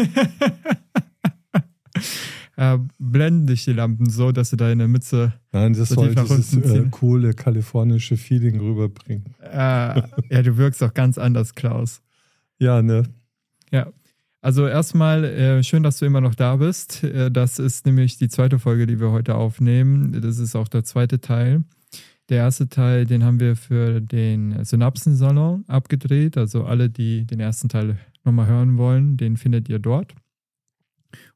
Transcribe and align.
äh, 2.56 2.78
blenden 2.98 3.46
dich 3.46 3.64
die 3.64 3.72
Lampen 3.72 4.10
so, 4.10 4.32
dass 4.32 4.50
du 4.50 4.56
deine 4.56 4.88
Mütze. 4.88 5.34
Nein, 5.52 5.72
das 5.72 5.90
so 5.90 5.96
soll 5.96 6.14
dieses 6.14 6.54
äh, 6.54 6.86
coole 6.90 7.34
kalifornische 7.34 8.16
Feeling 8.16 8.60
rüberbringen. 8.60 9.34
Äh, 9.40 10.02
ja, 10.30 10.42
du 10.42 10.56
wirkst 10.56 10.82
auch 10.82 10.94
ganz 10.94 11.18
anders, 11.18 11.54
Klaus. 11.54 12.02
Ja, 12.58 12.82
ne? 12.82 13.04
Ja. 13.70 13.92
Also 14.42 14.66
erstmal 14.66 15.24
äh, 15.24 15.62
schön, 15.62 15.82
dass 15.82 15.98
du 15.98 16.06
immer 16.06 16.22
noch 16.22 16.34
da 16.34 16.56
bist. 16.56 17.04
Äh, 17.04 17.30
das 17.30 17.58
ist 17.58 17.84
nämlich 17.84 18.16
die 18.16 18.28
zweite 18.28 18.58
Folge, 18.58 18.86
die 18.86 18.98
wir 18.98 19.10
heute 19.10 19.34
aufnehmen. 19.34 20.18
Das 20.22 20.38
ist 20.38 20.56
auch 20.56 20.68
der 20.68 20.84
zweite 20.84 21.20
Teil. 21.20 21.62
Der 22.30 22.38
erste 22.38 22.68
Teil, 22.68 23.06
den 23.06 23.24
haben 23.24 23.40
wir 23.40 23.56
für 23.56 24.00
den 24.00 24.64
Synapsensalon 24.64 25.64
abgedreht. 25.66 26.38
Also 26.38 26.64
alle, 26.64 26.88
die 26.88 27.26
den 27.26 27.40
ersten 27.40 27.68
Teil 27.68 27.98
nochmal 28.24 28.46
hören 28.46 28.76
wollen, 28.78 29.16
den 29.16 29.36
findet 29.36 29.68
ihr 29.68 29.78
dort. 29.78 30.14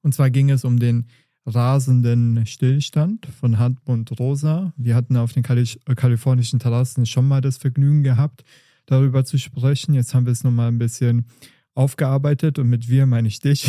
Und 0.02 0.14
zwar 0.14 0.30
ging 0.30 0.50
es 0.50 0.64
um 0.64 0.78
den 0.78 1.06
rasenden 1.46 2.46
Stillstand 2.46 3.26
von 3.26 3.58
Hartmut 3.58 4.18
Rosa. 4.18 4.72
Wir 4.76 4.94
hatten 4.94 5.16
auf 5.16 5.32
den 5.32 5.42
Kali 5.42 5.68
äh, 5.86 5.94
kalifornischen 5.94 6.58
Terrassen 6.58 7.04
schon 7.06 7.28
mal 7.28 7.40
das 7.40 7.58
Vergnügen 7.58 8.02
gehabt, 8.02 8.44
darüber 8.86 9.24
zu 9.24 9.38
sprechen. 9.38 9.94
Jetzt 9.94 10.14
haben 10.14 10.26
wir 10.26 10.32
es 10.32 10.44
nochmal 10.44 10.68
ein 10.68 10.78
bisschen 10.78 11.26
aufgearbeitet 11.74 12.58
und 12.58 12.68
mit 12.70 12.88
wir 12.88 13.04
meine 13.06 13.28
ich 13.28 13.40
dich, 13.40 13.68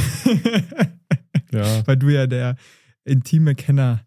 Ja. 1.52 1.86
weil 1.88 1.98
du 1.98 2.10
ja 2.10 2.28
der 2.28 2.56
intime 3.04 3.56
Kenner 3.56 4.02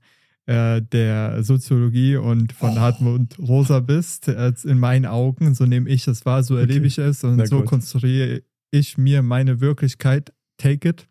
äh, 0.47 0.81
der 0.83 1.43
Soziologie 1.43 2.17
und 2.17 2.53
von 2.53 2.71
Oh. 2.71 2.77
Hartmut 2.81 3.39
Rosa 3.39 3.81
bist, 3.81 4.29
äh, 4.29 4.53
in 4.65 4.79
meinen 4.79 5.05
Augen. 5.07 5.55
So 5.55 5.67
nehme 5.67 5.89
ich 5.91 6.07
es 6.09 6.25
wahr, 6.25 6.43
so 6.43 6.57
erlebe 6.57 6.87
ich 6.87 6.99
es 6.99 7.23
und 7.25 7.37
Na 7.37 7.47
so 7.47 7.59
gut. 7.59 7.67
konstruiere 7.67 8.43
ich 8.71 8.99
mir 8.99 9.23
meine 9.23 9.61
Wirklichkeit. 9.61 10.33
Take 10.57 10.89
it. 10.89 11.09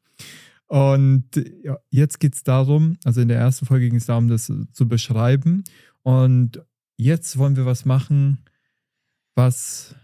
Und 0.68 1.26
jetzt 1.90 2.20
geht 2.20 2.36
es 2.36 2.44
darum, 2.44 2.98
also 3.04 3.22
in 3.22 3.30
der 3.30 3.40
ersten 3.40 3.66
Folge 3.66 3.88
ging 3.88 3.98
es 3.98 4.06
darum, 4.06 4.28
das 4.28 4.52
zu 4.72 4.88
beschreiben. 4.88 5.64
Und 6.04 6.62
jetzt 6.98 7.38
wollen 7.38 7.56
wir 7.56 7.66
was 7.66 7.86
machen, 7.86 8.40
was 9.36 9.96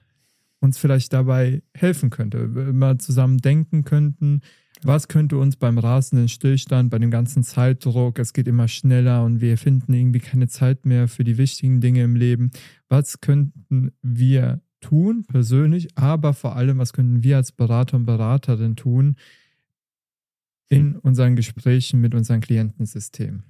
uns 0.60 0.78
vielleicht 0.78 1.12
dabei 1.12 1.62
helfen 1.74 2.10
könnte. 2.10 2.56
Wenn 2.56 2.78
wir 2.78 2.98
zusammen 2.98 3.40
denken 3.40 3.84
könnten, 3.84 4.42
was 4.82 5.08
könnte 5.08 5.38
uns 5.38 5.56
beim 5.56 5.78
rasenden 5.78 6.30
Stillstand, 6.30 6.90
bei 6.90 7.00
dem 7.00 7.12
ganzen 7.12 7.44
Zeitdruck, 7.44 8.20
es 8.20 8.34
geht 8.34 8.48
immer 8.48 8.68
schneller 8.68 9.24
und 9.24 9.42
wir 9.42 9.58
finden 9.58 9.94
irgendwie 9.94 10.20
keine 10.20 10.48
Zeit 10.48 10.86
mehr 10.86 11.08
für 11.08 11.24
die 11.24 11.38
wichtigen 11.38 11.82
Dinge 11.82 12.04
im 12.04 12.16
Leben. 12.16 12.52
Was 12.90 13.22
könnten 13.22 13.92
wir 14.02 14.62
tun, 14.84 15.26
persönlich, 15.28 15.98
aber 15.98 16.34
vor 16.34 16.56
allem, 16.56 16.78
was 16.78 16.94
könnten 16.94 17.24
wir 17.24 17.38
als 17.38 17.52
Berater 17.52 17.98
und 17.98 18.06
Beraterin 18.06 18.76
tun 18.76 19.16
in 20.70 20.96
unseren 20.96 21.36
Gesprächen 21.36 22.02
mit 22.02 22.14
unserem 22.14 22.42
Klientensystem? 22.42 23.44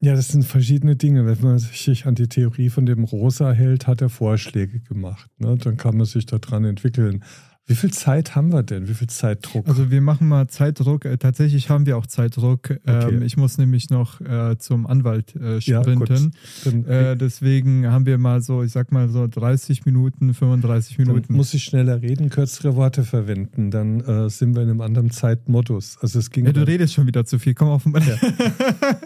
Ja, 0.00 0.14
das 0.14 0.28
sind 0.28 0.44
verschiedene 0.44 0.96
Dinge. 0.96 1.24
Wenn 1.24 1.40
man 1.40 1.58
sich 1.58 2.04
an 2.04 2.14
die 2.14 2.28
Theorie 2.28 2.68
von 2.68 2.84
dem 2.84 3.04
Rosa 3.04 3.52
hält, 3.52 3.86
hat 3.86 4.02
er 4.02 4.10
Vorschläge 4.10 4.80
gemacht. 4.80 5.30
Ne? 5.38 5.56
Dann 5.56 5.78
kann 5.78 5.96
man 5.96 6.04
sich 6.04 6.26
daran 6.26 6.64
entwickeln. 6.64 7.24
Wie 7.66 7.74
viel 7.76 7.90
Zeit 7.92 8.36
haben 8.36 8.52
wir 8.52 8.62
denn? 8.62 8.88
Wie 8.88 8.94
viel 8.94 9.08
Zeitdruck? 9.08 9.66
Also 9.66 9.90
wir 9.90 10.02
machen 10.02 10.28
mal 10.28 10.48
Zeitdruck. 10.48 11.06
Äh, 11.06 11.16
tatsächlich 11.16 11.70
haben 11.70 11.86
wir 11.86 11.96
auch 11.96 12.04
Zeitdruck. 12.06 12.78
Ähm, 12.86 13.22
ich 13.22 13.38
muss 13.38 13.56
nämlich 13.56 13.88
noch 13.88 14.20
äh, 14.20 14.58
zum 14.58 14.86
Anwalt 14.86 15.34
äh, 15.34 15.58
Ja, 15.60 15.80
sprinten. 15.82 16.32
dann, 16.64 16.84
äh, 16.84 17.16
deswegen 17.16 17.86
haben 17.86 18.04
wir 18.04 18.18
mal 18.18 18.42
so, 18.42 18.62
ich 18.62 18.70
sag 18.72 18.92
mal 18.92 19.08
so 19.08 19.26
30 19.26 19.86
Minuten, 19.86 20.34
35 20.34 20.96
dann 20.98 21.06
Minuten. 21.06 21.34
muss 21.34 21.54
ich 21.54 21.64
schneller 21.64 22.02
reden, 22.02 22.28
kürzere 22.28 22.76
Worte 22.76 23.02
verwenden. 23.02 23.70
Dann 23.70 24.28
sind 24.28 24.54
wir 24.54 24.62
in 24.62 24.68
einem 24.68 24.82
anderen 24.82 25.10
Zeitmodus. 25.10 25.96
Also 26.02 26.18
es 26.18 26.30
ging 26.30 26.44
ja, 26.44 26.52
du 26.52 26.60
dann- 26.60 26.68
redest 26.68 26.92
schon 26.92 27.06
wieder 27.06 27.24
zu 27.24 27.38
viel. 27.38 27.54
Komm 27.54 27.68
auf 27.68 27.84
den 27.84 27.94
Ja. 27.94 28.18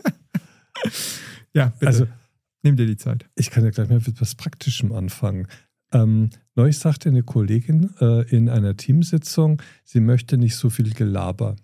ja, 1.54 1.66
bitte. 1.78 1.86
Also 1.86 2.06
Nimm 2.64 2.74
dir 2.74 2.86
die 2.86 2.96
Zeit. 2.96 3.24
Ich 3.36 3.50
kann 3.50 3.62
ja 3.62 3.70
gleich 3.70 3.88
mal 3.88 4.00
mit 4.04 4.20
was 4.20 4.34
Praktischem 4.34 4.90
anfangen. 4.90 5.46
Ähm, 5.92 6.30
neulich 6.58 6.78
sagte 6.78 7.08
eine 7.08 7.22
Kollegin 7.22 7.90
äh, 8.00 8.28
in 8.28 8.48
einer 8.50 8.76
Teamsitzung, 8.76 9.62
sie 9.84 10.00
möchte 10.00 10.36
nicht 10.36 10.56
so 10.56 10.68
viel 10.68 10.92
Gelaber. 10.92 11.56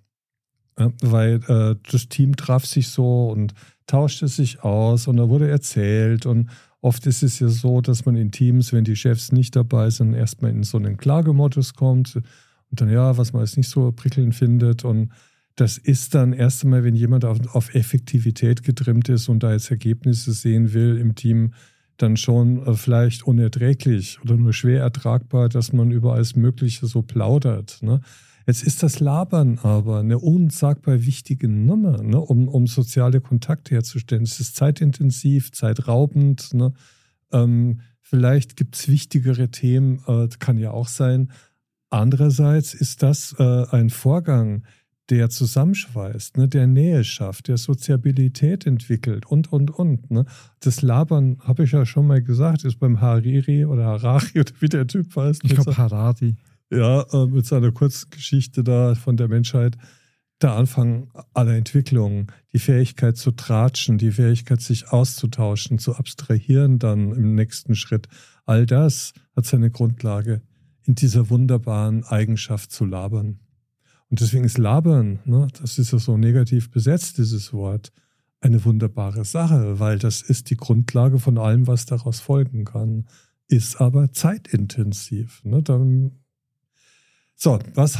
Äh, 0.76 0.88
weil 1.02 1.40
äh, 1.48 1.76
das 1.90 2.08
Team 2.08 2.36
traf 2.36 2.64
sich 2.64 2.88
so 2.88 3.28
und 3.28 3.54
tauschte 3.86 4.28
sich 4.28 4.62
aus 4.62 5.06
und 5.06 5.16
da 5.16 5.28
wurde 5.28 5.50
erzählt. 5.50 6.26
Und 6.26 6.48
oft 6.80 7.06
ist 7.06 7.22
es 7.22 7.38
ja 7.38 7.48
so, 7.48 7.80
dass 7.80 8.06
man 8.06 8.16
in 8.16 8.30
Teams, 8.30 8.72
wenn 8.72 8.84
die 8.84 8.96
Chefs 8.96 9.32
nicht 9.32 9.56
dabei 9.56 9.90
sind, 9.90 10.14
erstmal 10.14 10.52
in 10.52 10.62
so 10.62 10.78
einen 10.78 10.96
Klagemodus 10.96 11.74
kommt 11.74 12.16
und 12.16 12.80
dann, 12.80 12.90
ja, 12.90 13.16
was 13.16 13.32
man 13.32 13.42
jetzt 13.42 13.56
nicht 13.56 13.68
so 13.68 13.92
prickelnd 13.92 14.34
findet. 14.34 14.84
Und 14.84 15.10
das 15.56 15.78
ist 15.78 16.14
dann 16.14 16.32
erst 16.32 16.64
einmal, 16.64 16.82
wenn 16.82 16.94
jemand 16.94 17.24
auf, 17.24 17.38
auf 17.54 17.74
Effektivität 17.74 18.62
getrimmt 18.62 19.08
ist 19.08 19.28
und 19.28 19.42
da 19.42 19.52
jetzt 19.52 19.70
Ergebnisse 19.70 20.32
sehen 20.32 20.72
will 20.72 20.96
im 20.96 21.14
Team, 21.14 21.52
dann 21.96 22.16
schon 22.16 22.66
äh, 22.66 22.74
vielleicht 22.74 23.24
unerträglich 23.24 24.20
oder 24.22 24.36
nur 24.36 24.52
schwer 24.52 24.80
ertragbar, 24.80 25.48
dass 25.48 25.72
man 25.72 25.90
über 25.90 26.14
alles 26.14 26.36
Mögliche 26.36 26.86
so 26.86 27.02
plaudert. 27.02 27.78
Ne? 27.82 28.00
Jetzt 28.46 28.62
ist 28.62 28.82
das 28.82 29.00
Labern 29.00 29.58
aber 29.62 30.00
eine 30.00 30.18
unsagbar 30.18 31.04
wichtige 31.04 31.48
Nummer, 31.48 32.02
ne? 32.02 32.20
um, 32.20 32.48
um 32.48 32.66
soziale 32.66 33.20
Kontakte 33.20 33.74
herzustellen. 33.74 34.24
Es 34.24 34.40
ist 34.40 34.56
zeitintensiv, 34.56 35.52
zeitraubend. 35.52 36.52
Ne? 36.52 36.72
Ähm, 37.32 37.80
vielleicht 38.00 38.56
gibt 38.56 38.76
es 38.76 38.88
wichtigere 38.88 39.50
Themen, 39.50 40.02
äh, 40.06 40.28
kann 40.38 40.58
ja 40.58 40.72
auch 40.72 40.88
sein. 40.88 41.30
Andererseits 41.90 42.74
ist 42.74 43.02
das 43.02 43.34
äh, 43.38 43.66
ein 43.70 43.88
Vorgang, 43.88 44.64
der 45.10 45.28
zusammenschweißt, 45.28 46.38
ne, 46.38 46.48
der 46.48 46.66
Nähe 46.66 47.04
schafft, 47.04 47.48
der 47.48 47.58
Soziabilität 47.58 48.66
entwickelt 48.66 49.26
und, 49.26 49.52
und, 49.52 49.70
und. 49.70 50.10
Ne. 50.10 50.24
Das 50.60 50.82
Labern, 50.82 51.38
habe 51.40 51.64
ich 51.64 51.72
ja 51.72 51.84
schon 51.84 52.06
mal 52.06 52.22
gesagt, 52.22 52.64
ist 52.64 52.78
beim 52.78 53.00
Hariri 53.00 53.66
oder 53.66 53.84
Harari 53.84 54.30
oder 54.40 54.52
wie 54.60 54.68
der 54.68 54.86
Typ 54.86 55.14
heißt. 55.14 55.44
Ich 55.44 55.54
glaube, 55.54 55.76
Harari. 55.76 56.36
ja, 56.70 57.02
äh, 57.12 57.26
mit 57.26 57.44
seiner 57.46 57.72
Kurzgeschichte 57.72 58.64
da 58.64 58.94
von 58.94 59.16
der 59.16 59.28
Menschheit, 59.28 59.76
der 60.40 60.52
Anfang 60.52 61.10
aller 61.32 61.54
Entwicklungen, 61.54 62.26
die 62.52 62.58
Fähigkeit 62.58 63.16
zu 63.16 63.30
tratschen, 63.30 63.98
die 63.98 64.10
Fähigkeit, 64.12 64.60
sich 64.60 64.88
auszutauschen, 64.88 65.78
zu 65.78 65.94
abstrahieren 65.96 66.78
dann 66.78 67.12
im 67.12 67.34
nächsten 67.34 67.74
Schritt. 67.74 68.08
All 68.44 68.66
das 68.66 69.12
hat 69.36 69.46
seine 69.46 69.70
Grundlage 69.70 70.42
in 70.86 70.94
dieser 70.94 71.30
wunderbaren 71.30 72.04
Eigenschaft 72.04 72.72
zu 72.72 72.84
labern. 72.84 73.40
Und 74.10 74.20
deswegen 74.20 74.44
ist 74.44 74.58
Labern, 74.58 75.20
ne, 75.24 75.48
das 75.60 75.78
ist 75.78 75.92
ja 75.92 75.98
so 75.98 76.16
negativ 76.16 76.70
besetzt, 76.70 77.18
dieses 77.18 77.52
Wort, 77.52 77.92
eine 78.40 78.64
wunderbare 78.64 79.24
Sache, 79.24 79.80
weil 79.80 79.98
das 79.98 80.20
ist 80.20 80.50
die 80.50 80.56
Grundlage 80.56 81.18
von 81.18 81.38
allem, 81.38 81.66
was 81.66 81.86
daraus 81.86 82.20
folgen 82.20 82.64
kann. 82.64 83.06
Ist 83.48 83.80
aber 83.80 84.12
zeitintensiv. 84.12 85.42
Ne? 85.44 85.62
Dann 85.62 86.12
so, 87.34 87.58
was 87.74 87.98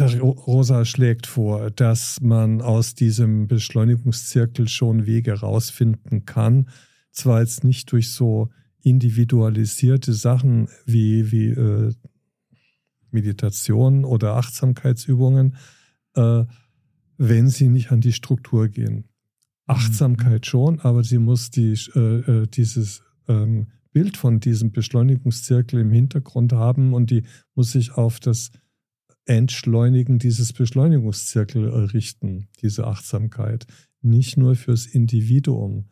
Rosa 0.00 0.84
schlägt 0.84 1.26
vor, 1.26 1.70
dass 1.70 2.20
man 2.20 2.60
aus 2.60 2.94
diesem 2.94 3.46
Beschleunigungszirkel 3.48 4.68
schon 4.68 5.06
Wege 5.06 5.32
rausfinden 5.34 6.24
kann. 6.24 6.68
Zwar 7.12 7.40
jetzt 7.40 7.64
nicht 7.64 7.90
durch 7.92 8.12
so 8.12 8.50
individualisierte 8.82 10.12
Sachen 10.12 10.68
wie, 10.86 11.30
wie 11.30 11.50
äh, 11.50 11.92
Meditation 13.12 14.04
oder 14.04 14.36
Achtsamkeitsübungen, 14.36 15.56
äh, 16.14 16.44
wenn 17.16 17.48
sie 17.48 17.68
nicht 17.68 17.92
an 17.92 18.00
die 18.00 18.12
Struktur 18.12 18.68
gehen. 18.68 19.04
Achtsamkeit 19.66 20.46
schon, 20.46 20.80
aber 20.80 21.04
sie 21.04 21.18
muss 21.18 21.50
die, 21.50 21.78
äh, 21.94 21.98
äh, 21.98 22.46
dieses 22.46 23.02
ähm, 23.28 23.68
Bild 23.92 24.16
von 24.16 24.40
diesem 24.40 24.72
Beschleunigungszirkel 24.72 25.80
im 25.80 25.92
Hintergrund 25.92 26.52
haben 26.52 26.92
und 26.92 27.10
die 27.10 27.24
muss 27.54 27.72
sich 27.72 27.92
auf 27.92 28.20
das 28.20 28.50
Entschleunigen 29.26 30.18
dieses 30.18 30.52
Beschleunigungszirkel 30.52 31.68
äh, 31.68 31.76
richten, 31.92 32.48
diese 32.62 32.86
Achtsamkeit. 32.86 33.66
Nicht 34.02 34.36
nur 34.36 34.56
fürs 34.56 34.86
Individuum. 34.86 35.86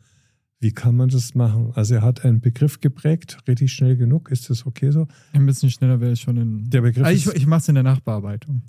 Wie 0.61 0.71
kann 0.71 0.95
man 0.95 1.07
das 1.07 1.35
machen? 1.35 1.71
Also 1.75 1.95
er 1.95 2.01
hat 2.01 2.25
einen 2.25 2.41
Begriff 2.41 2.81
geprägt, 2.81 3.37
richtig 3.47 3.71
schnell 3.71 3.95
genug. 3.95 4.29
Ist 4.29 4.49
das 4.49 4.65
okay 4.65 4.91
so? 4.91 5.07
Ein 5.31 5.45
bisschen 5.45 5.71
schneller 5.71 6.01
wäre 6.01 6.11
ich 6.11 6.21
schon 6.21 6.35
in. 6.35 6.69
Der 6.69 6.81
Begriff 6.81 7.05
Ah, 7.05 7.11
ich 7.11 7.27
ich 7.27 7.47
mache 7.47 7.59
es 7.59 7.69
in 7.69 7.75
der 7.75 7.83
Nachbearbeitung. 7.83 8.63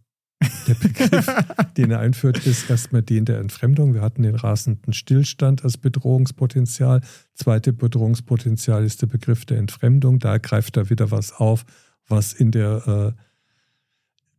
Der 0.69 0.75
Begriff, 0.75 1.27
den 1.77 1.91
er 1.91 1.99
einführt, 1.99 2.47
ist 2.47 2.71
erstmal 2.71 3.03
den 3.03 3.25
der 3.25 3.41
Entfremdung. 3.41 3.93
Wir 3.93 4.03
hatten 4.03 4.23
den 4.23 4.37
rasenden 4.37 4.93
Stillstand 4.93 5.65
als 5.65 5.77
Bedrohungspotenzial. 5.79 7.01
Zweite 7.35 7.73
Bedrohungspotenzial 7.73 8.85
ist 8.85 9.03
der 9.03 9.09
Begriff 9.09 9.45
der 9.45 9.59
Entfremdung. 9.59 10.21
Da 10.21 10.39
greift 10.39 10.77
er 10.77 10.91
wieder 10.91 11.11
was 11.11 11.33
auf, 11.33 11.65
was 12.07 12.33
in 12.33 12.53
der 12.53 13.15
äh, 13.17 13.23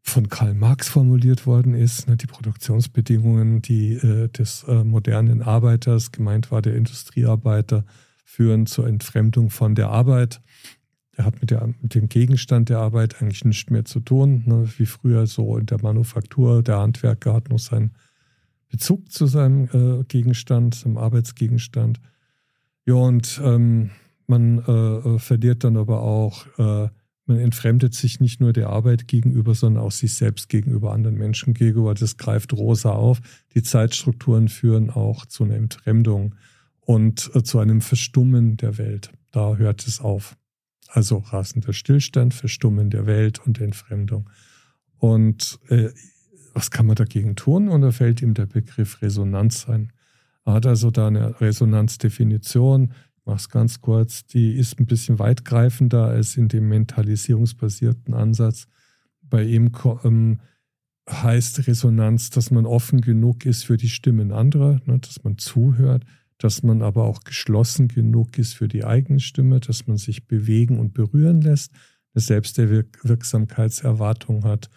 von 0.02 0.30
Karl 0.30 0.54
Marx 0.54 0.90
formuliert 0.90 1.46
worden 1.46 1.74
ist. 1.74 2.08
Ne, 2.08 2.18
die 2.18 2.28
Produktionsbedingungen, 2.28 3.62
die 3.62 3.94
äh, 3.94 4.28
des 4.30 4.64
äh, 4.68 4.84
modernen 4.84 5.42
Arbeiters, 5.42 6.12
gemeint 6.12 6.52
war 6.52 6.62
der 6.62 6.76
Industriearbeiter, 6.76 7.86
führen 8.26 8.66
zur 8.66 8.88
Entfremdung 8.88 9.50
von 9.50 9.76
der 9.76 9.90
Arbeit. 9.90 10.42
er 11.16 11.26
hat 11.26 11.42
mit, 11.42 11.52
der, 11.52 11.68
mit, 11.82 11.94
dem 11.94 12.10
Gegenstand 12.10 12.70
der 12.70 12.80
Arbeit 12.80 13.22
eigentlich 13.22 13.46
nichts 13.46 13.70
mehr 13.70 13.86
zu 13.86 14.00
tun, 14.00 14.44
ne, 14.46 14.70
wie 14.78 14.86
früher 14.86 15.28
so 15.28 15.58
in 15.58 15.66
der 15.66 15.82
Manufaktur. 15.82 16.64
Der 16.64 16.80
Handwerker 16.80 17.34
hat 17.34 17.50
noch 17.50 17.60
seinen 17.60 17.92
Bezug 18.70 19.12
zu 19.12 19.28
seinem 19.28 19.66
äh, 19.74 20.04
Gegenstand, 20.06 20.76
seinem 20.76 20.98
Arbeitsgegenstand. 20.98 22.00
Ja, 22.86 22.96
und 22.96 23.40
ähm, 23.44 23.92
man 24.28 24.60
äh, 24.60 24.72
äh 24.72 25.20
verliert 25.20 25.64
dann 25.64 25.78
aber 25.78 26.02
auch, 26.02 26.48
äh, 26.58 26.90
man 27.32 27.40
entfremdet 27.40 27.94
sich 27.94 28.20
nicht 28.20 28.42
nur 28.42 28.54
der 28.54 28.70
Arbeit 28.70 29.08
gegenüber, 29.08 29.56
sondern 29.56 29.84
auch 29.84 29.92
sich 29.92 30.14
selbst 30.14 30.50
gegenüber 30.50 30.92
anderen 30.92 31.18
Menschen 31.18 31.54
gegenüber. 31.54 31.94
Das 31.94 32.18
greift 32.18 32.54
Rosa 32.54 32.92
auf. 32.92 33.22
Die 33.56 33.64
Zeitstrukturen 33.64 34.50
führen 34.50 34.90
auch 34.90 35.26
zu 35.26 35.44
einer 35.44 35.56
Entfremdung 35.56 36.36
und 36.82 37.32
äh, 37.34 37.44
zu 37.44 37.60
einem 37.60 37.82
Verstummen 37.82 38.58
der 38.58 38.78
Welt. 38.78 39.12
Da 39.32 39.56
hört 39.56 39.88
es 39.88 40.02
auf. 40.02 40.36
Also 40.90 41.20
rasender 41.20 41.72
Stillstand, 41.72 42.34
Verstummen 42.34 42.90
der 42.90 43.06
Welt 43.06 43.40
und 43.40 43.62
Entfremdung. 43.62 44.30
Und 44.98 45.58
äh, 45.70 45.90
was 46.54 46.70
kann 46.70 46.86
man 46.86 46.96
dagegen 46.96 47.38
tun? 47.38 47.70
Und 47.70 47.82
da 47.82 47.92
fällt 47.92 48.22
ihm 48.22 48.34
der 48.34 48.46
Begriff 48.46 49.02
Resonanz 49.02 49.70
ein. 49.70 49.94
Er 50.44 50.54
hat 50.54 50.66
also 50.66 50.92
da 50.92 51.08
eine 51.08 51.40
Resonanzdefinition, 51.40 52.92
es 53.26 53.50
ganz 53.50 53.82
kurz, 53.82 54.26
die 54.26 54.54
ist 54.54 54.80
ein 54.80 54.86
bisschen 54.86 55.20
weitgreifender 55.20 56.06
als 56.06 56.38
in 56.38 56.48
dem 56.48 56.70
mentalisierungsbasierten 56.70 58.14
Ansatz. 58.14 58.68
Bei 59.22 59.44
ihm 59.44 59.72
ähm, 60.04 60.40
heißt 61.10 61.68
Resonanz, 61.68 62.30
dass 62.30 62.52
man 62.52 62.66
offen 62.66 63.02
genug 63.02 63.46
ist 63.46 63.66
für 63.66 63.76
die 63.78 63.90
Stimmen 63.90 64.32
anderer, 64.32 64.80
ne, 64.86 65.00
dass 65.00 65.24
man 65.24 65.38
zuhört, 65.38 66.06
dass 66.38 66.64
man 66.64 66.82
aber 66.82 67.04
auch 67.06 67.24
geschlossen 67.24 67.88
genug 67.88 68.38
ist 68.38 68.56
für 68.56 68.68
die 68.68 68.84
eigene 68.84 69.20
Stimme, 69.20 69.60
dass 69.60 69.86
man 69.88 69.98
sich 69.98 70.28
bewegen 70.28 70.80
und 70.80 70.94
berühren 70.94 71.42
lässt, 71.42 71.72
eine 72.14 72.22
Selbstwirksamkeitserwartung 72.22 74.44
hat 74.44 74.70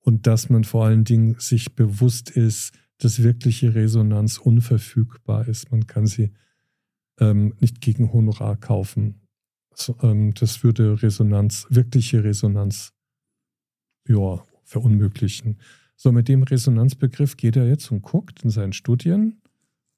und 0.00 0.26
dass 0.26 0.50
man 0.50 0.64
vor 0.64 0.86
allen 0.86 1.04
Dingen 1.04 1.36
sich 1.38 1.74
bewusst 1.74 2.30
ist, 2.30 2.72
dass 2.98 3.22
wirkliche 3.22 3.74
Resonanz 3.74 4.38
unverfügbar 4.38 5.46
ist. 5.48 5.70
Man 5.70 5.86
kann 5.86 6.06
sie 6.06 6.32
ähm, 7.20 7.54
nicht 7.60 7.80
gegen 7.80 8.12
Honorar 8.12 8.56
kaufen. 8.56 9.20
So, 9.74 9.96
ähm, 10.02 10.34
das 10.34 10.62
würde 10.62 11.02
Resonanz, 11.02 11.66
wirkliche 11.70 12.24
Resonanz, 12.24 12.92
ja, 14.08 14.42
verunmöglichen. 14.64 15.58
So, 15.96 16.12
mit 16.12 16.28
dem 16.28 16.42
Resonanzbegriff 16.42 17.36
geht 17.36 17.56
er 17.56 17.66
jetzt 17.66 17.90
und 17.90 18.02
guckt 18.02 18.42
in 18.44 18.50
seinen 18.50 18.72
Studien, 18.72 19.40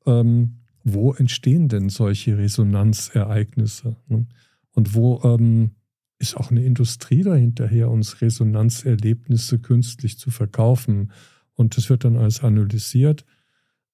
ähm, 0.07 0.59
wo 0.85 1.13
entstehen 1.13 1.69
denn 1.69 1.89
solche 1.89 2.39
Resonanzereignisse? 2.39 3.97
Ne? 4.07 4.27
Und 4.75 4.95
wo 4.95 5.21
ähm, 5.25 5.73
ist 6.19 6.37
auch 6.37 6.51
eine 6.51 6.65
Industrie 6.65 7.23
dahinterher, 7.23 7.91
uns 7.91 8.21
Resonanzerlebnisse 8.21 9.59
künstlich 9.59 10.19
zu 10.19 10.31
verkaufen? 10.31 11.13
Und 11.55 11.77
das 11.77 11.91
wird 11.91 12.05
dann 12.05 12.17
alles 12.17 12.43
analysiert. 12.43 13.25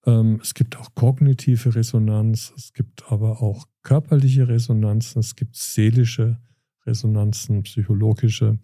Ähm, 0.07 0.39
es 0.43 0.55
gibt 0.55 0.77
auch 0.77 0.95
kognitive 0.95 1.75
Resonanz, 1.75 2.53
es 2.57 2.73
gibt 2.73 3.11
aber 3.11 3.43
auch 3.43 3.67
körperliche 3.83 4.49
Resonanzen, 4.49 5.21
es 5.21 5.35
gibt 5.35 5.57
seelische 5.57 6.39
Resonanzen, 6.87 7.63
psychologische. 7.63 8.59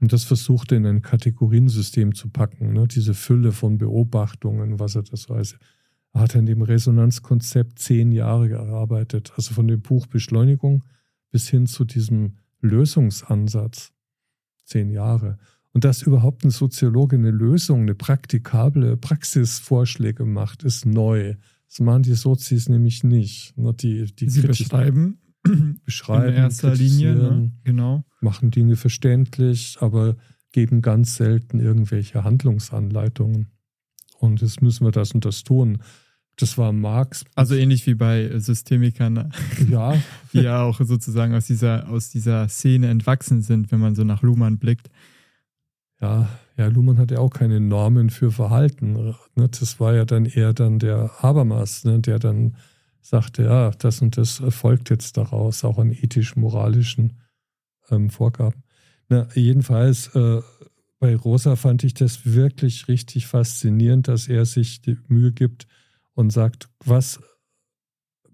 Und 0.00 0.12
das 0.12 0.24
versucht 0.24 0.72
er 0.72 0.78
in 0.78 0.86
ein 0.86 1.02
Kategoriensystem 1.02 2.14
zu 2.14 2.28
packen, 2.30 2.72
ne? 2.72 2.86
diese 2.86 3.14
Fülle 3.14 3.52
von 3.52 3.78
Beobachtungen, 3.78 4.78
was 4.78 4.96
er 4.96 5.02
das 5.02 5.22
so 5.22 5.34
als 5.34 5.56
hat 6.14 6.34
an 6.34 6.46
dem 6.46 6.62
Resonanzkonzept 6.62 7.78
zehn 7.78 8.10
Jahre 8.10 8.48
gearbeitet. 8.48 9.32
Also 9.36 9.54
von 9.54 9.68
dem 9.68 9.82
Buch 9.82 10.06
Beschleunigung 10.06 10.84
bis 11.30 11.48
hin 11.48 11.66
zu 11.66 11.84
diesem 11.84 12.38
Lösungsansatz. 12.60 13.92
Zehn 14.64 14.90
Jahre. 14.90 15.38
Und 15.76 15.84
dass 15.84 16.00
überhaupt 16.00 16.42
ein 16.42 16.48
Soziologe 16.48 17.16
eine 17.16 17.30
Lösung, 17.30 17.82
eine 17.82 17.94
praktikable 17.94 18.96
Praxisvorschläge 18.96 20.24
macht, 20.24 20.62
ist 20.62 20.86
neu. 20.86 21.34
Das 21.68 21.80
machen 21.80 22.02
die 22.02 22.14
Sozis 22.14 22.70
nämlich 22.70 23.04
nicht. 23.04 23.52
Die, 23.58 24.06
die 24.06 24.30
Sie 24.30 24.40
beschreiben, 24.40 25.18
beschreiben, 25.84 26.28
in 26.28 26.34
erster 26.34 26.74
Linie, 26.74 27.14
ne? 27.14 27.52
genau. 27.62 28.06
machen 28.22 28.50
Dinge 28.50 28.76
verständlich, 28.76 29.76
aber 29.80 30.16
geben 30.50 30.80
ganz 30.80 31.16
selten 31.16 31.60
irgendwelche 31.60 32.24
Handlungsanleitungen. 32.24 33.48
Und 34.18 34.40
jetzt 34.40 34.62
müssen 34.62 34.86
wir 34.86 34.92
das 34.92 35.12
und 35.12 35.26
das 35.26 35.44
tun. 35.44 35.82
Das 36.36 36.56
war 36.56 36.72
Marx. 36.72 37.26
Also 37.34 37.54
ähnlich 37.54 37.86
wie 37.86 37.94
bei 37.96 38.38
Systemikern, 38.38 39.12
ne? 39.12 39.28
ja. 39.70 39.94
die 40.32 40.40
ja 40.40 40.62
auch 40.62 40.80
sozusagen 40.80 41.34
aus 41.34 41.44
dieser, 41.44 41.90
aus 41.90 42.08
dieser 42.08 42.48
Szene 42.48 42.88
entwachsen 42.88 43.42
sind, 43.42 43.70
wenn 43.70 43.80
man 43.80 43.94
so 43.94 44.04
nach 44.04 44.22
Luhmann 44.22 44.56
blickt. 44.56 44.88
Ja, 46.00 46.28
ja, 46.56 46.66
Luhmann 46.66 46.98
hat 46.98 47.10
ja 47.10 47.18
auch 47.18 47.30
keine 47.30 47.60
Normen 47.60 48.10
für 48.10 48.30
Verhalten. 48.30 48.92
Ne? 49.34 49.48
Das 49.48 49.80
war 49.80 49.94
ja 49.94 50.04
dann 50.04 50.26
eher 50.26 50.52
dann 50.52 50.78
der 50.78 51.10
Habermas, 51.22 51.84
ne? 51.84 52.00
der 52.00 52.18
dann 52.18 52.56
sagte, 53.00 53.44
ja, 53.44 53.70
das 53.70 54.02
und 54.02 54.16
das 54.16 54.42
folgt 54.50 54.90
jetzt 54.90 55.16
daraus, 55.16 55.64
auch 55.64 55.78
an 55.78 55.92
ethisch-moralischen 55.92 57.14
ähm, 57.90 58.10
Vorgaben. 58.10 58.62
Na, 59.08 59.28
jedenfalls, 59.34 60.08
äh, 60.14 60.42
bei 60.98 61.14
Rosa 61.14 61.56
fand 61.56 61.84
ich 61.84 61.94
das 61.94 62.26
wirklich 62.26 62.88
richtig 62.88 63.26
faszinierend, 63.26 64.08
dass 64.08 64.28
er 64.28 64.44
sich 64.44 64.80
die 64.82 64.98
Mühe 65.08 65.32
gibt, 65.32 65.66
und 66.16 66.30
sagt, 66.30 66.68
was 66.84 67.20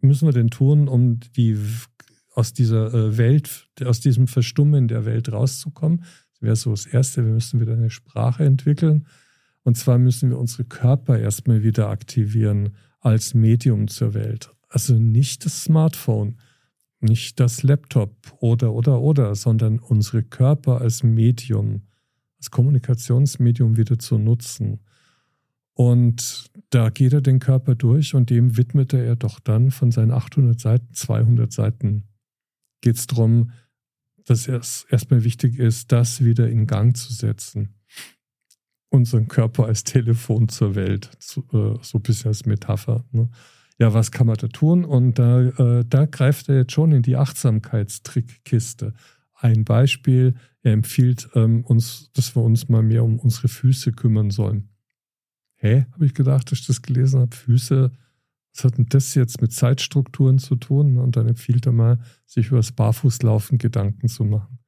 müssen 0.00 0.26
wir 0.26 0.32
denn 0.32 0.48
tun, 0.50 0.88
um 0.88 1.20
die 1.36 1.58
aus 2.34 2.54
dieser 2.54 2.94
äh, 2.94 3.18
Welt, 3.18 3.68
aus 3.84 4.00
diesem 4.00 4.26
Verstummen 4.28 4.88
der 4.88 5.04
Welt 5.04 5.30
rauszukommen? 5.30 6.04
Wäre 6.42 6.56
so 6.56 6.70
das 6.70 6.86
Erste, 6.86 7.24
wir 7.24 7.32
müssen 7.32 7.60
wieder 7.60 7.74
eine 7.74 7.90
Sprache 7.90 8.44
entwickeln. 8.44 9.06
Und 9.62 9.76
zwar 9.76 9.98
müssen 9.98 10.30
wir 10.30 10.38
unsere 10.38 10.64
Körper 10.64 11.18
erstmal 11.18 11.62
wieder 11.62 11.88
aktivieren 11.88 12.76
als 13.00 13.34
Medium 13.34 13.88
zur 13.88 14.12
Welt. 14.14 14.50
Also 14.68 14.94
nicht 14.94 15.44
das 15.44 15.64
Smartphone, 15.64 16.38
nicht 17.00 17.38
das 17.40 17.62
Laptop 17.62 18.14
oder, 18.40 18.72
oder, 18.72 19.00
oder, 19.00 19.34
sondern 19.34 19.78
unsere 19.78 20.22
Körper 20.22 20.80
als 20.80 21.02
Medium, 21.02 21.82
als 22.38 22.50
Kommunikationsmedium 22.50 23.76
wieder 23.76 23.98
zu 23.98 24.18
nutzen. 24.18 24.80
Und 25.74 26.50
da 26.70 26.90
geht 26.90 27.12
er 27.12 27.20
den 27.20 27.38
Körper 27.38 27.74
durch 27.74 28.14
und 28.14 28.30
dem 28.30 28.56
widmete 28.56 28.98
er 28.98 29.16
doch 29.16 29.40
dann 29.40 29.70
von 29.70 29.90
seinen 29.90 30.10
800 30.10 30.60
Seiten, 30.60 30.92
200 30.92 31.52
Seiten. 31.52 32.04
Geht 32.80 32.96
es 32.96 33.06
darum, 33.06 33.50
dass 34.26 34.48
es 34.48 34.86
erstmal 34.90 35.24
wichtig 35.24 35.58
ist, 35.58 35.92
das 35.92 36.24
wieder 36.24 36.48
in 36.48 36.66
Gang 36.66 36.96
zu 36.96 37.12
setzen. 37.12 37.74
Unseren 38.88 39.28
Körper 39.28 39.66
als 39.66 39.84
Telefon 39.84 40.48
zur 40.48 40.74
Welt, 40.74 41.10
so, 41.18 41.40
äh, 41.52 41.78
so 41.82 41.98
ein 41.98 42.02
bisschen 42.02 42.28
als 42.28 42.44
Metapher. 42.44 43.04
Ne? 43.12 43.30
Ja, 43.78 43.94
was 43.94 44.10
kann 44.10 44.26
man 44.26 44.36
da 44.36 44.48
tun? 44.48 44.84
Und 44.84 45.18
da, 45.18 45.40
äh, 45.40 45.84
da 45.88 46.06
greift 46.06 46.48
er 46.48 46.58
jetzt 46.58 46.72
schon 46.72 46.92
in 46.92 47.02
die 47.02 47.16
Achtsamkeitstrickkiste. 47.16 48.92
Ein 49.34 49.64
Beispiel, 49.64 50.34
er 50.62 50.72
empfiehlt 50.72 51.28
ähm, 51.34 51.64
uns, 51.64 52.12
dass 52.12 52.36
wir 52.36 52.42
uns 52.42 52.68
mal 52.68 52.82
mehr 52.82 53.02
um 53.02 53.18
unsere 53.18 53.48
Füße 53.48 53.92
kümmern 53.92 54.30
sollen 54.30 54.68
hä, 55.62 55.86
habe 55.92 56.06
ich 56.06 56.14
gedacht, 56.14 56.50
dass 56.50 56.60
ich 56.60 56.66
das 56.66 56.82
gelesen 56.82 57.20
habe, 57.20 57.34
Füße, 57.34 57.92
was 58.54 58.64
hat 58.64 58.78
denn 58.78 58.86
das 58.88 59.14
jetzt 59.14 59.40
mit 59.40 59.52
Zeitstrukturen 59.52 60.38
zu 60.38 60.56
tun? 60.56 60.98
Und 60.98 61.16
dann 61.16 61.26
empfiehlt 61.26 61.66
er 61.66 61.72
mal, 61.72 61.98
sich 62.26 62.48
über 62.48 62.58
das 62.58 62.72
Barfußlaufen 62.72 63.58
Gedanken 63.58 64.08
zu 64.08 64.24
machen. 64.24 64.58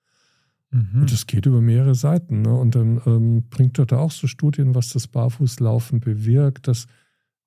Mhm. 0.70 1.02
Und 1.02 1.12
das 1.12 1.26
geht 1.26 1.46
über 1.46 1.60
mehrere 1.60 1.94
Seiten. 1.94 2.42
Ne? 2.42 2.54
Und 2.54 2.74
dann 2.74 3.00
ähm, 3.06 3.44
bringt 3.50 3.78
er 3.78 3.86
da 3.86 3.98
auch 3.98 4.10
so 4.10 4.26
Studien, 4.26 4.74
was 4.74 4.88
das 4.88 5.06
Barfußlaufen 5.06 6.00
bewirkt, 6.00 6.66
dass 6.66 6.86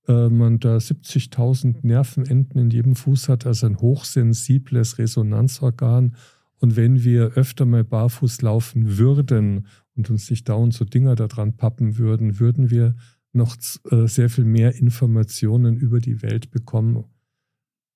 äh, 0.07 0.29
man 0.29 0.59
da 0.59 0.77
70.000 0.77 1.77
Nervenenden 1.81 2.61
in 2.61 2.69
jedem 2.69 2.95
Fuß 2.95 3.29
hat, 3.29 3.45
also 3.45 3.65
ein 3.65 3.79
hochsensibles 3.79 4.97
Resonanzorgan. 4.97 6.15
Und 6.59 6.75
wenn 6.75 7.03
wir 7.03 7.33
öfter 7.33 7.65
mal 7.65 7.83
barfuß 7.83 8.41
laufen 8.41 8.97
würden 8.97 9.67
und 9.95 10.09
uns 10.09 10.29
nicht 10.29 10.47
dauernd 10.49 10.73
so 10.73 10.85
Dinger 10.85 11.15
da 11.15 11.27
dran 11.27 11.57
pappen 11.57 11.97
würden, 11.97 12.39
würden 12.39 12.69
wir 12.69 12.95
noch 13.37 13.55
äh, 13.91 14.07
sehr 14.07 14.29
viel 14.29 14.45
mehr 14.45 14.75
Informationen 14.75 15.77
über 15.77 15.99
die 15.99 16.21
Welt 16.21 16.51
bekommen 16.51 17.05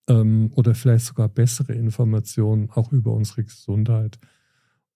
ähm, 0.07 0.51
oder 0.55 0.75
vielleicht 0.75 1.05
sogar 1.05 1.29
bessere 1.29 1.74
Informationen 1.74 2.69
auch 2.69 2.91
über 2.91 3.13
unsere 3.13 3.43
Gesundheit. 3.43 4.19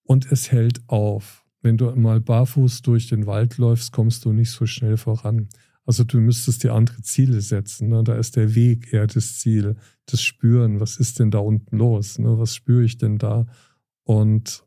Und 0.03 0.31
es 0.31 0.51
hält 0.51 0.81
auf. 0.87 1.43
Wenn 1.61 1.77
du 1.77 1.89
mal 1.95 2.21
barfuß 2.21 2.83
durch 2.83 3.07
den 3.07 3.25
Wald 3.25 3.57
läufst, 3.57 3.91
kommst 3.91 4.23
du 4.25 4.31
nicht 4.31 4.51
so 4.51 4.65
schnell 4.65 4.97
voran. 4.97 5.49
Also 5.85 6.03
du 6.03 6.19
müsstest 6.19 6.63
dir 6.63 6.73
andere 6.73 7.01
Ziele 7.01 7.41
setzen. 7.41 7.89
Ne? 7.89 8.03
Da 8.03 8.15
ist 8.15 8.35
der 8.35 8.55
Weg 8.55 8.93
eher 8.93 9.07
das 9.07 9.39
Ziel, 9.39 9.75
das 10.05 10.21
Spüren. 10.21 10.79
Was 10.79 10.97
ist 10.97 11.19
denn 11.19 11.31
da 11.31 11.39
unten 11.39 11.77
los? 11.77 12.19
Ne? 12.19 12.37
Was 12.37 12.55
spüre 12.55 12.83
ich 12.83 12.97
denn 12.97 13.17
da? 13.17 13.47
Und 14.03 14.63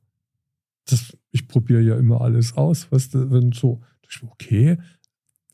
das, 0.87 1.17
ich 1.31 1.47
probiere 1.47 1.83
ja 1.83 1.97
immer 1.97 2.21
alles 2.21 2.57
aus. 2.57 2.91
Weißt 2.91 3.15
du, 3.15 3.31
wenn 3.31 3.53
so, 3.53 3.81
okay, 4.23 4.79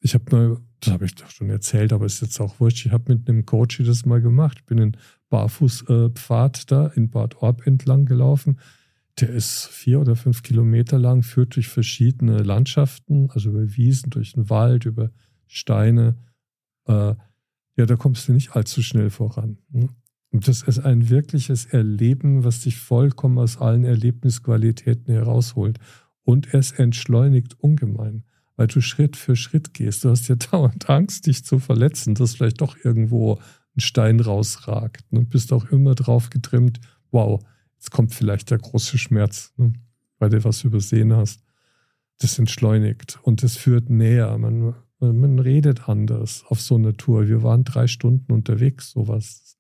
ich 0.05 0.13
habe 0.13 0.37
mal, 0.37 0.59
das 0.81 0.93
habe 0.93 1.07
ich 1.07 1.15
doch 1.15 1.31
schon 1.31 1.49
erzählt, 1.49 1.91
aber 1.95 2.05
ist 2.05 2.21
jetzt 2.21 2.39
auch 2.39 2.61
wurscht, 2.61 2.85
ich 2.85 2.93
habe 2.93 3.15
mit 3.15 3.27
einem 3.27 3.47
Coach 3.47 3.83
das 3.83 4.05
mal 4.05 4.21
gemacht. 4.21 4.59
Ich 4.61 4.67
bin 4.67 4.77
den 4.77 4.97
Barfußpfad 5.31 6.59
äh, 6.59 6.65
da 6.67 6.87
in 6.89 7.09
Bad 7.09 7.37
Orb 7.37 7.67
entlang 7.67 8.05
gelaufen. 8.05 8.59
der 9.19 9.31
ist 9.31 9.67
vier 9.67 10.01
oder 10.01 10.15
fünf 10.15 10.43
Kilometer 10.43 10.99
lang, 10.99 11.23
führt 11.23 11.57
durch 11.57 11.69
verschiedene 11.69 12.43
Landschaften, 12.43 13.31
also 13.31 13.49
über 13.49 13.77
Wiesen, 13.77 14.11
durch 14.11 14.35
den 14.35 14.51
Wald, 14.51 14.85
über 14.85 15.11
Steine. 15.47 16.19
Äh, 16.87 17.15
ja, 17.77 17.87
da 17.87 17.97
kommst 17.97 18.29
du 18.29 18.33
nicht 18.35 18.55
allzu 18.55 18.83
schnell 18.83 19.09
voran. 19.09 19.57
Ne? 19.71 19.89
Und 20.33 20.49
das 20.49 20.63
ist 20.63 20.81
ein 20.81 21.09
wirkliches 21.09 21.65
Erleben, 21.65 22.45
was 22.45 22.61
dich 22.61 22.77
vollkommen 22.77 23.39
aus 23.39 23.57
allen 23.57 23.85
Erlebnisqualitäten 23.85 25.15
herausholt. 25.15 25.79
Und 26.25 26.53
es 26.53 26.73
entschleunigt 26.73 27.59
ungemein, 27.59 28.25
weil 28.57 28.67
du 28.67 28.81
Schritt 28.81 29.17
für 29.17 29.37
Schritt 29.37 29.75
gehst. 29.75 30.05
Du 30.05 30.11
hast 30.11 30.29
ja 30.29 30.35
dauernd 30.51 30.89
Angst, 30.89 31.27
dich 31.27 31.45
zu 31.45 31.59
verletzen, 31.59 32.15
dass 32.15 32.37
vielleicht 32.37 32.61
doch 32.61 32.77
irgendwo 32.83 33.41
ein 33.77 33.81
Stein 33.81 34.21
rausragt. 34.21 35.13
Ne? 35.13 35.23
bist 35.23 35.53
auch 35.53 35.67
immer 35.67 35.95
drauf 35.95 36.31
getrimmt, 36.31 36.81
wow, 37.11 37.43
jetzt 37.75 37.91
kommt 37.91 38.15
vielleicht 38.15 38.51
der 38.51 38.59
große 38.59 38.99
Schmerz, 38.99 39.53
ne? 39.57 39.73
weil 40.19 40.31
du 40.31 40.45
was 40.45 40.65
übersehen 40.65 41.13
hast. 41.13 41.43
Das 42.19 42.39
entschleunigt 42.39 43.19
und 43.23 43.43
das 43.43 43.57
führt 43.57 43.91
näher. 43.91 44.39
Man, 44.39 44.75
man 45.01 45.39
redet 45.41 45.89
anders 45.89 46.45
auf 46.49 46.61
so 46.61 46.77
einer 46.77 46.97
Tour. 46.97 47.27
Wir 47.27 47.43
waren 47.43 47.65
drei 47.65 47.89
Stunden 47.89 48.33
unterwegs, 48.33 48.93
sowas 48.93 49.59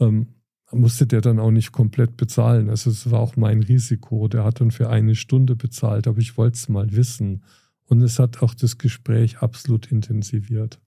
ähm, 0.00 0.28
musste 0.72 1.06
der 1.06 1.20
dann 1.20 1.38
auch 1.38 1.50
nicht 1.50 1.72
komplett 1.72 2.16
bezahlen. 2.16 2.70
Also 2.70 2.90
es 2.90 3.10
war 3.10 3.20
auch 3.20 3.36
mein 3.36 3.62
Risiko. 3.62 4.28
Der 4.28 4.44
hat 4.44 4.60
dann 4.60 4.70
für 4.70 4.90
eine 4.90 5.14
Stunde 5.14 5.54
bezahlt, 5.54 6.08
aber 6.08 6.18
ich 6.18 6.36
wollte 6.36 6.56
es 6.56 6.68
mal 6.68 6.94
wissen. 6.94 7.44
Und 7.86 8.02
es 8.02 8.18
hat 8.18 8.42
auch 8.42 8.54
das 8.54 8.78
Gespräch 8.78 9.38
absolut 9.38 9.90
intensiviert. 9.92 10.80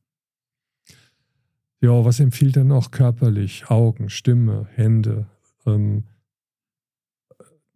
Ja, 1.81 2.03
was 2.03 2.19
empfiehlt 2.19 2.57
er 2.57 2.65
noch 2.65 2.91
körperlich? 2.91 3.69
Augen, 3.69 4.09
Stimme, 4.09 4.67
Hände. 4.73 5.27
Ähm, 5.65 6.03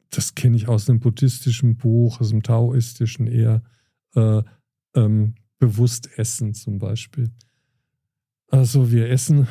das 0.09 0.35
kenne 0.35 0.57
ich 0.57 0.67
aus 0.67 0.89
einem 0.89 0.99
buddhistischen 0.99 1.77
Buch, 1.77 2.19
aus 2.19 2.29
dem 2.29 2.43
taoistischen 2.43 3.27
eher. 3.27 3.63
Äh, 4.15 4.43
ähm, 4.95 5.35
bewusst 5.57 6.09
essen 6.17 6.53
zum 6.53 6.77
Beispiel. 6.77 7.31
Also 8.49 8.91
wir 8.91 9.09
essen 9.09 9.47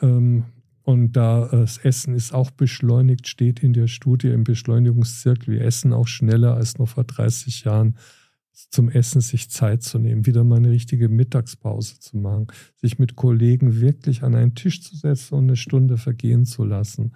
ähm, 0.00 0.44
und 0.82 1.12
da 1.12 1.46
äh, 1.48 1.50
das 1.50 1.78
Essen 1.78 2.14
ist 2.14 2.32
auch 2.32 2.52
beschleunigt, 2.52 3.26
steht 3.26 3.60
in 3.60 3.72
der 3.72 3.88
Studie 3.88 4.28
im 4.28 4.44
Beschleunigungszirkel. 4.44 5.54
Wir 5.54 5.62
essen 5.62 5.92
auch 5.92 6.06
schneller 6.06 6.54
als 6.54 6.78
noch 6.78 6.88
vor 6.88 7.02
30 7.02 7.64
Jahren. 7.64 7.96
Zum 8.70 8.88
Essen 8.88 9.20
sich 9.20 9.50
Zeit 9.50 9.82
zu 9.82 9.98
nehmen, 9.98 10.24
wieder 10.24 10.42
mal 10.42 10.56
eine 10.56 10.70
richtige 10.70 11.08
Mittagspause 11.08 11.98
zu 11.98 12.16
machen, 12.16 12.46
sich 12.76 12.98
mit 12.98 13.14
Kollegen 13.14 13.80
wirklich 13.80 14.22
an 14.22 14.34
einen 14.34 14.54
Tisch 14.54 14.82
zu 14.82 14.96
setzen 14.96 15.34
und 15.34 15.44
eine 15.44 15.56
Stunde 15.56 15.98
vergehen 15.98 16.46
zu 16.46 16.64
lassen. 16.64 17.12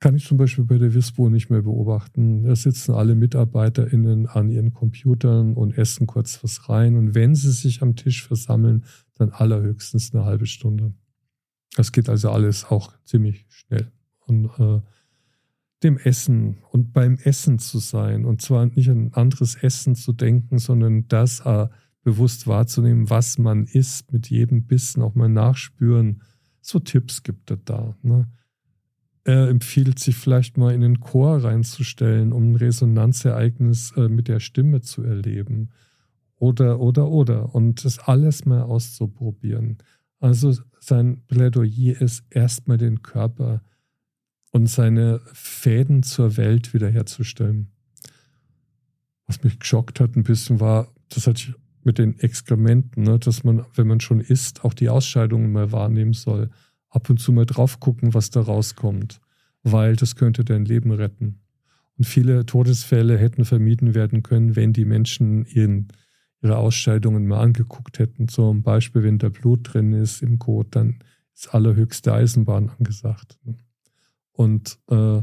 Kann 0.00 0.16
ich 0.16 0.26
zum 0.26 0.38
Beispiel 0.38 0.64
bei 0.64 0.78
der 0.78 0.94
WISPO 0.94 1.28
nicht 1.28 1.50
mehr 1.50 1.62
beobachten. 1.62 2.44
Da 2.44 2.56
sitzen 2.56 2.94
alle 2.94 3.14
MitarbeiterInnen 3.14 4.26
an 4.26 4.48
ihren 4.48 4.72
Computern 4.72 5.54
und 5.54 5.76
essen 5.76 6.06
kurz 6.06 6.42
was 6.42 6.68
rein. 6.68 6.96
Und 6.96 7.14
wenn 7.14 7.34
sie 7.34 7.52
sich 7.52 7.82
am 7.82 7.96
Tisch 7.96 8.26
versammeln, 8.26 8.84
dann 9.18 9.30
allerhöchstens 9.30 10.14
eine 10.14 10.24
halbe 10.24 10.46
Stunde. 10.46 10.94
Das 11.76 11.92
geht 11.92 12.08
also 12.08 12.30
alles 12.30 12.64
auch 12.64 12.92
ziemlich 13.04 13.44
schnell. 13.48 13.92
Und 14.26 14.46
äh, 14.58 14.80
dem 15.82 15.96
Essen 15.98 16.58
und 16.70 16.92
beim 16.92 17.16
Essen 17.16 17.58
zu 17.58 17.78
sein 17.78 18.24
und 18.24 18.42
zwar 18.42 18.66
nicht 18.66 18.90
an 18.90 19.12
anderes 19.12 19.54
Essen 19.54 19.94
zu 19.94 20.12
denken, 20.12 20.58
sondern 20.58 21.08
das 21.08 21.40
äh, 21.40 21.68
bewusst 22.02 22.46
wahrzunehmen, 22.46 23.10
was 23.10 23.38
man 23.38 23.64
isst, 23.64 24.12
mit 24.12 24.28
jedem 24.28 24.66
Bissen 24.66 25.02
auch 25.02 25.14
mal 25.14 25.28
nachspüren. 25.28 26.22
So 26.60 26.78
Tipps 26.78 27.22
gibt 27.22 27.50
er 27.50 27.58
da. 27.58 27.96
Ne? 28.02 28.28
Er 29.24 29.48
empfiehlt 29.48 29.98
sich 29.98 30.16
vielleicht 30.16 30.56
mal 30.56 30.74
in 30.74 30.80
den 30.80 31.00
Chor 31.00 31.44
reinzustellen, 31.44 32.32
um 32.32 32.52
ein 32.52 32.56
Resonanzereignis 32.56 33.92
äh, 33.96 34.08
mit 34.08 34.28
der 34.28 34.40
Stimme 34.40 34.80
zu 34.80 35.02
erleben. 35.02 35.70
Oder, 36.36 36.80
oder, 36.80 37.08
oder. 37.08 37.54
Und 37.54 37.84
das 37.84 37.98
alles 37.98 38.46
mal 38.46 38.62
auszuprobieren. 38.62 39.78
Also 40.20 40.54
sein 40.78 41.22
Plädoyer 41.28 42.00
ist, 42.00 42.24
erstmal 42.30 42.78
den 42.78 43.02
Körper 43.02 43.62
und 44.50 44.66
seine 44.66 45.20
Fäden 45.32 46.02
zur 46.02 46.36
Welt 46.36 46.74
wiederherzustellen. 46.74 47.68
Was 49.26 49.42
mich 49.42 49.58
geschockt 49.58 50.00
hat 50.00 50.16
ein 50.16 50.24
bisschen 50.24 50.60
war, 50.60 50.88
das 51.08 51.26
hatte 51.26 51.38
ich 51.38 51.54
mit 51.82 51.98
den 51.98 52.18
Exkrementen, 52.18 53.04
ne, 53.04 53.18
dass 53.18 53.44
man, 53.44 53.64
wenn 53.74 53.86
man 53.86 54.00
schon 54.00 54.20
isst, 54.20 54.64
auch 54.64 54.74
die 54.74 54.88
Ausscheidungen 54.88 55.52
mal 55.52 55.72
wahrnehmen 55.72 56.12
soll. 56.12 56.50
Ab 56.88 57.08
und 57.08 57.18
zu 57.18 57.32
mal 57.32 57.46
drauf 57.46 57.80
gucken, 57.80 58.12
was 58.12 58.30
da 58.30 58.40
rauskommt, 58.40 59.20
weil 59.62 59.96
das 59.96 60.16
könnte 60.16 60.44
dein 60.44 60.64
Leben 60.64 60.90
retten. 60.90 61.40
Und 61.96 62.04
viele 62.04 62.44
Todesfälle 62.44 63.16
hätten 63.16 63.44
vermieden 63.44 63.94
werden 63.94 64.22
können, 64.22 64.56
wenn 64.56 64.72
die 64.72 64.84
Menschen 64.84 65.46
ihren 65.46 65.88
ihre 66.42 66.56
Ausscheidungen 66.56 67.26
mal 67.26 67.40
angeguckt 67.40 67.98
hätten. 67.98 68.28
Zum 68.28 68.62
Beispiel, 68.62 69.02
wenn 69.02 69.18
da 69.18 69.28
Blut 69.28 69.72
drin 69.72 69.92
ist 69.92 70.22
im 70.22 70.38
Kot, 70.38 70.68
dann 70.70 70.98
ist 71.34 71.54
allerhöchste 71.54 72.12
Eisenbahn 72.12 72.70
angesagt. 72.70 73.38
Und 74.32 74.78
äh, 74.88 75.22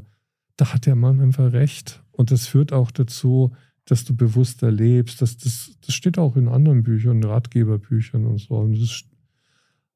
da 0.57 0.73
hat 0.73 0.85
der 0.85 0.95
Mann 0.95 1.19
einfach 1.19 1.53
recht. 1.53 2.03
Und 2.11 2.31
das 2.31 2.47
führt 2.47 2.73
auch 2.73 2.91
dazu, 2.91 3.55
dass 3.85 4.03
du 4.03 4.15
bewusster 4.15 4.71
lebst. 4.71 5.21
Das, 5.21 5.37
das, 5.37 5.77
das 5.85 5.95
steht 5.95 6.17
auch 6.17 6.35
in 6.35 6.47
anderen 6.47 6.83
Büchern, 6.83 7.23
Ratgeberbüchern 7.23 8.25
und 8.25 8.39
so. 8.39 8.55
Und 8.55 8.79
das, 8.79 9.03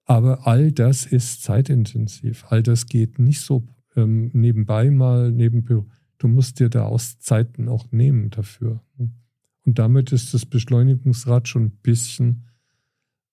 aber 0.06 0.48
all 0.48 0.72
das 0.72 1.06
ist 1.06 1.44
zeitintensiv. 1.44 2.46
All 2.50 2.64
das 2.64 2.86
geht 2.86 3.20
nicht 3.20 3.42
so 3.42 3.68
ähm, 3.96 4.30
nebenbei 4.34 4.90
mal, 4.90 5.32
neben 5.32 5.66
Du 6.18 6.28
musst 6.28 6.60
dir 6.60 6.70
da 6.70 6.86
Auszeiten 6.86 7.68
auch 7.68 7.92
nehmen 7.92 8.30
dafür. 8.30 8.82
Und 9.66 9.80
damit 9.80 10.12
ist 10.12 10.34
das 10.34 10.46
Beschleunigungsrad 10.46 11.48
schon 11.48 11.66
ein 11.66 11.78
bisschen 11.82 12.48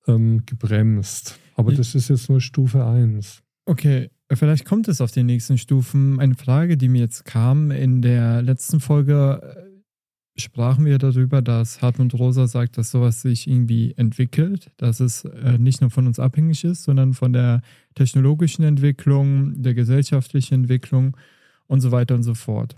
ähm, 0.07 0.45
gebremst. 0.47 1.39
Aber 1.55 1.73
das 1.73 1.95
ist 1.95 2.09
jetzt 2.09 2.31
nur 2.31 2.41
Stufe 2.41 2.87
1. 2.87 3.43
Okay, 3.67 4.11
vielleicht 4.37 4.65
kommt 4.65 4.89
es 4.89 5.01
auf 5.01 5.11
die 5.11 5.23
nächsten 5.23 5.59
Stufen. 5.59 6.21
Eine 6.21 6.35
Frage, 6.35 6.77
die 6.77 6.89
mir 6.89 7.01
jetzt 7.01 7.25
kam, 7.25 7.71
in 7.71 8.03
der 8.03 8.43
letzten 8.43 8.81
Folge 8.81 9.41
äh, 9.43 10.41
sprachen 10.41 10.85
wir 10.85 10.99
darüber, 10.99 11.43
dass 11.43 11.83
Hartmut 11.83 12.15
Rosa 12.15 12.47
sagt, 12.47 12.79
dass 12.79 12.91
sowas 12.91 13.23
sich 13.23 13.49
irgendwie 13.49 13.95
entwickelt, 13.97 14.71
dass 14.77 15.01
es 15.01 15.25
äh, 15.25 15.59
nicht 15.59 15.81
nur 15.81 15.91
von 15.91 16.07
uns 16.07 16.19
abhängig 16.19 16.65
ist, 16.65 16.85
sondern 16.85 17.15
von 17.15 17.33
der 17.33 17.63
technologischen 17.95 18.65
Entwicklung, 18.65 19.63
der 19.63 19.75
gesellschaftlichen 19.75 20.55
Entwicklung 20.55 21.17
und 21.67 21.81
so 21.81 21.91
weiter 21.91 22.15
und 22.15 22.23
so 22.23 22.35
fort. 22.35 22.77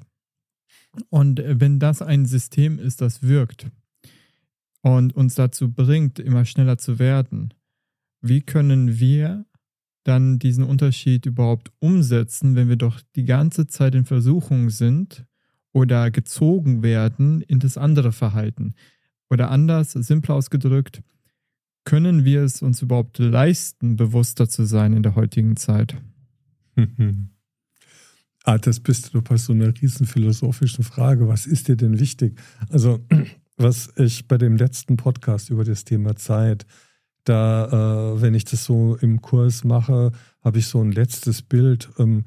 Und 1.08 1.40
äh, 1.40 1.60
wenn 1.60 1.78
das 1.78 2.02
ein 2.02 2.26
System 2.26 2.78
ist, 2.78 3.00
das 3.00 3.22
wirkt 3.22 3.66
und 4.82 5.14
uns 5.14 5.34
dazu 5.34 5.70
bringt, 5.70 6.18
immer 6.18 6.44
schneller 6.44 6.78
zu 6.78 6.98
werden, 6.98 7.54
wie 8.22 8.40
können 8.40 8.98
wir 8.98 9.46
dann 10.04 10.38
diesen 10.38 10.64
Unterschied 10.64 11.26
überhaupt 11.26 11.72
umsetzen, 11.78 12.56
wenn 12.56 12.68
wir 12.68 12.76
doch 12.76 13.00
die 13.16 13.24
ganze 13.24 13.66
Zeit 13.66 13.94
in 13.94 14.04
Versuchung 14.04 14.70
sind 14.70 15.26
oder 15.72 16.10
gezogen 16.10 16.82
werden 16.82 17.42
in 17.42 17.58
das 17.58 17.76
andere 17.76 18.12
Verhalten? 18.12 18.74
Oder 19.28 19.50
anders, 19.50 19.92
simpel 19.92 20.32
ausgedrückt, 20.32 21.02
können 21.84 22.24
wir 22.24 22.42
es 22.42 22.62
uns 22.62 22.82
überhaupt 22.82 23.18
leisten, 23.18 23.96
bewusster 23.96 24.48
zu 24.48 24.64
sein 24.64 24.92
in 24.92 25.02
der 25.02 25.14
heutigen 25.14 25.56
Zeit? 25.56 25.96
Ah, 28.44 28.56
das 28.56 28.80
bist 28.80 29.12
du 29.12 29.20
bei 29.20 29.36
so 29.36 29.52
einer 29.52 29.72
riesen 29.82 30.06
philosophischen 30.06 30.82
Frage. 30.82 31.28
Was 31.28 31.46
ist 31.46 31.68
dir 31.68 31.76
denn 31.76 32.00
wichtig? 32.00 32.40
Also, 32.70 33.04
was 33.58 33.92
ich 33.96 34.28
bei 34.28 34.38
dem 34.38 34.56
letzten 34.56 34.96
Podcast 34.96 35.50
über 35.50 35.62
das 35.62 35.84
Thema 35.84 36.16
Zeit, 36.16 36.64
da, 37.24 38.14
äh, 38.14 38.22
wenn 38.22 38.34
ich 38.34 38.44
das 38.44 38.64
so 38.64 38.96
im 38.96 39.20
Kurs 39.20 39.64
mache, 39.64 40.12
habe 40.42 40.58
ich 40.58 40.66
so 40.66 40.80
ein 40.80 40.92
letztes 40.92 41.42
Bild. 41.42 41.90
Ähm, 41.98 42.24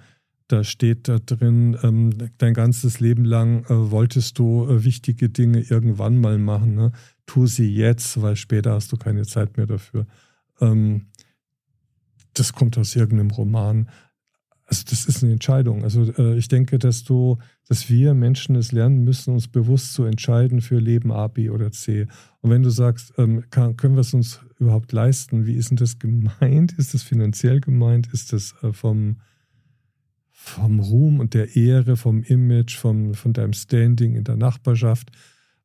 da 0.48 0.64
steht 0.64 1.08
da 1.08 1.20
drin, 1.20 1.78
ähm, 1.84 2.12
dein 2.38 2.54
ganzes 2.54 3.00
Leben 3.00 3.26
lang 3.26 3.64
äh, 3.66 3.92
wolltest 3.92 4.38
du 4.38 4.68
äh, 4.68 4.84
wichtige 4.84 5.30
Dinge 5.30 5.62
irgendwann 5.62 6.20
mal 6.20 6.38
machen. 6.38 6.76
Ne? 6.76 6.92
Tu 7.26 7.48
sie 7.48 7.74
jetzt, 7.74 8.22
weil 8.22 8.36
später 8.36 8.74
hast 8.74 8.92
du 8.92 8.98
keine 8.98 9.24
Zeit 9.24 9.58
mehr 9.58 9.66
dafür. 9.66 10.06
Ähm, 10.60 11.08
das 12.34 12.54
kommt 12.54 12.78
aus 12.78 12.96
irgendeinem 12.96 13.32
Roman. 13.32 13.90
Also 14.74 14.86
das 14.90 15.06
ist 15.06 15.22
eine 15.22 15.34
Entscheidung. 15.34 15.84
Also 15.84 16.12
äh, 16.18 16.36
ich 16.36 16.48
denke, 16.48 16.80
dass 16.80 17.04
du, 17.04 17.38
dass 17.68 17.92
wir 17.92 18.16
Menschen 18.16 18.56
es 18.56 18.72
lernen 18.72 19.04
müssen, 19.04 19.32
uns 19.32 19.48
bewusst 19.48 19.94
zu 19.94 20.04
entscheiden 20.04 20.62
für 20.62 20.80
Leben 20.80 21.12
A, 21.12 21.28
B 21.28 21.52
oder 21.52 21.72
C. 21.72 22.08
Und 22.42 22.50
wenn 22.50 22.64
du 22.64 22.72
sagst, 22.72 23.14
ähm, 23.20 23.44
kann, 23.52 23.78
können 23.78 23.94
wir 23.94 24.02
es 24.02 24.16
uns 24.16 24.40
überhaupt 24.58 24.92
leisten? 24.92 25.46
Wie 25.46 25.54
ist 25.54 25.70
denn 25.70 25.78
das 25.78 26.00
gemeint? 26.00 26.74
Ist 26.74 26.96
das 26.96 27.04
finanziell 27.04 27.62
gemeint? 27.62 28.12
Ist 28.12 28.34
das 28.34 28.56
äh, 28.64 28.74
vom, 28.74 29.18
vom 30.32 30.80
Ruhm 30.80 31.20
und 31.20 31.36
der 31.36 31.56
Ehre, 31.56 31.96
vom 31.96 32.24
Image, 32.24 32.76
vom, 32.76 33.14
von 33.14 33.32
deinem 33.32 33.54
Standing 33.54 34.16
in 34.16 34.24
der 34.24 34.38
Nachbarschaft? 34.38 35.12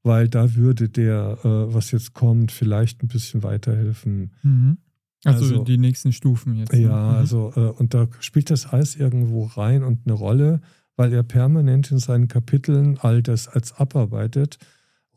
Weil 0.03 0.29
da 0.29 0.55
würde 0.55 0.91
der, 0.91 1.38
äh, 1.45 1.73
was 1.73 1.93
jetzt 1.93 2.12
kommt, 2.12 2.53
vielleicht 2.53 3.03
ein 3.03 3.09
bisschen 3.09 3.43
weiterhelfen. 3.43 4.35
Mhm. 4.43 4.77
Also, 5.25 5.45
also, 5.45 5.65
die 5.65 5.79
nächsten 5.79 6.13
Stufen 6.13 6.55
jetzt. 6.55 6.73
Ne? 6.73 6.83
Ja, 6.83 7.11
mhm. 7.11 7.17
also 7.17 7.53
äh, 7.57 7.61
und 7.61 7.95
da 7.95 8.09
spielt 8.21 8.51
das 8.51 8.67
alles 8.67 8.97
irgendwo 8.97 9.45
rein 9.45 9.83
und 9.83 10.07
eine 10.07 10.15
Rolle, 10.15 10.61
weil 10.97 11.13
er 11.13 11.23
permanent 11.23 11.91
in 11.91 11.99
seinen 11.99 12.29
Kapiteln 12.29 12.99
all 12.99 13.23
das 13.23 13.49
als 13.49 13.73
abarbeitet 13.73 14.59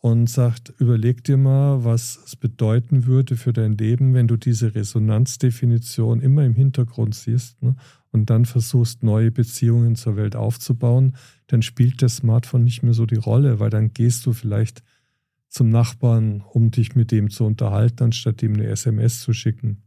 und 0.01 0.27
sagt, 0.27 0.73
überleg 0.79 1.23
dir 1.23 1.37
mal, 1.37 1.83
was 1.83 2.19
es 2.25 2.35
bedeuten 2.35 3.05
würde 3.05 3.35
für 3.37 3.53
dein 3.53 3.77
Leben, 3.77 4.15
wenn 4.15 4.27
du 4.27 4.35
diese 4.35 4.73
Resonanzdefinition 4.73 6.21
immer 6.21 6.43
im 6.43 6.55
Hintergrund 6.55 7.13
siehst 7.13 7.61
ne? 7.61 7.75
und 8.11 8.31
dann 8.31 8.45
versuchst, 8.45 9.03
neue 9.03 9.29
Beziehungen 9.29 9.95
zur 9.95 10.15
Welt 10.15 10.35
aufzubauen, 10.35 11.15
dann 11.47 11.61
spielt 11.61 12.01
das 12.01 12.17
Smartphone 12.17 12.63
nicht 12.63 12.81
mehr 12.81 12.93
so 12.93 13.05
die 13.05 13.15
Rolle, 13.15 13.59
weil 13.59 13.69
dann 13.69 13.93
gehst 13.93 14.25
du 14.25 14.33
vielleicht 14.33 14.81
zum 15.49 15.69
Nachbarn, 15.69 16.41
um 16.51 16.71
dich 16.71 16.95
mit 16.95 17.11
dem 17.11 17.29
zu 17.29 17.43
unterhalten, 17.43 18.05
anstatt 18.05 18.41
ihm 18.41 18.53
eine 18.53 18.67
SMS 18.67 19.19
zu 19.21 19.33
schicken. 19.33 19.83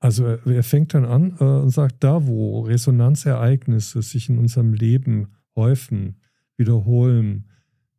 Also 0.00 0.26
er 0.26 0.62
fängt 0.62 0.94
dann 0.94 1.04
an 1.04 1.36
äh, 1.40 1.44
und 1.44 1.70
sagt, 1.70 2.04
da 2.04 2.26
wo 2.26 2.60
Resonanzereignisse 2.60 4.02
sich 4.02 4.28
in 4.28 4.38
unserem 4.38 4.72
Leben 4.72 5.28
häufen, 5.56 6.20
wiederholen, 6.56 7.48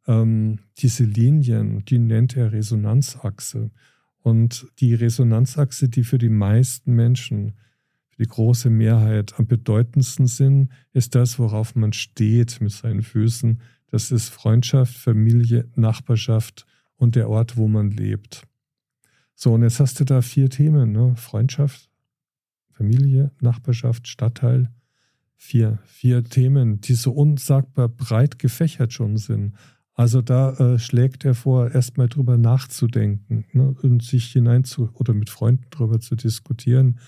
ähm, 0.08 0.60
diese 0.78 1.04
Linien, 1.04 1.84
die 1.86 2.00
nennt 2.00 2.38
er 2.38 2.52
Resonanzachse. 2.52 3.72
Und 4.22 4.68
die 4.80 4.94
Resonanzachse, 4.94 5.90
die 5.90 6.04
für 6.04 6.18
die 6.18 6.30
meisten 6.30 6.94
Menschen, 6.94 7.54
für 8.10 8.24
die 8.24 8.30
große 8.30 8.70
Mehrheit 8.70 9.38
am 9.38 9.48
bedeutendsten 9.48 10.28
sind, 10.28 10.70
ist 10.94 11.16
das, 11.16 11.38
worauf 11.38 11.76
man 11.76 11.94
steht 11.94 12.60
mit 12.62 12.72
seinen 12.72 13.02
Füßen. 13.02 13.62
Das 13.88 14.12
ist 14.12 14.30
Freundschaft, 14.30 14.96
Familie, 14.96 15.70
Nachbarschaft 15.76 16.66
und 16.96 17.16
der 17.16 17.30
Ort, 17.30 17.58
wo 17.58 17.68
man 17.68 17.92
lebt. 17.92 18.46
So, 19.36 19.54
und 19.54 19.64
jetzt 19.64 19.80
hast 19.80 20.00
du 20.00 20.04
da 20.04 20.22
vier 20.22 20.50
Themen, 20.50 20.92
ne? 20.92 21.16
Freundschaft, 21.16 21.89
Familie, 22.80 23.32
Nachbarschaft, 23.42 24.08
Stadtteil. 24.08 24.72
Vier, 25.36 25.80
vier 25.84 26.24
Themen, 26.24 26.80
die 26.80 26.94
so 26.94 27.12
unsagbar 27.12 27.90
breit 27.90 28.40
gefächert 28.40 28.94
schon 28.94 29.18
sind. 29.18 29.54
Also 29.94 30.22
da 30.22 30.54
äh, 30.54 30.80
schlägt 30.80 31.26
er 31.26 31.36
vor, 31.36 31.72
erstmal 31.72 32.08
drüber 32.08 32.38
nachzudenken 32.38 33.44
ne? 33.52 33.76
und 33.82 34.02
sich 34.02 34.32
hinein 34.32 34.64
zu 34.64 34.90
oder 34.94 35.14
mit 35.14 35.30
Freunden 35.30 35.66
drüber 35.72 36.00
zu 36.00 36.16
diskutieren. 36.16 37.00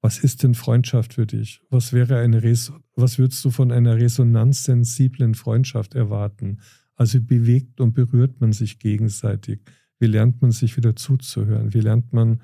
Was 0.00 0.20
ist 0.20 0.44
denn 0.44 0.54
Freundschaft 0.54 1.14
für 1.14 1.26
dich? 1.26 1.60
Was 1.68 1.92
wäre 1.92 2.18
eine 2.18 2.44
Res 2.44 2.72
was 2.94 3.18
würdest 3.18 3.44
du 3.44 3.50
von 3.50 3.72
einer 3.72 3.96
resonanzsensiblen 3.96 5.34
Freundschaft 5.34 5.96
erwarten? 5.96 6.60
Also 6.94 7.20
bewegt 7.20 7.80
und 7.80 7.94
berührt 7.94 8.40
man 8.40 8.52
sich 8.52 8.78
gegenseitig? 8.78 9.62
Wie 9.98 10.06
lernt 10.06 10.42
man 10.42 10.52
sich 10.52 10.76
wieder 10.76 10.94
zuzuhören? 10.94 11.74
Wie 11.74 11.80
lernt 11.80 12.12
man 12.12 12.40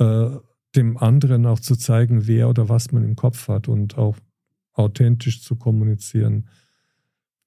äh, 0.00 0.30
dem 0.76 0.96
anderen 0.96 1.46
auch 1.46 1.60
zu 1.60 1.76
zeigen, 1.76 2.26
wer 2.26 2.48
oder 2.48 2.68
was 2.68 2.92
man 2.92 3.04
im 3.04 3.16
Kopf 3.16 3.48
hat 3.48 3.68
und 3.68 3.96
auch 3.96 4.16
authentisch 4.72 5.42
zu 5.42 5.56
kommunizieren? 5.56 6.48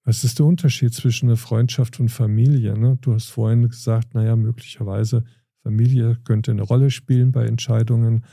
Was 0.04 0.24
ist 0.24 0.40
der 0.40 0.46
Unterschied 0.46 0.94
zwischen 0.94 1.28
einer 1.28 1.38
Freundschaft 1.38 2.00
und 2.00 2.10
Familie? 2.10 2.78
Ne? 2.78 2.98
Du 3.02 3.14
hast 3.14 3.30
vorhin 3.30 3.68
gesagt, 3.68 4.14
naja, 4.14 4.36
möglicherweise 4.36 5.26
Familie 5.64 6.18
könnte 6.24 6.52
eine 6.52 6.62
Rolle 6.62 6.92
spielen 6.92 7.34
bei 7.34 7.46
Entscheidungen. 7.46 8.24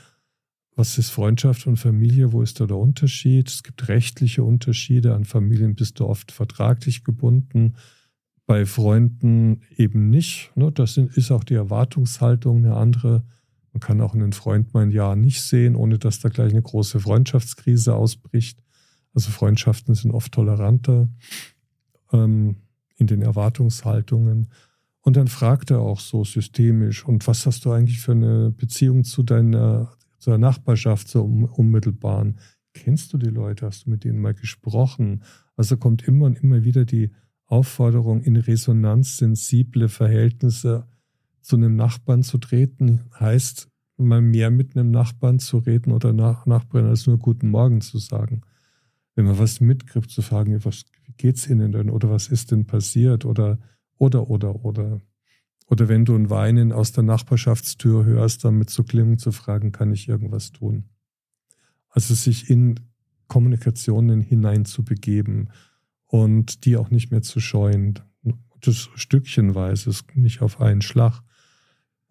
Was 0.77 0.97
ist 0.97 1.09
Freundschaft 1.09 1.67
und 1.67 1.77
Familie? 1.77 2.31
Wo 2.31 2.41
ist 2.41 2.61
da 2.61 2.65
der 2.65 2.77
Unterschied? 2.77 3.49
Es 3.49 3.63
gibt 3.63 3.89
rechtliche 3.89 4.43
Unterschiede. 4.43 5.13
An 5.13 5.25
Familien 5.25 5.75
bist 5.75 5.99
du 5.99 6.05
oft 6.05 6.31
vertraglich 6.31 7.03
gebunden 7.03 7.75
bei 8.45 8.65
Freunden 8.65 9.61
eben 9.75 10.09
nicht. 10.09 10.51
Ne? 10.55 10.71
Das 10.71 10.97
ist 10.97 11.31
auch 11.31 11.43
die 11.43 11.55
Erwartungshaltung 11.55 12.57
eine 12.57 12.75
andere. 12.75 13.23
Man 13.75 13.81
kann 13.81 13.99
auch 13.99 14.13
einen 14.13 14.31
Freund 14.31 14.73
mal 14.73 14.83
ein 14.83 14.91
Jahr 14.91 15.17
nicht 15.17 15.41
sehen, 15.41 15.75
ohne 15.75 15.99
dass 15.99 16.21
da 16.21 16.29
gleich 16.29 16.53
eine 16.53 16.61
große 16.61 17.01
Freundschaftskrise 17.01 17.93
ausbricht. 17.93 18.63
Also 19.13 19.31
Freundschaften 19.31 19.95
sind 19.95 20.11
oft 20.11 20.31
toleranter 20.31 21.09
ähm, 22.13 22.55
in 22.95 23.07
den 23.07 23.21
Erwartungshaltungen. 23.21 24.47
Und 25.01 25.17
dann 25.17 25.27
fragt 25.27 25.71
er 25.71 25.81
auch 25.81 25.99
so 25.99 26.23
systemisch, 26.23 27.05
und 27.05 27.27
was 27.27 27.45
hast 27.45 27.65
du 27.65 27.71
eigentlich 27.73 27.99
für 27.99 28.13
eine 28.13 28.49
Beziehung 28.51 29.03
zu 29.03 29.23
deiner, 29.23 29.91
zur 30.19 30.37
Nachbarschaft, 30.37 31.09
zur 31.09 31.25
unmittelbaren? 31.25 32.39
Kennst 32.73 33.11
du 33.11 33.17
die 33.17 33.29
Leute? 33.29 33.65
Hast 33.65 33.87
du 33.87 33.89
mit 33.89 34.05
denen 34.05 34.21
mal 34.21 34.33
gesprochen? 34.33 35.21
Also 35.57 35.75
kommt 35.75 36.07
immer 36.07 36.27
und 36.27 36.41
immer 36.41 36.63
wieder 36.63 36.85
die 36.85 37.11
Aufforderung, 37.45 38.21
in 38.21 38.37
Resonanz 38.37 39.17
sensible 39.17 39.89
Verhältnisse 39.89 40.87
zu 41.45 41.55
einem 41.55 41.75
Nachbarn 41.75 42.23
zu 42.23 42.37
treten, 42.37 43.01
heißt 43.19 43.69
mal 43.97 44.21
mehr 44.21 44.49
mit 44.51 44.75
einem 44.75 44.91
Nachbarn 44.91 45.39
zu 45.39 45.59
reden 45.59 45.91
oder 45.91 46.11
nach 46.11 46.45
Nachbarn 46.45 46.87
als 46.87 47.07
nur 47.07 47.19
Guten 47.19 47.49
Morgen 47.49 47.81
zu 47.81 47.97
sagen. 47.99 48.41
Wenn 49.13 49.25
man 49.25 49.37
was 49.39 49.61
mitkriegt, 49.61 50.09
zu 50.09 50.21
fragen, 50.21 50.65
was 50.65 50.85
geht's 51.17 51.47
Ihnen 51.47 51.71
denn 51.71 51.89
oder 51.89 52.09
was 52.09 52.27
ist 52.27 52.51
denn 52.51 52.65
passiert 52.65 53.25
oder 53.25 53.59
oder 53.97 54.29
oder 54.29 54.65
oder 54.65 55.01
oder 55.67 55.89
wenn 55.89 56.05
du 56.05 56.15
ein 56.15 56.29
Weinen 56.29 56.71
aus 56.71 56.91
der 56.91 57.03
Nachbarschaftstür 57.03 58.05
hörst, 58.05 58.43
dann 58.43 58.57
mit 58.57 58.69
zu 58.69 58.83
klingen 58.83 59.17
zu 59.17 59.31
fragen, 59.31 59.71
kann 59.71 59.91
ich 59.91 60.07
irgendwas 60.07 60.51
tun? 60.51 60.85
Also 61.89 62.13
sich 62.13 62.49
in 62.49 62.79
Kommunikationen 63.27 64.21
hineinzubegeben 64.21 65.49
und 66.05 66.65
die 66.65 66.77
auch 66.77 66.91
nicht 66.91 67.11
mehr 67.11 67.21
zu 67.21 67.39
scheuen. 67.39 67.99
Das 68.61 68.89
stückchenweise, 68.95 69.91
nicht 70.13 70.41
auf 70.41 70.61
einen 70.61 70.81
Schlag. 70.81 71.21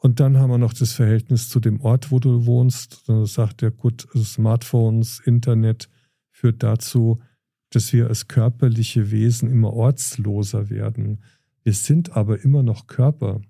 Und 0.05 0.21
dann 0.21 0.37
haben 0.37 0.51
wir 0.51 0.59
noch 0.59 0.75
das 0.75 0.93
Verhältnis 0.93 1.49
zu 1.49 1.61
dem 1.61 1.81
Ort, 1.81 2.11
wo 2.11 2.19
du 2.19 2.45
wohnst. 2.45 3.09
Da 3.09 3.25
sagt 3.25 3.63
er, 3.63 3.71
gut, 3.71 4.07
Smartphones, 4.15 5.19
Internet 5.21 5.89
führt 6.31 6.63
dazu, 6.63 7.23
dass 7.71 7.91
wir 7.95 8.09
als 8.09 8.29
körperliche 8.29 9.11
Wesen 9.11 9.51
immer 9.51 9.73
ortsloser 9.73 10.69
werden. 10.69 11.23
Wir 11.63 11.73
sind 11.73 12.19
aber 12.19 12.45
immer 12.45 12.63
noch 12.63 12.87
Körper. 12.87 13.41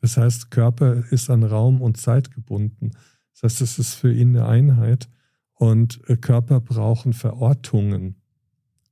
Das 0.00 0.16
heißt, 0.16 0.52
Körper 0.52 1.10
ist 1.10 1.28
an 1.28 1.42
Raum 1.42 1.82
und 1.82 1.96
Zeit 1.96 2.30
gebunden. 2.30 2.92
Das 3.32 3.42
heißt, 3.42 3.60
es 3.62 3.80
ist 3.80 3.94
für 3.94 4.14
ihn 4.14 4.36
eine 4.36 4.46
Einheit 4.46 5.08
und 5.54 6.00
Körper 6.20 6.60
brauchen 6.60 7.14
Verortungen. 7.14 8.14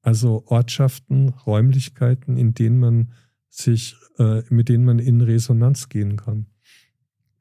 Also 0.00 0.42
Ortschaften, 0.46 1.28
Räumlichkeiten, 1.28 2.36
in 2.36 2.54
denen 2.54 2.80
man 2.80 3.12
sich, 3.50 3.94
äh, 4.18 4.42
mit 4.48 4.68
denen 4.68 4.84
man 4.84 4.98
in 4.98 5.20
Resonanz 5.20 5.88
gehen 5.88 6.16
kann. 6.16 6.48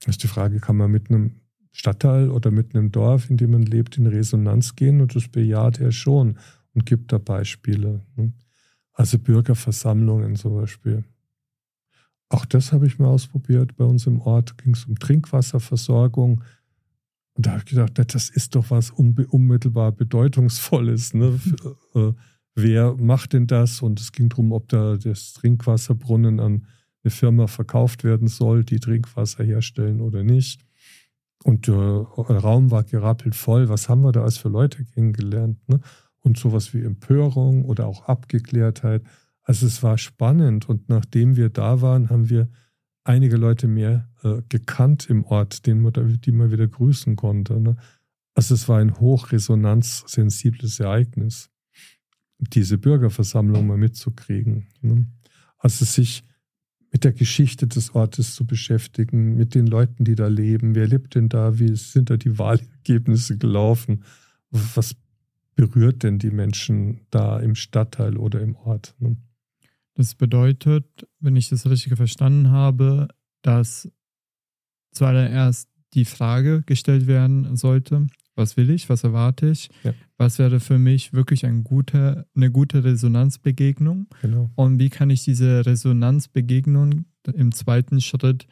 Das 0.01 0.15
ist 0.15 0.23
die 0.23 0.27
Frage, 0.27 0.59
kann 0.59 0.77
man 0.77 0.91
mit 0.91 1.09
einem 1.09 1.41
Stadtteil 1.71 2.29
oder 2.29 2.51
mit 2.51 2.75
einem 2.75 2.91
Dorf, 2.91 3.29
in 3.29 3.37
dem 3.37 3.51
man 3.51 3.63
lebt, 3.63 3.97
in 3.97 4.07
Resonanz 4.07 4.75
gehen? 4.75 5.01
Und 5.01 5.15
das 5.15 5.27
bejaht 5.27 5.79
er 5.79 5.91
schon 5.91 6.37
und 6.73 6.85
gibt 6.85 7.11
da 7.11 7.17
Beispiele. 7.17 8.01
Ne? 8.15 8.33
Also 8.93 9.19
Bürgerversammlungen 9.19 10.35
zum 10.35 10.55
Beispiel. 10.55 11.03
Auch 12.29 12.45
das 12.45 12.71
habe 12.71 12.87
ich 12.87 12.97
mal 12.97 13.07
ausprobiert 13.07 13.75
bei 13.75 13.83
uns 13.83 14.07
im 14.07 14.21
Ort. 14.21 14.57
Ging 14.57 14.73
es 14.73 14.85
um 14.85 14.97
Trinkwasserversorgung. 14.97 16.43
Und 17.33 17.45
da 17.45 17.51
habe 17.51 17.59
ich 17.59 17.65
gedacht, 17.65 17.93
das 18.13 18.29
ist 18.29 18.55
doch 18.55 18.69
was 18.69 18.89
unmittelbar 18.91 19.91
Bedeutungsvolles. 19.91 21.13
Ne? 21.13 21.39
Äh, 21.93 22.13
wer 22.55 22.95
macht 22.95 23.33
denn 23.33 23.47
das? 23.47 23.81
Und 23.81 23.99
es 23.99 24.11
ging 24.11 24.29
darum, 24.29 24.51
ob 24.51 24.69
da 24.69 24.97
das 24.97 25.33
Trinkwasserbrunnen 25.33 26.39
an 26.39 26.67
eine 27.03 27.11
Firma 27.11 27.47
verkauft 27.47 28.03
werden 28.03 28.27
soll, 28.27 28.63
die 28.63 28.79
Trinkwasser 28.79 29.43
herstellen 29.43 30.01
oder 30.01 30.23
nicht. 30.23 30.65
Und 31.43 31.67
der 31.67 31.75
Raum 31.75 32.69
war 32.69 32.83
gerappelt 32.83 33.35
voll. 33.35 33.69
Was 33.69 33.89
haben 33.89 34.01
wir 34.01 34.11
da 34.11 34.23
als 34.23 34.37
für 34.37 34.49
Leute 34.49 34.85
kennengelernt? 34.85 35.57
Ne? 35.67 35.79
Und 36.19 36.37
sowas 36.37 36.73
wie 36.73 36.83
Empörung 36.83 37.65
oder 37.65 37.87
auch 37.87 38.05
Abgeklärtheit. 38.05 39.03
Also 39.41 39.65
es 39.65 39.81
war 39.81 39.97
spannend. 39.97 40.69
Und 40.69 40.89
nachdem 40.89 41.35
wir 41.35 41.49
da 41.49 41.81
waren, 41.81 42.11
haben 42.11 42.29
wir 42.29 42.49
einige 43.03 43.37
Leute 43.37 43.67
mehr 43.67 44.09
äh, 44.23 44.43
gekannt 44.49 45.09
im 45.09 45.23
Ort, 45.25 45.65
den 45.65 45.81
man, 45.81 45.93
die 46.21 46.31
man 46.31 46.51
wieder 46.51 46.67
grüßen 46.67 47.15
konnte. 47.15 47.59
Ne? 47.59 47.75
Also 48.35 48.53
es 48.53 48.69
war 48.69 48.77
ein 48.77 48.99
hochresonanzsensibles 48.99 50.79
Ereignis 50.79 51.51
diese 52.41 52.77
Bürgerversammlung 52.77 53.67
mal 53.67 53.77
mitzukriegen. 53.77 54.67
Ne? 54.81 55.05
Also 55.57 55.85
sich 55.85 56.23
mit 56.91 57.03
der 57.05 57.13
Geschichte 57.13 57.67
des 57.67 57.95
Ortes 57.95 58.35
zu 58.35 58.45
beschäftigen, 58.45 59.35
mit 59.35 59.55
den 59.55 59.65
Leuten, 59.65 60.03
die 60.03 60.15
da 60.15 60.27
leben. 60.27 60.75
Wer 60.75 60.87
lebt 60.87 61.15
denn 61.15 61.29
da? 61.29 61.57
Wie 61.57 61.75
sind 61.75 62.09
da 62.09 62.17
die 62.17 62.37
Wahlergebnisse 62.37 63.37
gelaufen? 63.37 64.03
Was 64.49 64.95
berührt 65.55 66.03
denn 66.03 66.19
die 66.19 66.31
Menschen 66.31 67.01
da 67.09 67.39
im 67.39 67.55
Stadtteil 67.55 68.17
oder 68.17 68.41
im 68.41 68.55
Ort? 68.55 68.95
Ne? 68.99 69.15
Das 69.93 70.15
bedeutet, 70.15 71.07
wenn 71.19 71.35
ich 71.35 71.49
das 71.49 71.69
richtig 71.69 71.95
verstanden 71.95 72.49
habe, 72.49 73.07
dass 73.41 73.89
zuallererst 74.91 75.69
die 75.93 76.05
Frage 76.05 76.63
gestellt 76.65 77.07
werden 77.07 77.55
sollte, 77.55 78.07
was 78.35 78.57
will 78.57 78.69
ich, 78.69 78.89
was 78.89 79.03
erwarte 79.03 79.49
ich, 79.49 79.69
ja. 79.83 79.93
was 80.17 80.39
wäre 80.39 80.59
für 80.59 80.79
mich 80.79 81.13
wirklich 81.13 81.45
ein 81.45 81.63
guter, 81.63 82.25
eine 82.35 82.51
gute 82.51 82.83
Resonanzbegegnung 82.83 84.07
genau. 84.21 84.49
und 84.55 84.79
wie 84.79 84.89
kann 84.89 85.09
ich 85.09 85.23
diese 85.23 85.65
Resonanzbegegnung 85.65 87.05
im 87.33 87.51
zweiten 87.51 88.01
Schritt 88.01 88.47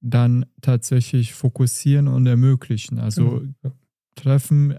dann 0.00 0.46
tatsächlich 0.62 1.34
fokussieren 1.34 2.08
und 2.08 2.26
ermöglichen. 2.26 2.98
Also 2.98 3.40
genau. 3.40 3.52
ja. 3.62 3.72
treffen 4.14 4.74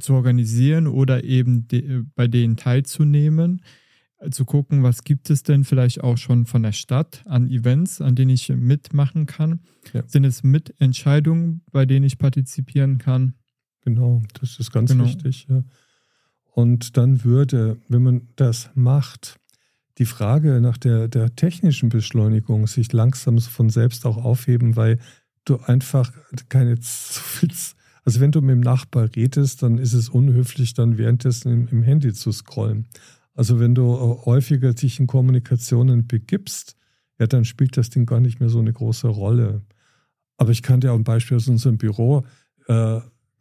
zu 0.00 0.12
organisieren 0.12 0.86
oder 0.86 1.24
eben 1.24 1.66
de, 1.68 2.02
bei 2.14 2.28
denen 2.28 2.56
teilzunehmen, 2.56 3.62
zu 4.30 4.44
gucken, 4.44 4.82
was 4.82 5.04
gibt 5.04 5.30
es 5.30 5.42
denn 5.42 5.64
vielleicht 5.64 6.02
auch 6.02 6.18
schon 6.18 6.46
von 6.46 6.62
der 6.62 6.72
Stadt 6.72 7.22
an 7.26 7.48
Events, 7.48 8.00
an 8.00 8.14
denen 8.14 8.30
ich 8.30 8.50
mitmachen 8.50 9.26
kann. 9.26 9.60
Ja. 9.92 10.02
Sind 10.06 10.24
es 10.24 10.42
Mitentscheidungen, 10.42 11.62
bei 11.72 11.86
denen 11.86 12.04
ich 12.04 12.18
partizipieren 12.18 12.98
kann? 12.98 13.34
Genau, 13.82 14.22
das 14.38 14.58
ist 14.58 14.72
ganz 14.72 14.90
genau. 14.90 15.04
wichtig. 15.04 15.46
Ja. 15.48 15.64
Und 16.52 16.96
dann 16.96 17.24
würde, 17.24 17.78
wenn 17.88 18.02
man 18.02 18.28
das 18.36 18.70
macht, 18.74 19.38
die 19.98 20.04
Frage 20.04 20.60
nach 20.60 20.76
der, 20.76 21.08
der 21.08 21.34
technischen 21.34 21.88
Beschleunigung 21.88 22.66
sich 22.66 22.92
langsam 22.92 23.38
von 23.38 23.70
selbst 23.70 24.04
auch 24.06 24.18
aufheben, 24.18 24.76
weil 24.76 24.98
du 25.44 25.56
einfach 25.58 26.12
keine 26.48 26.78
zu 26.80 27.20
viel, 27.20 27.50
also 28.04 28.20
wenn 28.20 28.32
du 28.32 28.40
mit 28.40 28.50
dem 28.50 28.60
Nachbar 28.60 29.08
redest, 29.14 29.62
dann 29.62 29.78
ist 29.78 29.92
es 29.92 30.08
unhöflich, 30.08 30.74
dann 30.74 30.98
währenddessen 30.98 31.52
im, 31.52 31.68
im 31.68 31.82
Handy 31.82 32.12
zu 32.12 32.32
scrollen. 32.32 32.86
Also 33.40 33.58
wenn 33.58 33.74
du 33.74 33.94
äh, 33.94 34.26
häufiger 34.26 34.74
dich 34.74 35.00
in 35.00 35.06
Kommunikationen 35.06 36.06
begibst, 36.06 36.76
ja, 37.18 37.26
dann 37.26 37.46
spielt 37.46 37.78
das 37.78 37.88
Ding 37.88 38.04
gar 38.04 38.20
nicht 38.20 38.38
mehr 38.38 38.50
so 38.50 38.58
eine 38.58 38.70
große 38.70 39.08
Rolle. 39.08 39.62
Aber 40.36 40.50
ich 40.50 40.60
kann 40.60 40.82
dir 40.82 40.92
auch 40.92 40.96
ein 40.96 41.04
Beispiel 41.04 41.38
aus 41.38 41.48
unserem 41.48 41.78
Büro, 41.78 42.26
äh, 42.66 43.00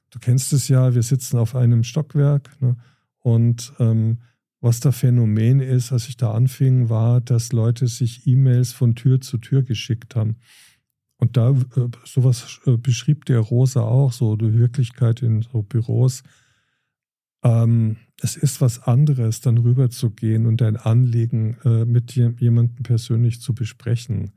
du 0.09 0.19
kennst 0.21 0.53
es 0.53 0.69
ja, 0.69 0.95
wir 0.95 1.03
sitzen 1.03 1.37
auf 1.37 1.53
einem 1.53 1.83
Stockwerk 1.83 2.49
ne, 2.61 2.77
und 3.19 3.73
ähm, 3.79 4.19
was 4.61 4.79
da 4.79 4.93
Phänomen 4.93 5.59
ist, 5.59 5.91
als 5.91 6.07
ich 6.07 6.15
da 6.15 6.31
anfing, 6.31 6.87
war, 6.87 7.19
dass 7.19 7.51
Leute 7.51 7.87
sich 7.87 8.25
E-Mails 8.25 8.71
von 8.71 8.95
Tür 8.95 9.19
zu 9.19 9.37
Tür 9.37 9.63
geschickt 9.63 10.15
haben. 10.15 10.37
Und 11.17 11.35
da, 11.35 11.49
äh, 11.49 11.89
sowas 12.05 12.61
äh, 12.65 12.77
beschrieb 12.77 13.25
der 13.25 13.39
Rosa 13.39 13.81
auch, 13.81 14.13
so 14.13 14.37
die 14.37 14.53
Wirklichkeit 14.53 15.21
in 15.21 15.41
so 15.41 15.61
Büros. 15.61 16.23
Ähm, 17.43 17.97
es 18.21 18.35
ist 18.35 18.61
was 18.61 18.83
anderes, 18.83 19.41
dann 19.41 19.57
rüberzugehen 19.57 20.45
und 20.45 20.61
dein 20.61 20.75
Anliegen 20.75 21.57
äh, 21.63 21.85
mit 21.85 22.13
jemandem 22.15 22.83
persönlich 22.83 23.41
zu 23.41 23.53
besprechen. 23.53 24.31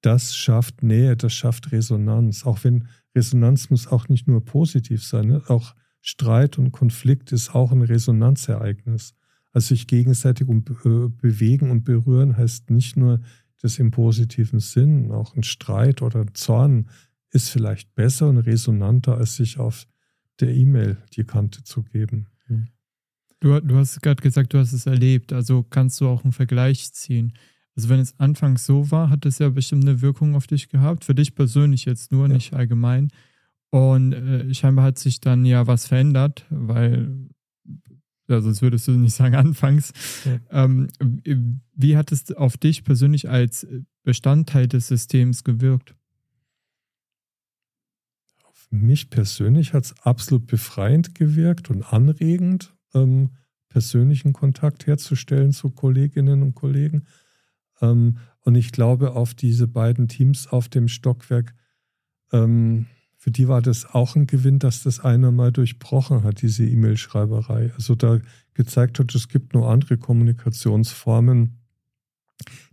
Das 0.00 0.34
schafft 0.34 0.82
Nähe, 0.82 1.16
das 1.16 1.32
schafft 1.32 1.72
Resonanz. 1.72 2.44
Auch 2.44 2.64
wenn 2.64 2.88
Resonanz 3.14 3.70
muss 3.70 3.86
auch 3.86 4.08
nicht 4.08 4.26
nur 4.26 4.44
positiv 4.44 5.04
sein, 5.04 5.28
ne? 5.28 5.42
auch 5.48 5.74
Streit 6.00 6.58
und 6.58 6.72
Konflikt 6.72 7.32
ist 7.32 7.54
auch 7.54 7.72
ein 7.72 7.82
Resonanzereignis. 7.82 9.14
Also 9.52 9.68
sich 9.68 9.86
gegenseitig 9.86 10.48
um, 10.48 10.64
äh, 10.84 11.08
bewegen 11.08 11.70
und 11.70 11.84
berühren 11.84 12.36
heißt 12.36 12.70
nicht 12.70 12.96
nur, 12.96 13.20
das 13.60 13.78
im 13.78 13.90
positiven 13.90 14.58
Sinn, 14.58 15.10
auch 15.12 15.36
ein 15.36 15.42
Streit 15.42 16.00
oder 16.00 16.20
ein 16.20 16.34
Zorn 16.34 16.88
ist 17.30 17.50
vielleicht 17.50 17.94
besser 17.94 18.28
und 18.28 18.38
resonanter, 18.38 19.18
als 19.18 19.36
sich 19.36 19.58
auf 19.58 19.86
der 20.40 20.54
E-Mail 20.54 20.96
die 21.14 21.24
Kante 21.24 21.62
zu 21.62 21.82
geben. 21.82 22.26
Hm. 22.50 22.68
Du, 23.40 23.58
du 23.60 23.76
hast 23.76 24.02
gerade 24.02 24.22
gesagt, 24.22 24.52
du 24.52 24.58
hast 24.58 24.74
es 24.74 24.84
erlebt, 24.84 25.32
also 25.32 25.62
kannst 25.62 26.00
du 26.00 26.08
auch 26.08 26.24
einen 26.24 26.32
Vergleich 26.32 26.92
ziehen. 26.92 27.32
Also 27.74 27.88
wenn 27.88 28.00
es 28.00 28.18
anfangs 28.18 28.66
so 28.66 28.90
war, 28.90 29.08
hat 29.08 29.24
es 29.24 29.38
ja 29.38 29.48
bestimmt 29.48 29.84
eine 29.84 30.02
Wirkung 30.02 30.34
auf 30.34 30.46
dich 30.46 30.68
gehabt, 30.68 31.04
für 31.04 31.14
dich 31.14 31.34
persönlich 31.34 31.86
jetzt 31.86 32.12
nur, 32.12 32.28
ja. 32.28 32.34
nicht 32.34 32.52
allgemein. 32.52 33.08
Und 33.70 34.12
äh, 34.12 34.52
scheinbar 34.52 34.84
hat 34.84 34.98
sich 34.98 35.20
dann 35.20 35.46
ja 35.46 35.66
was 35.66 35.86
verändert, 35.86 36.44
weil 36.50 37.30
also 38.28 38.50
das 38.50 38.62
würdest 38.62 38.86
du 38.88 38.92
nicht 38.92 39.14
sagen 39.14 39.34
anfangs. 39.36 39.92
Ja. 40.24 40.64
Ähm, 40.64 40.88
wie 41.74 41.96
hat 41.96 42.12
es 42.12 42.30
auf 42.32 42.56
dich 42.56 42.84
persönlich 42.84 43.28
als 43.28 43.66
Bestandteil 44.02 44.68
des 44.68 44.88
Systems 44.88 45.44
gewirkt? 45.44 45.94
Mich 48.70 49.10
persönlich 49.10 49.72
hat 49.74 49.84
es 49.84 50.00
absolut 50.02 50.46
befreiend 50.46 51.14
gewirkt 51.14 51.70
und 51.70 51.82
anregend, 51.82 52.74
ähm, 52.94 53.30
persönlichen 53.68 54.32
Kontakt 54.32 54.86
herzustellen 54.86 55.52
zu 55.52 55.70
Kolleginnen 55.70 56.42
und 56.42 56.54
Kollegen. 56.54 57.06
Ähm, 57.80 58.18
und 58.40 58.54
ich 58.54 58.72
glaube, 58.72 59.12
auf 59.12 59.34
diese 59.34 59.68
beiden 59.68 60.08
Teams 60.08 60.46
auf 60.46 60.68
dem 60.68 60.88
Stockwerk 60.88 61.54
ähm, 62.32 62.86
für 63.20 63.30
die 63.30 63.48
war 63.48 63.60
das 63.60 63.84
auch 63.84 64.16
ein 64.16 64.26
Gewinn, 64.26 64.58
dass 64.58 64.82
das 64.82 65.00
einer 65.00 65.30
mal 65.30 65.52
durchbrochen 65.52 66.22
hat, 66.22 66.40
diese 66.40 66.64
E-Mail-Schreiberei. 66.64 67.70
Also 67.74 67.94
da 67.94 68.18
gezeigt 68.54 68.98
hat, 68.98 69.14
es 69.14 69.28
gibt 69.28 69.52
nur 69.52 69.68
andere 69.68 69.98
Kommunikationsformen, 69.98 71.58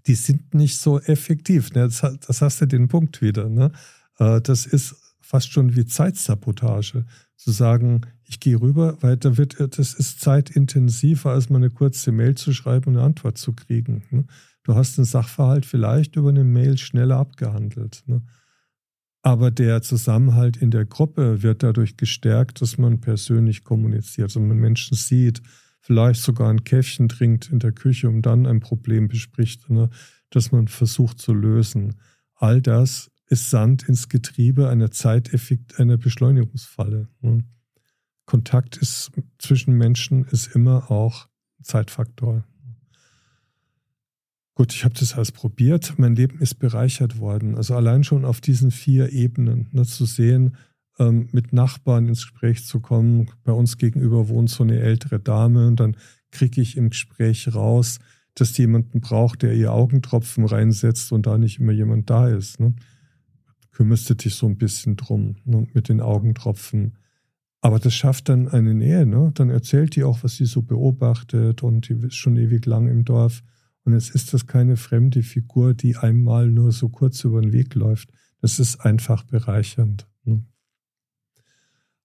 die 0.07 0.15
sind 0.15 0.53
nicht 0.53 0.77
so 0.77 1.01
effektiv. 1.01 1.73
Ne? 1.73 1.81
Das, 1.81 1.99
das 2.25 2.41
hast 2.41 2.61
du 2.61 2.65
den 2.65 2.87
Punkt 2.87 3.21
wieder. 3.21 3.49
Ne? 3.49 3.73
Äh, 4.19 4.39
das 4.39 4.65
ist 4.65 4.95
fast 5.27 5.51
schon 5.51 5.75
wie 5.75 5.85
Zeitsabotage. 5.85 7.05
Zu 7.35 7.51
sagen, 7.51 8.01
ich 8.23 8.39
gehe 8.39 8.59
rüber, 8.59 8.97
weil 9.01 9.17
da 9.17 9.37
wird, 9.37 9.59
das 9.59 9.93
ist 9.93 10.21
zeitintensiver, 10.21 11.31
als 11.31 11.49
mal 11.49 11.57
eine 11.57 11.69
kurze 11.69 12.13
Mail 12.13 12.35
zu 12.35 12.53
schreiben 12.53 12.91
und 12.91 12.97
eine 12.97 13.05
Antwort 13.05 13.37
zu 13.37 13.51
kriegen. 13.51 14.03
Ne? 14.09 14.25
Du 14.63 14.75
hast 14.75 14.97
einen 14.97 15.05
Sachverhalt 15.05 15.65
vielleicht 15.65 16.15
über 16.15 16.29
eine 16.29 16.45
Mail 16.45 16.77
schneller 16.77 17.17
abgehandelt. 17.17 18.05
Aber 19.21 19.51
der 19.51 19.81
Zusammenhalt 19.81 20.55
in 20.55 20.71
der 20.71 20.85
Gruppe 20.85 21.43
wird 21.43 21.61
dadurch 21.61 21.97
gestärkt, 21.97 22.61
dass 22.61 22.77
man 22.77 23.01
persönlich 23.01 23.65
kommuniziert 23.65 24.33
und 24.37 24.47
man 24.47 24.57
Menschen 24.57 24.95
sieht, 24.95 25.41
vielleicht 25.81 26.21
sogar 26.21 26.49
ein 26.49 26.63
Käffchen 26.63 27.09
trinkt 27.09 27.51
in 27.51 27.59
der 27.59 27.73
Küche 27.73 28.07
und 28.07 28.21
dann 28.21 28.45
ein 28.45 28.61
Problem 28.61 29.09
bespricht, 29.09 29.69
ne, 29.69 29.89
das 30.29 30.53
man 30.53 30.69
versucht 30.69 31.19
zu 31.19 31.33
lösen. 31.33 31.95
All 32.35 32.61
das 32.61 33.11
ist 33.27 33.49
Sand 33.49 33.87
ins 33.87 34.09
Getriebe 34.09 34.69
einer 34.69 34.91
Zeiteffekt, 34.91 35.79
einer 35.79 35.97
Beschleunigungsfalle. 35.97 37.07
Ne. 37.21 37.43
Kontakt 38.25 38.77
ist 38.77 39.11
zwischen 39.37 39.73
Menschen 39.73 40.25
ist 40.25 40.53
immer 40.55 40.91
auch 40.91 41.27
Zeitfaktor. 41.61 42.45
Gut, 44.53 44.73
ich 44.73 44.83
habe 44.83 44.95
das 44.95 45.13
alles 45.13 45.31
probiert. 45.31 45.93
Mein 45.97 46.15
Leben 46.15 46.39
ist 46.39 46.55
bereichert 46.55 47.19
worden. 47.19 47.55
Also 47.55 47.75
allein 47.75 48.03
schon 48.03 48.25
auf 48.25 48.41
diesen 48.41 48.71
vier 48.71 49.11
Ebenen 49.11 49.69
ne, 49.71 49.85
zu 49.85 50.05
sehen, 50.05 50.55
ähm, 50.99 51.29
mit 51.31 51.53
Nachbarn 51.53 52.07
ins 52.07 52.23
Gespräch 52.23 52.65
zu 52.65 52.79
kommen. 52.79 53.29
Bei 53.43 53.51
uns 53.51 53.77
gegenüber 53.77 54.29
wohnt 54.29 54.49
so 54.49 54.63
eine 54.63 54.79
ältere 54.79 55.19
Dame 55.19 55.67
und 55.67 55.79
dann 55.79 55.95
kriege 56.31 56.59
ich 56.59 56.75
im 56.75 56.89
Gespräch 56.89 57.53
raus, 57.53 57.99
dass 58.33 58.53
die 58.53 58.63
jemanden 58.63 58.99
braucht, 58.99 59.43
der 59.43 59.53
ihr 59.53 59.71
Augentropfen 59.71 60.45
reinsetzt 60.45 61.11
und 61.11 61.27
da 61.27 61.37
nicht 61.37 61.59
immer 61.59 61.71
jemand 61.71 62.09
da 62.09 62.27
ist. 62.27 62.59
Ne? 62.59 62.73
Kümmerst 63.77 64.09
du 64.09 64.15
dich 64.15 64.33
so 64.33 64.47
ein 64.47 64.57
bisschen 64.57 64.95
drum 64.95 65.35
ne, 65.45 65.67
mit 65.75 65.87
den 65.87 66.01
Augentropfen. 66.01 66.97
Aber 67.61 67.77
das 67.77 67.93
schafft 67.93 68.27
dann 68.27 68.47
eine 68.47 68.73
Nähe. 68.73 69.05
Ne? 69.05 69.29
Dann 69.35 69.51
erzählt 69.51 69.95
die 69.95 70.03
auch, 70.03 70.23
was 70.23 70.35
sie 70.35 70.45
so 70.45 70.63
beobachtet 70.63 71.61
und 71.61 71.87
die 71.87 71.93
ist 71.93 72.15
schon 72.15 72.37
ewig 72.37 72.65
lang 72.65 72.87
im 72.87 73.05
Dorf. 73.05 73.43
Und 73.83 73.93
jetzt 73.93 74.09
ist 74.09 74.33
das 74.33 74.47
keine 74.47 74.77
fremde 74.77 75.21
Figur, 75.21 75.75
die 75.75 75.95
einmal 75.95 76.47
nur 76.47 76.71
so 76.71 76.89
kurz 76.89 77.23
über 77.23 77.39
den 77.39 77.53
Weg 77.53 77.75
läuft. 77.75 78.09
Das 78.41 78.57
ist 78.57 78.77
einfach 78.77 79.23
bereichernd. 79.25 80.07
Ne? 80.23 80.43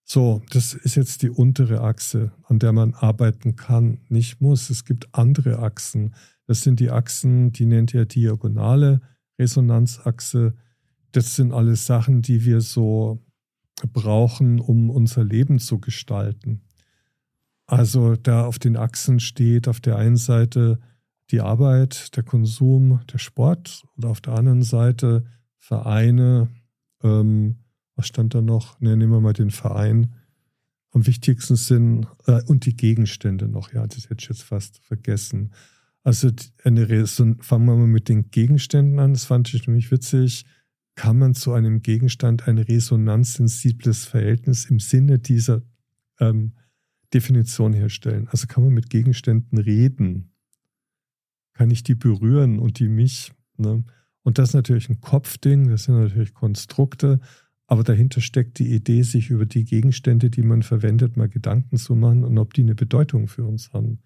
So, 0.05 0.43
das 0.51 0.75
ist 0.75 0.97
jetzt 0.97 1.23
die 1.23 1.31
untere 1.31 1.81
Achse, 1.81 2.33
an 2.43 2.59
der 2.59 2.75
man 2.75 2.93
arbeiten 2.93 3.57
kann, 3.57 4.03
nicht 4.11 4.43
muss. 4.43 4.69
Es 4.69 4.85
gibt 4.85 5.15
andere 5.15 5.61
Achsen. 5.61 6.15
Das 6.47 6.61
sind 6.61 6.81
die 6.81 6.91
Achsen, 6.91 7.51
die 7.53 7.65
nennt 7.65 7.95
ihr 7.95 8.05
diagonale 8.05 9.01
Resonanzachse. 9.39 10.53
Das 11.13 11.37
sind 11.37 11.53
alles 11.53 11.87
Sachen, 11.87 12.23
die 12.23 12.45
wir 12.45 12.61
so 12.61 13.23
brauchen, 13.93 14.61
um 14.61 14.91
unser 14.91 15.25
Leben 15.25 15.59
zu 15.59 15.79
gestalten. 15.79 16.63
Also 17.67 18.17
da 18.17 18.45
auf 18.45 18.59
den 18.59 18.77
Achsen 18.77 19.21
steht 19.21 19.69
auf 19.69 19.81
der 19.81 19.97
einen 19.97 20.17
Seite 20.17 20.79
die 21.31 21.41
Arbeit, 21.41 22.15
der 22.17 22.23
Konsum, 22.23 23.01
der 23.13 23.19
Sport 23.19 23.85
oder 23.97 24.11
auf 24.11 24.21
der 24.21 24.35
anderen 24.35 24.63
Seite 24.63 25.25
Vereine. 25.57 26.49
Ähm, 27.03 27.57
was 27.97 28.09
stand 28.09 28.35
da 28.35 28.43
noch? 28.43 28.81
Ne, 28.81 28.97
nehmen 28.97 29.13
wir 29.13 29.21
mal 29.21 29.33
den 29.33 29.51
Verein. 29.51 30.15
Am 30.91 31.07
wichtigsten 31.07 31.57
sind 31.57 32.07
äh, 32.27 32.43
und 32.45 32.67
die 32.67 32.77
Gegenstände 32.77 33.49
noch. 33.49 33.73
Ja, 33.73 33.87
das 33.87 34.11
hätte 34.11 34.23
ich 34.23 34.29
jetzt 34.29 34.43
fast 34.43 34.79
vergessen. 34.81 35.53
Also 36.03 36.31
eine 36.65 37.07
fangen 37.07 37.67
wir 37.67 37.77
mal 37.77 37.87
mit 37.87 38.09
den 38.09 38.31
Gegenständen 38.31 38.99
an. 38.99 39.15
Das 39.15 39.25
fand 39.25 39.53
ich 39.55 39.67
nämlich 39.67 39.91
witzig. 39.91 40.45
Kann 40.95 41.19
man 41.19 41.35
zu 41.35 41.53
einem 41.53 41.83
Gegenstand 41.83 42.49
ein 42.49 42.59
resonanzsensibles 42.59 44.05
Verhältnis 44.05 44.67
im 44.67 44.79
Sinne 44.79 45.19
dieser 45.19 45.63
ähm, 46.21 46.53
Definition 47.15 47.73
herstellen? 47.73 48.29
Also 48.29 48.47
kann 48.47 48.65
man 48.65 48.75
mit 48.75 48.91
Gegenständen 48.91 49.59
reden? 49.59 50.33
kann 51.55 51.71
ich 51.71 51.83
die 51.83 51.95
berühren 51.95 52.59
und 52.59 52.79
die 52.79 52.89
mich. 52.89 53.33
Ne? 53.57 53.85
Und 54.23 54.39
das 54.39 54.51
ist 54.51 54.55
natürlich 54.55 54.89
ein 54.89 55.01
Kopfding, 55.01 55.69
das 55.69 55.85
sind 55.85 55.97
natürlich 55.97 56.35
Konstrukte, 56.35 57.21
aber 57.67 57.85
dahinter 57.85 58.21
steckt 58.21 58.59
die 58.59 58.73
Idee, 58.75 59.03
sich 59.03 59.31
über 59.31 59.47
die 59.47 59.65
Gegenstände, 59.65 60.31
die 60.31 60.43
man 60.43 60.63
verwendet, 60.63 61.17
mal 61.17 61.29
Gedanken 61.29 61.77
zu 61.77 61.95
machen 61.95 62.25
und 62.25 62.39
ob 62.39 62.55
die 62.55 62.63
eine 62.63 62.75
Bedeutung 62.75 63.29
für 63.29 63.45
uns 63.45 63.73
haben. 63.73 64.01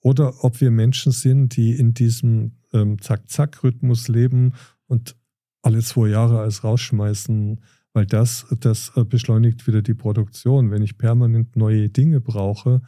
Oder 0.00 0.44
ob 0.44 0.60
wir 0.60 0.70
Menschen 0.70 1.12
sind, 1.12 1.56
die 1.56 1.72
in 1.72 1.92
diesem 1.92 2.52
ähm, 2.72 3.00
Zack-Zack-Rhythmus 3.00 4.08
leben 4.08 4.54
und 4.86 5.16
alle 5.62 5.80
zwei 5.80 6.08
Jahre 6.08 6.40
alles 6.40 6.64
rausschmeißen, 6.64 7.60
weil 7.92 8.06
das, 8.06 8.46
das 8.60 8.92
äh, 8.96 9.04
beschleunigt 9.04 9.66
wieder 9.66 9.82
die 9.82 9.94
Produktion. 9.94 10.70
Wenn 10.70 10.82
ich 10.82 10.98
permanent 10.98 11.56
neue 11.56 11.88
Dinge 11.88 12.20
brauche, 12.20 12.82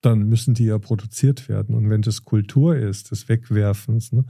dann 0.00 0.28
müssen 0.28 0.54
die 0.54 0.66
ja 0.66 0.78
produziert 0.78 1.48
werden. 1.48 1.74
Und 1.74 1.88
wenn 1.88 2.02
das 2.02 2.24
Kultur 2.24 2.76
ist, 2.76 3.10
des 3.10 3.28
Wegwerfens, 3.28 4.12
ne, 4.12 4.24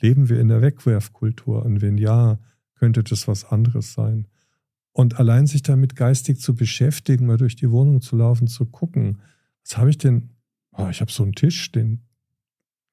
leben 0.00 0.28
wir 0.28 0.40
in 0.40 0.48
der 0.48 0.62
Wegwerfkultur? 0.62 1.64
Und 1.64 1.82
wenn 1.82 1.98
ja, 1.98 2.38
könnte 2.76 3.02
das 3.02 3.28
was 3.28 3.44
anderes 3.44 3.92
sein. 3.92 4.26
Und 4.92 5.18
allein 5.18 5.46
sich 5.46 5.62
damit 5.62 5.96
geistig 5.96 6.40
zu 6.40 6.54
beschäftigen, 6.54 7.26
mal 7.26 7.36
durch 7.36 7.56
die 7.56 7.70
Wohnung 7.70 8.00
zu 8.00 8.16
laufen, 8.16 8.46
zu 8.46 8.66
gucken, 8.66 9.20
was 9.62 9.78
habe 9.78 9.90
ich 9.90 9.98
denn? 9.98 10.30
Oh, 10.72 10.88
ich 10.90 11.00
habe 11.00 11.12
so 11.12 11.22
einen 11.22 11.34
Tisch, 11.34 11.70
den 11.72 12.02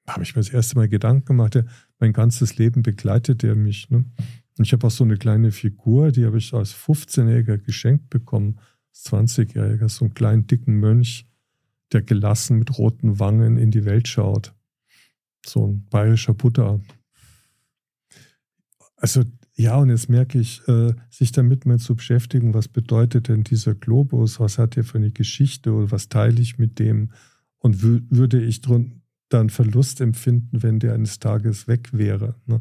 habe 0.06 0.22
ich 0.22 0.34
mir 0.34 0.42
das 0.42 0.52
erste 0.52 0.76
Mal 0.76 0.88
Gedanken 0.88 1.26
gemacht. 1.26 1.54
Der, 1.54 1.66
mein 2.00 2.12
ganzes 2.12 2.56
Leben 2.56 2.82
begleitet 2.82 3.44
er 3.44 3.54
mich. 3.54 3.90
Ne? 3.90 4.04
Und 4.58 4.64
ich 4.66 4.72
habe 4.72 4.86
auch 4.86 4.90
so 4.90 5.04
eine 5.04 5.16
kleine 5.16 5.52
Figur, 5.52 6.10
die 6.10 6.24
habe 6.24 6.38
ich 6.38 6.52
als 6.52 6.74
15-Jähriger 6.74 7.58
geschenkt 7.58 8.10
bekommen, 8.10 8.58
als 8.90 9.04
20-Jähriger, 9.06 9.88
so 9.88 10.06
einen 10.06 10.14
kleinen 10.14 10.46
dicken 10.46 10.74
Mönch, 10.80 11.26
der 11.92 12.02
gelassen 12.02 12.58
mit 12.58 12.76
roten 12.78 13.18
Wangen 13.18 13.56
in 13.56 13.70
die 13.70 13.84
Welt 13.84 14.08
schaut. 14.08 14.54
So 15.46 15.66
ein 15.66 15.86
bayerischer 15.86 16.34
Buddha. 16.34 16.80
Also 18.96 19.24
ja, 19.54 19.76
und 19.76 19.90
jetzt 19.90 20.08
merke 20.08 20.38
ich, 20.38 20.66
äh, 20.68 20.94
sich 21.10 21.32
damit 21.32 21.66
mal 21.66 21.78
zu 21.78 21.94
beschäftigen, 21.94 22.54
was 22.54 22.68
bedeutet 22.68 23.28
denn 23.28 23.44
dieser 23.44 23.74
Globus, 23.74 24.40
was 24.40 24.58
hat 24.58 24.76
der 24.76 24.84
für 24.84 24.98
eine 24.98 25.10
Geschichte 25.10 25.72
oder 25.72 25.90
was 25.90 26.08
teile 26.08 26.40
ich 26.40 26.58
mit 26.58 26.78
dem 26.78 27.12
und 27.58 27.82
würde 27.82 28.42
ich 28.42 28.62
dann 29.32 29.48
Verlust 29.50 30.00
empfinden, 30.00 30.62
wenn 30.62 30.78
der 30.78 30.94
eines 30.94 31.18
Tages 31.18 31.66
weg 31.66 31.90
wäre. 31.92 32.34
Ne? 32.46 32.60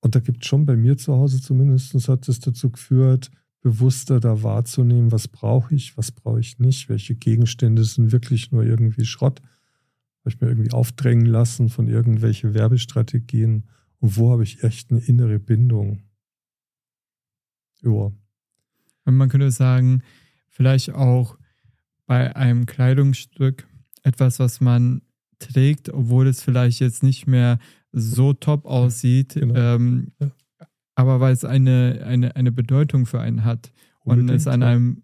Und 0.00 0.14
da 0.14 0.20
gibt 0.20 0.42
es 0.42 0.48
schon 0.48 0.66
bei 0.66 0.76
mir 0.76 0.98
zu 0.98 1.14
Hause 1.14 1.40
zumindest, 1.40 1.94
hat 2.08 2.28
es 2.28 2.40
dazu 2.40 2.70
geführt, 2.70 3.30
bewusster 3.62 4.20
da 4.20 4.42
wahrzunehmen, 4.42 5.10
was 5.10 5.28
brauche 5.28 5.74
ich, 5.74 5.96
was 5.96 6.12
brauche 6.12 6.40
ich 6.40 6.58
nicht, 6.58 6.90
welche 6.90 7.14
Gegenstände 7.14 7.82
sind 7.84 8.12
wirklich 8.12 8.52
nur 8.52 8.64
irgendwie 8.64 9.06
Schrott, 9.06 9.40
habe 9.40 10.28
ich 10.28 10.40
mir 10.40 10.48
irgendwie 10.48 10.72
aufdrängen 10.72 11.24
lassen 11.24 11.70
von 11.70 11.88
irgendwelchen 11.88 12.52
Werbestrategien 12.52 13.64
und 14.00 14.16
wo 14.18 14.32
habe 14.32 14.42
ich 14.42 14.62
echt 14.62 14.90
eine 14.90 15.00
innere 15.00 15.38
Bindung. 15.38 16.02
Ja. 17.82 18.12
Und 19.06 19.16
man 19.16 19.28
könnte 19.30 19.50
sagen, 19.50 20.02
vielleicht 20.50 20.92
auch 20.92 21.38
bei 22.04 22.36
einem 22.36 22.66
Kleidungsstück 22.66 23.66
etwas, 24.02 24.38
was 24.38 24.60
man 24.60 25.00
trägt, 25.52 25.90
obwohl 25.90 26.26
es 26.26 26.42
vielleicht 26.42 26.80
jetzt 26.80 27.02
nicht 27.02 27.26
mehr 27.26 27.58
so 27.92 28.32
top 28.32 28.66
aussieht, 28.66 29.34
genau. 29.34 29.54
ähm, 29.54 30.12
ja. 30.20 30.30
aber 30.94 31.20
weil 31.20 31.32
es 31.32 31.44
eine, 31.44 32.02
eine, 32.06 32.36
eine 32.36 32.52
Bedeutung 32.52 33.06
für 33.06 33.20
einen 33.20 33.44
hat 33.44 33.72
Unbedingt, 34.00 34.30
und 34.30 34.36
es 34.36 34.46
an 34.46 34.62
einem 34.62 35.02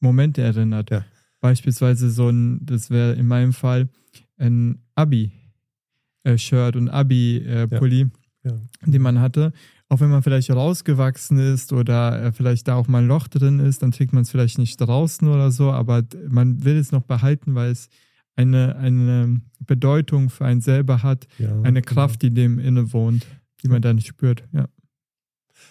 Moment 0.00 0.38
erinnert. 0.38 0.90
Ja. 0.90 1.04
Beispielsweise 1.40 2.10
so 2.10 2.28
ein, 2.28 2.64
das 2.64 2.90
wäre 2.90 3.14
in 3.14 3.26
meinem 3.26 3.52
Fall 3.52 3.88
ein 4.36 4.82
Abi-Shirt 4.94 6.76
und 6.76 6.88
Abi-Pulli, 6.88 8.06
ja. 8.44 8.52
den 8.86 9.02
man 9.02 9.20
hatte 9.20 9.52
auch 9.92 10.00
wenn 10.00 10.08
man 10.08 10.22
vielleicht 10.22 10.50
rausgewachsen 10.50 11.36
ist 11.36 11.70
oder 11.70 12.22
äh, 12.22 12.32
vielleicht 12.32 12.66
da 12.66 12.76
auch 12.76 12.88
mal 12.88 13.02
ein 13.02 13.08
Loch 13.08 13.28
drin 13.28 13.60
ist, 13.60 13.82
dann 13.82 13.92
trägt 13.92 14.14
man 14.14 14.22
es 14.22 14.30
vielleicht 14.30 14.56
nicht 14.56 14.78
draußen 14.78 15.28
oder 15.28 15.50
so, 15.50 15.70
aber 15.70 16.02
man 16.28 16.64
will 16.64 16.78
es 16.78 16.92
noch 16.92 17.02
behalten, 17.02 17.54
weil 17.54 17.72
es 17.72 17.90
eine, 18.36 18.76
eine 18.76 19.40
Bedeutung 19.60 20.30
für 20.30 20.44
einen 20.44 20.60
selber 20.60 21.02
hat, 21.02 21.26
ja, 21.38 21.50
eine 21.62 21.82
genau. 21.82 21.94
Kraft, 21.94 22.20
genau. 22.20 22.34
die 22.34 22.40
dem 22.40 22.58
inne 22.58 22.92
wohnt, 22.92 23.26
die 23.62 23.68
man 23.68 23.82
da 23.82 23.92
nicht 23.92 24.08
spürt. 24.08 24.44
Ja. 24.52 24.68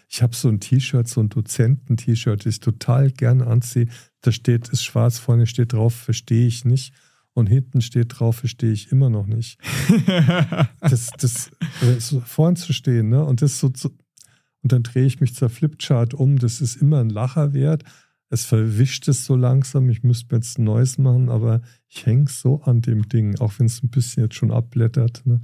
Ich 0.08 0.22
habe 0.22 0.36
so 0.36 0.50
ein 0.50 0.60
T-Shirt, 0.60 1.08
so 1.08 1.22
ein 1.22 1.30
Dozenten-T-Shirt, 1.30 2.46
das 2.46 2.56
ich 2.56 2.60
total 2.60 3.12
gerne 3.12 3.48
anziehe. 3.48 3.88
Da 4.22 4.32
steht, 4.32 4.70
ist 4.70 4.84
schwarz, 4.84 5.20
vorne 5.20 5.48
steht 5.48 5.74
drauf, 5.74 5.96
verstehe 5.96 6.48
ich 6.48 6.66
nicht. 6.66 6.94
Und 7.34 7.48
hinten 7.48 7.82
steht 7.82 8.20
drauf, 8.20 8.38
verstehe 8.38 8.74
ich 8.74 8.92
immer 8.92 9.10
noch 9.10 9.26
nicht. 9.26 9.58
das, 10.82 11.12
das, 11.18 11.52
das 11.82 12.12
äh, 12.12 12.20
vorn 12.26 12.58
zu 12.58 12.74
stehen, 12.74 13.08
ne? 13.08 13.24
Und 13.24 13.42
das 13.42 13.58
so, 13.58 13.72
so 13.74 13.90
und 14.64 14.72
dann 14.72 14.84
drehe 14.84 15.06
ich 15.06 15.20
mich 15.20 15.34
zur 15.34 15.50
Flipchart 15.50 16.14
um. 16.14 16.38
Das 16.38 16.62
ist 16.62 16.76
immer 16.76 17.00
ein 17.00 17.10
Lacher 17.10 17.54
wert. 17.54 17.84
Es 18.32 18.46
verwischt 18.46 19.10
es 19.10 19.26
so 19.26 19.36
langsam. 19.36 19.90
Ich 19.90 20.04
müsste 20.04 20.34
mir 20.34 20.38
jetzt 20.40 20.58
ein 20.58 20.64
neues 20.64 20.98
machen, 20.98 21.28
aber 21.28 21.62
ich 21.90 22.06
hänge 22.06 22.30
so 22.30 22.62
an 22.62 22.82
dem 22.82 23.10
Ding, 23.10 23.38
auch 23.40 23.52
wenn 23.60 23.66
es 23.66 23.84
ein 23.84 23.90
bisschen 23.90 24.24
jetzt 24.24 24.36
schon 24.36 24.52
abblättert. 24.52 25.22
Ne? 25.26 25.42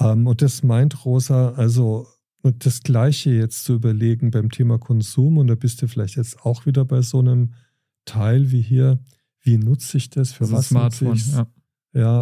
Ähm, 0.00 0.26
und 0.26 0.42
das 0.42 0.64
meint 0.64 1.04
Rosa, 1.04 1.50
also 1.50 2.08
das 2.42 2.82
Gleiche 2.82 3.30
jetzt 3.30 3.64
zu 3.64 3.74
überlegen 3.74 4.32
beim 4.32 4.50
Thema 4.50 4.78
Konsum. 4.78 5.38
Und 5.38 5.46
da 5.46 5.54
bist 5.54 5.80
du 5.80 5.86
vielleicht 5.86 6.16
jetzt 6.16 6.40
auch 6.44 6.66
wieder 6.66 6.84
bei 6.84 7.02
so 7.02 7.20
einem 7.20 7.52
Teil 8.04 8.50
wie 8.50 8.62
hier. 8.62 8.98
Wie 9.40 9.56
nutze 9.56 9.96
ich 9.96 10.10
das? 10.10 10.32
Für 10.32 10.44
das 10.44 10.52
was 10.52 10.68
Smartphone, 10.70 11.08
nutze 11.10 11.28
ich 11.28 11.36
ja. 11.36 11.46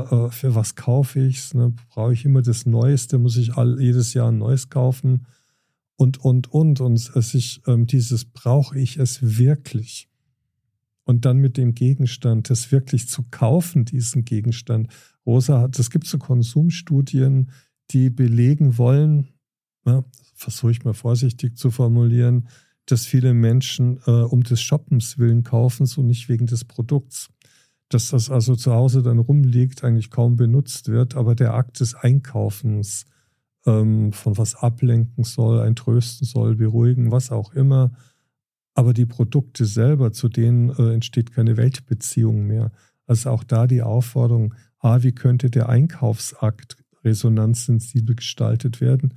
ja, 0.03 0.27
äh, 0.27 0.31
für 0.31 0.55
was 0.55 0.75
kaufe 0.75 1.21
ich 1.21 1.39
es? 1.39 1.55
Ne? 1.55 1.73
Brauche 1.89 2.13
ich 2.13 2.27
immer 2.27 2.43
das 2.43 2.67
Neueste? 2.67 3.17
Muss 3.17 3.39
ich 3.39 3.55
all, 3.55 3.81
jedes 3.81 4.13
Jahr 4.13 4.29
ein 4.31 4.37
neues 4.37 4.69
kaufen? 4.69 5.25
Und, 5.97 6.19
und, 6.19 6.51
und. 6.51 6.81
Und 6.81 6.99
sich 6.99 7.63
ähm, 7.67 7.87
dieses 7.87 8.25
brauche 8.25 8.79
ich 8.79 8.97
es 8.97 9.39
wirklich. 9.39 10.09
Und 11.05 11.25
dann 11.25 11.39
mit 11.39 11.57
dem 11.57 11.75
Gegenstand, 11.75 12.49
das 12.51 12.73
wirklich 12.73 13.09
zu 13.09 13.25
kaufen, 13.31 13.85
diesen 13.85 14.25
Gegenstand. 14.25 14.89
Rosa 15.27 15.61
hat, 15.61 15.79
es 15.79 15.91
gibt 15.91 16.07
so 16.07 16.19
Konsumstudien, 16.19 17.51
die 17.91 18.11
belegen 18.11 18.79
wollen, 18.79 19.29
ja, 19.85 20.05
versuche 20.35 20.71
ich 20.71 20.85
mal 20.85 20.95
vorsichtig 20.95 21.59
zu 21.59 21.71
formulieren, 21.71 22.49
dass 22.87 23.07
viele 23.07 23.35
Menschen 23.35 23.99
äh, 24.07 24.11
um 24.11 24.43
des 24.43 24.63
Shoppens 24.63 25.19
willen 25.19 25.43
kaufen, 25.43 25.87
so 25.87 26.03
nicht 26.03 26.29
wegen 26.29 26.47
des 26.47 26.65
Produkts. 26.65 27.29
Dass 27.91 28.11
das 28.11 28.31
also 28.31 28.57
zu 28.57 28.73
Hause 28.73 29.03
dann 29.03 29.19
rumliegt, 29.19 29.85
eigentlich 29.85 30.11
kaum 30.11 30.37
benutzt 30.37 30.89
wird, 30.89 31.17
aber 31.17 31.35
der 31.35 31.55
Akt 31.55 31.81
des 31.81 31.95
Einkaufens 31.95 33.05
ähm, 33.67 34.13
von 34.13 34.37
was 34.37 34.55
ablenken 34.55 35.25
soll, 35.25 35.61
ein 35.61 35.77
trösten 35.77 36.27
soll, 36.27 36.57
beruhigen, 36.57 37.11
was 37.11 37.31
auch 37.31 37.53
immer. 37.55 37.93
Aber 38.75 38.93
die 38.93 39.07
Produkte 39.07 39.67
selber, 39.67 40.13
zu 40.13 40.29
denen 40.29 40.71
äh, 40.71 40.95
entsteht 40.95 41.33
keine 41.33 41.57
Weltbeziehung 41.57 42.47
mehr. 42.47 42.73
Also 43.07 43.31
auch 43.31 43.45
da 43.45 43.67
die 43.67 43.83
Aufforderung, 43.83 44.55
ah, 44.79 45.03
wie 45.03 45.13
könnte 45.13 45.51
der 45.51 45.69
Einkaufsakt 45.69 46.77
resonanzsensibel 47.05 48.17
gestaltet 48.17 48.81
werden? 48.81 49.15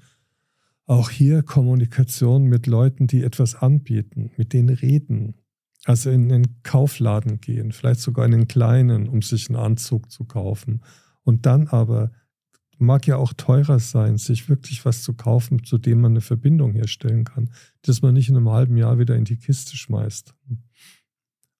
Auch 0.85 1.09
hier 1.09 1.43
Kommunikation 1.43 2.45
mit 2.45 2.67
Leuten, 2.67 3.07
die 3.07 3.23
etwas 3.23 3.55
anbieten, 3.55 4.31
mit 4.37 4.53
denen 4.53 4.69
reden. 4.69 5.35
Also 5.85 6.09
in 6.09 6.31
einen 6.31 6.61
Kaufladen 6.63 7.39
gehen, 7.39 7.71
vielleicht 7.71 8.01
sogar 8.01 8.25
in 8.25 8.33
einen 8.33 8.47
kleinen, 8.47 9.07
um 9.09 9.21
sich 9.21 9.49
einen 9.49 9.57
Anzug 9.57 10.11
zu 10.11 10.25
kaufen. 10.25 10.81
Und 11.23 11.45
dann 11.45 11.67
aber 11.67 12.11
mag 12.77 13.07
ja 13.07 13.17
auch 13.17 13.33
teurer 13.33 13.79
sein, 13.79 14.17
sich 14.17 14.49
wirklich 14.49 14.85
was 14.85 15.03
zu 15.03 15.13
kaufen, 15.13 15.63
zu 15.63 15.77
dem 15.77 16.01
man 16.01 16.13
eine 16.13 16.21
Verbindung 16.21 16.73
herstellen 16.73 17.23
kann, 17.23 17.49
dass 17.81 18.01
man 18.01 18.13
nicht 18.13 18.29
in 18.29 18.37
einem 18.37 18.49
halben 18.49 18.77
Jahr 18.77 18.99
wieder 18.99 19.15
in 19.15 19.25
die 19.25 19.37
Kiste 19.37 19.75
schmeißt. 19.75 20.33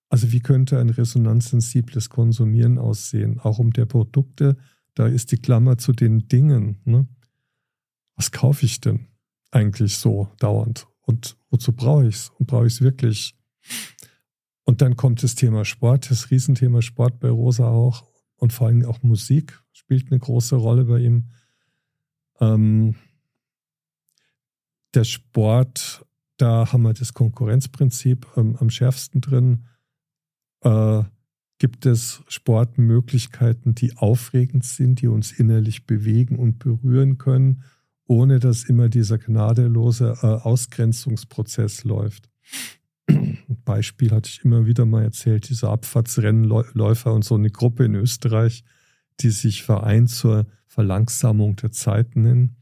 Also 0.09 0.31
wie 0.31 0.39
könnte 0.39 0.79
ein 0.79 0.89
resonanzsensibles 0.89 2.09
Konsumieren 2.09 2.77
aussehen? 2.77 3.39
Auch 3.39 3.59
um 3.59 3.71
der 3.71 3.85
Produkte, 3.85 4.57
da 4.93 5.07
ist 5.07 5.31
die 5.31 5.37
Klammer 5.37 5.77
zu 5.77 5.91
den 5.91 6.27
Dingen. 6.27 6.81
Ne? 6.85 7.07
Was 8.15 8.31
kaufe 8.31 8.65
ich 8.65 8.79
denn 8.79 9.07
eigentlich 9.51 9.97
so 9.97 10.29
dauernd? 10.39 10.87
Und 11.01 11.37
wozu 11.49 11.73
brauche 11.73 12.07
ich 12.07 12.15
es? 12.15 12.29
Und 12.37 12.47
brauche 12.47 12.67
ich 12.67 12.73
es 12.73 12.81
wirklich? 12.81 13.35
Und 14.63 14.81
dann 14.81 14.95
kommt 14.95 15.23
das 15.23 15.35
Thema 15.35 15.65
Sport, 15.65 16.09
das 16.11 16.31
Riesenthema 16.31 16.81
Sport 16.81 17.19
bei 17.19 17.29
Rosa 17.29 17.67
auch 17.67 18.05
und 18.37 18.53
vor 18.53 18.67
allem 18.67 18.85
auch 18.85 19.03
Musik 19.03 19.61
spielt 19.71 20.11
eine 20.11 20.19
große 20.19 20.55
Rolle 20.55 20.85
bei 20.85 20.99
ihm. 20.99 21.25
Ähm, 22.39 22.95
der 24.93 25.03
Sport, 25.03 26.05
da 26.37 26.71
haben 26.71 26.83
wir 26.83 26.93
das 26.93 27.13
Konkurrenzprinzip 27.13 28.27
ähm, 28.37 28.55
am 28.57 28.69
schärfsten 28.69 29.21
drin. 29.21 29.65
Äh, 30.61 31.03
gibt 31.59 31.85
es 31.85 32.23
Sportmöglichkeiten, 32.27 33.73
die 33.73 33.97
aufregend 33.97 34.63
sind, 34.63 35.01
die 35.01 35.07
uns 35.07 35.31
innerlich 35.31 35.85
bewegen 35.85 36.37
und 36.37 36.59
berühren 36.59 37.17
können, 37.17 37.63
ohne 38.05 38.39
dass 38.39 38.63
immer 38.63 38.89
dieser 38.89 39.17
gnadenlose 39.17 40.17
äh, 40.21 40.25
Ausgrenzungsprozess 40.25 41.83
läuft. 41.83 42.29
Beispiel 43.65 44.11
hatte 44.11 44.29
ich 44.29 44.43
immer 44.43 44.65
wieder 44.65 44.85
mal 44.85 45.03
erzählt, 45.03 45.47
dieser 45.49 45.69
Abfahrtsrennläufer 45.69 47.13
und 47.13 47.23
so 47.23 47.35
eine 47.35 47.49
Gruppe 47.49 47.85
in 47.85 47.95
Österreich, 47.95 48.65
die 49.19 49.29
sich 49.29 49.63
Verein 49.63 50.07
zur 50.07 50.47
Verlangsamung 50.67 51.55
der 51.55 51.71
Zeit 51.71 52.15
nennen. 52.15 52.57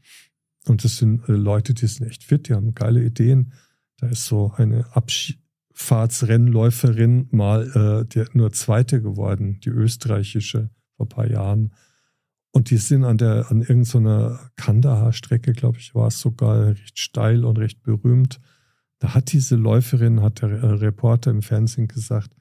Und 0.66 0.84
das 0.84 0.96
sind 0.96 1.28
äh, 1.28 1.32
Leute, 1.32 1.74
die 1.74 1.86
sind 1.86 2.06
echt 2.06 2.24
fit, 2.24 2.48
die 2.48 2.54
haben 2.54 2.74
geile 2.74 3.04
Ideen. 3.04 3.52
Da 3.98 4.08
ist 4.08 4.24
so 4.26 4.52
eine 4.56 4.86
Abfahrtsrennläuferin 4.94 7.28
mal 7.30 8.06
äh, 8.14 8.24
nur 8.32 8.52
Zweite 8.52 9.02
geworden, 9.02 9.60
die 9.60 9.70
österreichische 9.70 10.70
vor 10.96 11.06
ein 11.06 11.10
paar 11.10 11.30
Jahren. 11.30 11.72
Und 12.50 12.70
die 12.70 12.78
sind 12.78 13.04
an 13.04 13.18
der 13.18 13.50
an 13.50 13.60
irgendeiner 13.60 14.50
Kandahar-Strecke, 14.56 15.52
glaube 15.52 15.78
ich, 15.78 15.94
war 15.94 16.08
es 16.08 16.18
sogar 16.20 16.68
recht 16.68 16.98
steil 16.98 17.44
und 17.44 17.58
recht 17.58 17.82
berühmt. 17.82 18.40
Da 18.98 19.08
Da 19.08 19.14
hat 19.14 19.32
diese 19.32 19.56
Läuferin, 19.56 20.22
hat 20.22 20.42
der 20.42 20.50
äh, 20.50 20.66
Reporter 20.66 21.30
im 21.30 21.42
Fernsehen 21.42 21.88
gesagt, 21.88 22.34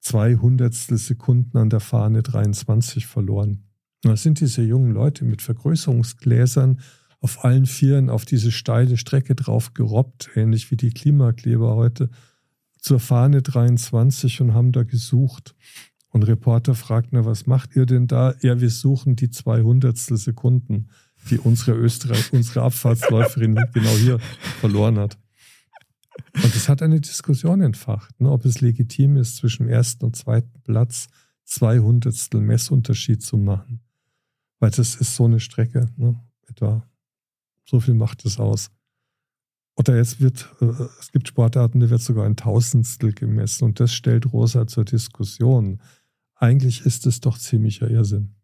zwei 0.00 0.36
Hundertstel 0.36 0.98
Sekunden 0.98 1.56
an 1.56 1.70
der 1.70 1.80
Fahne 1.80 2.22
23 2.22 3.06
verloren. 3.06 3.64
Und 4.04 4.10
das 4.10 4.22
sind 4.22 4.40
diese 4.40 4.62
jungen 4.62 4.92
Leute 4.92 5.24
mit 5.24 5.42
Vergrößerungsgläsern 5.42 6.80
auf 7.20 7.42
allen 7.42 7.64
Vieren 7.64 8.10
auf 8.10 8.26
diese 8.26 8.52
steile 8.52 8.98
Strecke 8.98 9.34
drauf 9.34 9.72
gerobbt, 9.72 10.30
ähnlich 10.34 10.70
wie 10.70 10.76
die 10.76 10.90
Klimakleber 10.90 11.74
heute, 11.74 12.10
zur 12.78 13.00
Fahne 13.00 13.40
23 13.40 14.42
und 14.42 14.52
haben 14.52 14.72
da 14.72 14.82
gesucht. 14.82 15.54
Und 16.10 16.24
Reporter 16.24 16.74
fragt, 16.74 17.08
na, 17.12 17.24
was 17.24 17.46
macht 17.46 17.74
ihr 17.76 17.86
denn 17.86 18.06
da? 18.06 18.34
Ja, 18.42 18.60
wir 18.60 18.68
suchen 18.68 19.16
die 19.16 19.30
200 19.30 19.96
Sekunden, 19.96 20.90
die 21.30 21.38
unsere 21.38 21.72
Österreich, 21.72 22.30
unsere 22.34 22.62
Abfahrtsläuferin 22.62 23.54
genau 23.72 23.96
hier 23.96 24.18
verloren 24.60 24.98
hat. 24.98 25.18
Und 26.34 26.54
das 26.54 26.68
hat 26.68 26.82
eine 26.82 27.00
Diskussion 27.00 27.60
entfacht, 27.60 28.20
ne, 28.20 28.30
ob 28.30 28.44
es 28.44 28.60
legitim 28.60 29.16
ist, 29.16 29.36
zwischen 29.36 29.64
dem 29.64 29.72
ersten 29.72 30.04
und 30.04 30.16
zweiten 30.16 30.60
Platz 30.62 31.08
200 31.44 32.34
Messunterschied 32.34 33.22
zu 33.22 33.36
machen. 33.36 33.80
Weil 34.58 34.70
das 34.70 34.94
ist 34.96 35.14
so 35.16 35.24
eine 35.26 35.40
Strecke, 35.40 35.90
ne, 35.96 36.20
etwa. 36.48 36.88
So 37.64 37.80
viel 37.80 37.94
macht 37.94 38.24
es 38.24 38.38
aus. 38.38 38.70
Oder 39.76 39.96
jetzt 39.96 40.20
wird, 40.20 40.48
äh, 40.60 40.66
es 41.00 41.10
gibt 41.12 41.28
Sportarten, 41.28 41.80
da 41.80 41.90
wird 41.90 42.00
sogar 42.00 42.26
ein 42.26 42.36
Tausendstel 42.36 43.12
gemessen 43.12 43.64
und 43.64 43.80
das 43.80 43.92
stellt 43.92 44.32
Rosa 44.32 44.66
zur 44.66 44.84
Diskussion. 44.84 45.80
Eigentlich 46.36 46.84
ist 46.86 47.06
es 47.06 47.20
doch 47.20 47.38
ziemlicher 47.38 47.90
Irrsinn. 47.90 48.34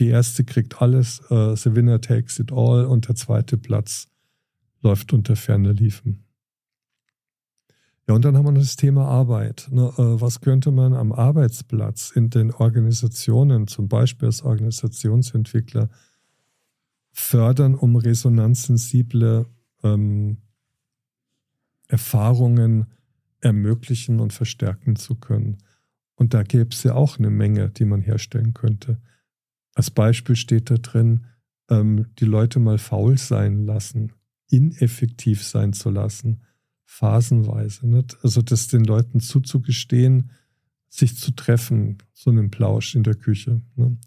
Die 0.00 0.08
erste 0.08 0.44
kriegt 0.44 0.82
alles, 0.82 1.20
uh, 1.30 1.54
the 1.54 1.76
winner 1.76 2.00
takes 2.00 2.40
it 2.40 2.50
all 2.50 2.84
und 2.84 3.06
der 3.06 3.14
zweite 3.14 3.56
Platz 3.56 4.08
läuft 4.80 5.12
unter 5.12 5.36
ferne 5.36 5.72
Liefen. 5.72 6.24
Ja, 8.06 8.14
und 8.14 8.24
dann 8.24 8.36
haben 8.36 8.44
wir 8.44 8.52
das 8.52 8.76
Thema 8.76 9.06
Arbeit. 9.06 9.68
Ne, 9.70 9.90
uh, 9.96 10.20
was 10.20 10.40
könnte 10.40 10.70
man 10.70 10.92
am 10.92 11.12
Arbeitsplatz 11.12 12.10
in 12.10 12.28
den 12.28 12.52
Organisationen, 12.52 13.66
zum 13.66 13.88
Beispiel 13.88 14.26
als 14.26 14.42
Organisationsentwickler, 14.42 15.88
fördern, 17.12 17.74
um 17.74 17.96
resonanzsensible 17.96 19.46
ähm, 19.82 20.38
Erfahrungen 21.88 22.86
ermöglichen 23.40 24.20
und 24.20 24.34
verstärken 24.34 24.96
zu 24.96 25.14
können? 25.14 25.58
Und 26.14 26.34
da 26.34 26.42
gäbe 26.42 26.70
es 26.72 26.82
ja 26.82 26.94
auch 26.94 27.18
eine 27.18 27.30
Menge, 27.30 27.70
die 27.70 27.86
man 27.86 28.02
herstellen 28.02 28.52
könnte. 28.52 29.00
Als 29.74 29.90
Beispiel 29.90 30.36
steht 30.36 30.70
da 30.70 30.76
drin, 30.76 31.24
ähm, 31.70 32.06
die 32.18 32.26
Leute 32.26 32.60
mal 32.60 32.78
faul 32.78 33.16
sein 33.16 33.64
lassen, 33.64 34.12
ineffektiv 34.48 35.42
sein 35.42 35.72
zu 35.72 35.88
lassen, 35.88 36.42
phasenweise. 36.94 37.86
Nicht? 37.88 38.16
Also 38.22 38.40
das 38.40 38.68
den 38.68 38.84
Leuten 38.84 39.20
zuzugestehen, 39.20 40.30
sich 40.88 41.16
zu 41.16 41.32
treffen, 41.32 41.98
so 42.12 42.30
einen 42.30 42.50
Plausch 42.50 42.94
in 42.94 43.02
der 43.02 43.16
Küche. 43.16 43.62
Ne? 43.74 43.98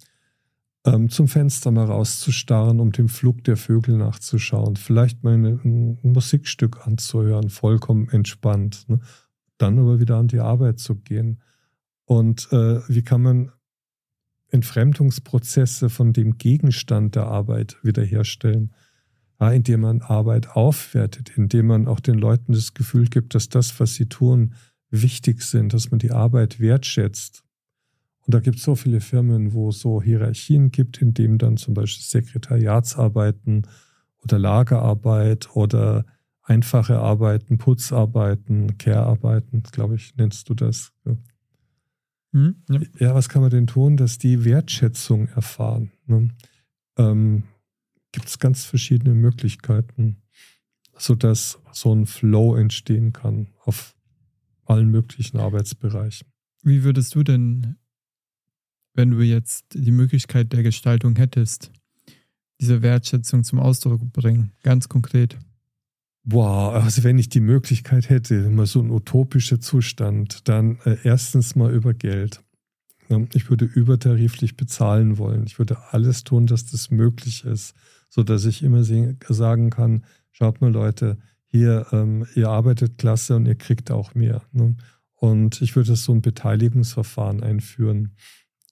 Ähm, 0.86 1.10
zum 1.10 1.28
Fenster 1.28 1.70
mal 1.72 1.86
rauszustarren, 1.86 2.80
um 2.80 2.94
dem 2.94 3.10
Flug 3.10 3.44
der 3.44 3.58
Vögel 3.58 3.98
nachzuschauen, 3.98 4.78
vielleicht 4.78 5.24
mal 5.24 5.34
eine, 5.34 5.60
ein 5.66 6.00
Musikstück 6.02 6.88
anzuhören, 6.88 7.50
vollkommen 7.50 8.08
entspannt. 8.08 8.86
Ne? 8.88 9.02
Dann 9.58 9.80
aber 9.80 10.00
wieder 10.00 10.16
an 10.16 10.30
die 10.30 10.40
Arbeit 10.40 10.80
zu 10.80 10.96
gehen. 10.96 11.42
Und 12.06 12.48
äh, 12.54 12.80
wie 12.88 13.02
kann 13.02 13.22
man 13.22 13.52
Entfremdungsprozesse 14.50 15.90
von 15.90 16.14
dem 16.14 16.38
Gegenstand 16.38 17.16
der 17.16 17.26
Arbeit 17.26 17.76
wiederherstellen? 17.84 18.74
Indem 19.40 19.82
man 19.82 20.02
Arbeit 20.02 20.50
aufwertet, 20.56 21.38
indem 21.38 21.68
man 21.68 21.88
auch 21.88 22.00
den 22.00 22.18
Leuten 22.18 22.54
das 22.54 22.74
Gefühl 22.74 23.06
gibt, 23.06 23.36
dass 23.36 23.50
das, 23.50 23.80
was 23.80 23.94
sie 23.94 24.08
tun, 24.08 24.56
wichtig 24.90 25.42
sind, 25.44 25.74
dass 25.74 25.92
man 25.92 26.00
die 26.00 26.12
Arbeit 26.12 26.60
wertschätzt. 26.60 27.44
Und 28.26 28.34
da 28.34 28.40
gibt 28.40 28.58
es 28.58 28.64
so 28.64 28.76
viele 28.76 29.00
Firmen, 29.00 29.54
wo 29.54 29.70
es 29.70 29.80
so 29.80 30.02
Hierarchien 30.02 30.72
gibt, 30.72 31.02
in 31.02 31.14
denen 31.14 31.38
dann 31.38 31.58
zum 31.58 31.74
Beispiel 31.74 32.04
Sekretariatsarbeiten 32.04 33.68
oder 34.24 34.40
Lagerarbeit 34.40 35.56
oder 35.56 36.06
einfache 36.44 37.00
Arbeiten, 37.00 37.58
Putzarbeiten, 37.58 38.78
Care-Arbeiten, 38.78 39.64
glaube 39.72 39.96
ich, 39.96 40.16
nennst 40.18 40.50
du 40.50 40.56
das. 40.56 40.92
Ja. 41.06 41.18
Hm, 42.34 42.56
ja. 42.70 42.80
ja. 43.00 43.16
was 43.16 43.30
kann 43.30 43.42
man 43.42 43.52
denn 43.52 43.68
tun, 43.68 43.98
dass 43.98 44.18
die 44.18 44.44
Wertschätzung 44.44 45.28
erfahren? 45.30 45.92
Ne? 46.06 46.30
Ähm, 46.98 47.44
Gibt 48.12 48.28
es 48.28 48.40
ganz 48.40 48.66
verschiedene 48.66 49.14
Möglichkeiten, 49.14 50.22
sodass 50.98 51.60
so 51.72 51.94
ein 51.94 52.06
Flow 52.06 52.56
entstehen 52.56 53.14
kann 53.14 53.50
auf 53.64 53.96
allen 54.66 54.90
möglichen 54.90 55.38
Arbeitsbereichen. 55.38 56.28
Wie 56.64 56.84
würdest 56.84 57.16
du 57.16 57.24
denn, 57.24 57.76
wenn 58.94 59.12
du 59.12 59.22
jetzt 59.22 59.66
die 59.74 59.92
Möglichkeit 59.92 60.52
der 60.54 60.64
Gestaltung 60.64 61.16
hättest, 61.16 61.72
diese 62.60 62.82
Wertschätzung 62.82 63.44
zum 63.44 63.60
Ausdruck 63.60 64.02
bringen, 64.12 64.52
ganz 64.64 64.90
konkret? 64.90 65.38
Boah, 66.24 66.74
also 66.74 67.04
wenn 67.04 67.18
ich 67.18 67.30
die 67.30 67.40
Möglichkeit 67.40 68.10
hätte, 68.10 68.50
mal 68.50 68.66
so 68.66 68.82
ein 68.82 68.92
utopischer 68.92 69.62
Zustand, 69.62 70.48
dann 70.50 70.80
äh, 70.84 70.98
erstens 71.04 71.56
mal 71.56 71.74
über 71.74 71.94
Geld. 71.94 72.44
Ich 73.34 73.50
würde 73.50 73.64
übertariflich 73.64 74.58
bezahlen 74.58 75.18
wollen. 75.18 75.46
Ich 75.46 75.60
würde 75.60 75.78
alles 75.94 76.26
tun, 76.26 76.46
dass 76.46 76.66
das 76.66 76.92
möglich 76.92 77.46
ist, 77.46 77.74
so 78.10 78.24
dass 78.24 78.46
ich 78.46 78.64
immer 78.64 78.84
sagen 78.84 79.70
kann, 79.70 80.04
schaut 80.32 80.62
mal 80.62 80.72
Leute, 80.72 81.18
hier, 81.46 81.88
ähm, 81.92 82.26
ihr 82.36 82.50
arbeitet 82.50 82.98
klasse 82.98 83.36
und 83.36 83.46
ihr 83.46 83.56
kriegt 83.56 83.92
auch 83.92 84.16
mehr. 84.16 84.44
Ne? 84.52 84.76
Und 85.16 85.62
ich 85.62 85.76
würde 85.76 85.96
so 85.96 86.14
ein 86.14 86.22
Beteiligungsverfahren 86.22 87.42
einführen. 87.42 88.16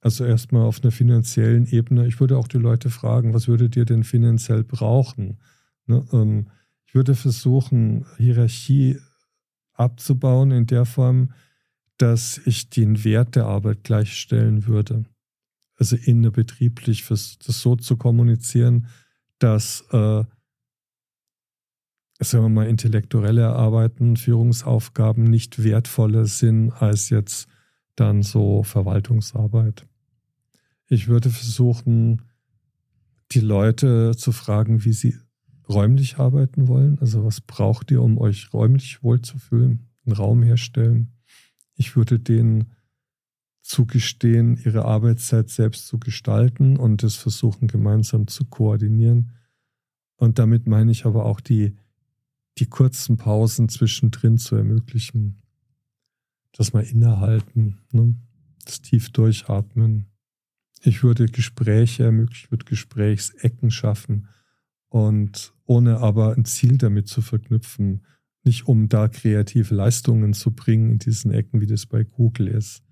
Also 0.01 0.25
erstmal 0.25 0.63
auf 0.63 0.83
einer 0.83 0.91
finanziellen 0.91 1.65
Ebene. 1.67 2.05
Ich 2.05 2.19
würde 2.19 2.37
auch 2.37 2.47
die 2.47 2.59
Leute 2.59 2.89
fragen, 2.89 3.33
was 3.33 3.47
würdet 3.47 3.75
ihr 3.75 3.85
denn 3.85 4.03
finanziell 4.03 4.63
brauchen? 4.63 5.39
Ne? 5.87 6.05
Ähm, 6.13 6.49
ich 6.85 6.93
würde 6.93 7.15
versuchen, 7.15 8.05
Hierarchie 8.17 8.99
abzubauen 9.73 10.51
in 10.51 10.67
der 10.67 10.85
Form, 10.85 11.31
dass 11.97 12.39
ich 12.45 12.69
den 12.69 13.03
Wert 13.03 13.35
der 13.35 13.45
Arbeit 13.45 13.83
gleichstellen 13.83 14.67
würde. 14.67 15.05
Also 15.77 15.95
innerbetrieblich 15.95 17.05
das 17.07 17.37
so 17.45 17.75
zu 17.75 17.97
kommunizieren, 17.97 18.87
dass, 19.39 19.81
äh, 19.91 20.23
sagen 22.19 22.45
wir 22.45 22.49
mal, 22.49 22.67
intellektuelle 22.67 23.49
Arbeiten, 23.49 24.17
Führungsaufgaben 24.17 25.23
nicht 25.23 25.63
wertvoller 25.63 26.25
sind 26.25 26.71
als 26.71 27.09
jetzt 27.09 27.47
dann 27.95 28.23
so 28.23 28.63
Verwaltungsarbeit. 28.63 29.85
Ich 30.87 31.07
würde 31.07 31.29
versuchen, 31.29 32.21
die 33.31 33.39
Leute 33.39 34.15
zu 34.15 34.31
fragen, 34.31 34.85
wie 34.85 34.93
sie 34.93 35.15
räumlich 35.67 36.17
arbeiten 36.17 36.67
wollen. 36.67 36.99
Also 36.99 37.25
was 37.25 37.41
braucht 37.41 37.91
ihr, 37.91 38.01
um 38.01 38.17
euch 38.17 38.53
räumlich 38.53 39.03
wohlzufühlen? 39.03 39.87
Einen 40.05 40.15
Raum 40.15 40.43
herstellen. 40.43 41.11
Ich 41.75 41.95
würde 41.95 42.19
denen 42.19 42.74
zugestehen, 43.65 44.57
ihre 44.63 44.85
Arbeitszeit 44.85 45.49
selbst 45.49 45.87
zu 45.87 45.99
gestalten 45.99 46.77
und 46.77 47.01
es 47.03 47.15
versuchen 47.15 47.67
gemeinsam 47.67 48.27
zu 48.27 48.45
koordinieren. 48.45 49.31
Und 50.17 50.37
damit 50.37 50.67
meine 50.67 50.91
ich 50.91 51.05
aber 51.05 51.25
auch 51.25 51.41
die, 51.41 51.75
die 52.59 52.67
kurzen 52.67 53.17
Pausen 53.17 53.67
zwischendrin 53.67 54.37
zu 54.37 54.55
ermöglichen. 54.55 55.41
Das 56.51 56.73
mal 56.73 56.83
innehalten, 56.83 57.79
ne? 57.91 58.15
das 58.63 58.81
tief 58.81 59.09
durchatmen. 59.09 60.05
Ich 60.83 61.03
würde 61.03 61.25
Gespräche 61.25 62.03
ermöglichen, 62.03 62.45
ich 62.45 62.51
würde 62.51 62.65
Gesprächsecken 62.65 63.71
schaffen 63.71 64.27
und 64.89 65.53
ohne 65.65 65.97
aber 65.97 66.35
ein 66.35 66.45
Ziel 66.45 66.77
damit 66.77 67.07
zu 67.07 67.23
verknüpfen. 67.23 68.05
Nicht 68.43 68.67
um 68.67 68.89
da 68.89 69.07
kreative 69.07 69.73
Leistungen 69.73 70.33
zu 70.33 70.51
bringen 70.51 70.91
in 70.91 70.99
diesen 70.99 71.31
Ecken, 71.31 71.61
wie 71.61 71.65
das 71.65 71.87
bei 71.87 72.03
Google 72.03 72.47
ist. 72.47 72.84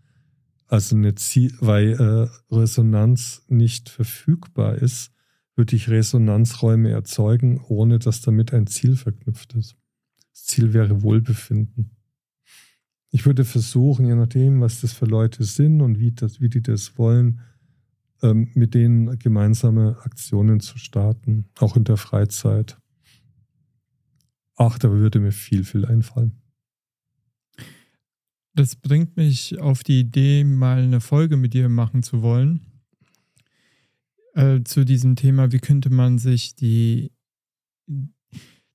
Also 0.74 0.96
eine 0.96 1.14
Ziel, 1.14 1.56
weil 1.60 1.92
äh, 1.92 2.52
Resonanz 2.52 3.44
nicht 3.48 3.90
verfügbar 3.90 4.74
ist, 4.74 5.12
würde 5.56 5.76
ich 5.76 5.88
Resonanzräume 5.88 6.90
erzeugen, 6.90 7.64
ohne 7.68 8.00
dass 8.00 8.22
damit 8.22 8.56
ein 8.56 8.66
Ziel 8.66 8.96
verknüpft 8.96 9.54
ist. 9.54 9.78
Das 10.32 10.46
Ziel 10.46 10.74
wäre 10.74 11.04
Wohlbefinden. 11.04 11.92
Ich 13.12 13.28
würde 13.28 13.46
versuchen, 13.46 14.08
je 14.08 14.16
nachdem, 14.16 14.62
was 14.62 14.82
das 14.82 14.94
für 14.94 15.06
Leute 15.06 15.44
sind 15.44 15.80
und 15.80 16.00
wie, 16.00 16.12
das, 16.12 16.42
wie 16.42 16.50
die 16.50 16.64
das 16.64 16.98
wollen, 16.98 17.42
ähm, 18.24 18.50
mit 18.56 18.74
denen 18.74 19.20
gemeinsame 19.20 20.00
Aktionen 20.02 20.60
zu 20.60 20.80
starten, 20.80 21.52
auch 21.60 21.78
in 21.78 21.84
der 21.84 21.98
Freizeit. 21.98 22.80
Ach, 24.56 24.80
da 24.80 24.90
würde 24.90 25.20
mir 25.20 25.34
viel, 25.34 25.66
viel 25.66 25.86
einfallen. 25.86 26.43
Das 28.56 28.76
bringt 28.76 29.18
mich 29.18 29.60
auf 29.60 29.84
die 29.84 30.02
Idee, 30.02 30.44
mal 30.44 30.82
eine 30.82 31.02
Folge 31.02 31.38
mit 31.38 31.54
dir 31.54 31.70
machen 31.70 32.04
zu 32.04 32.22
wollen. 32.22 32.62
Äh, 34.36 34.64
zu 34.64 34.84
diesem 34.86 35.16
Thema, 35.16 35.52
wie 35.52 35.60
könnte 35.60 35.90
man 35.90 36.18
sich 36.18 36.56
die, 36.56 37.12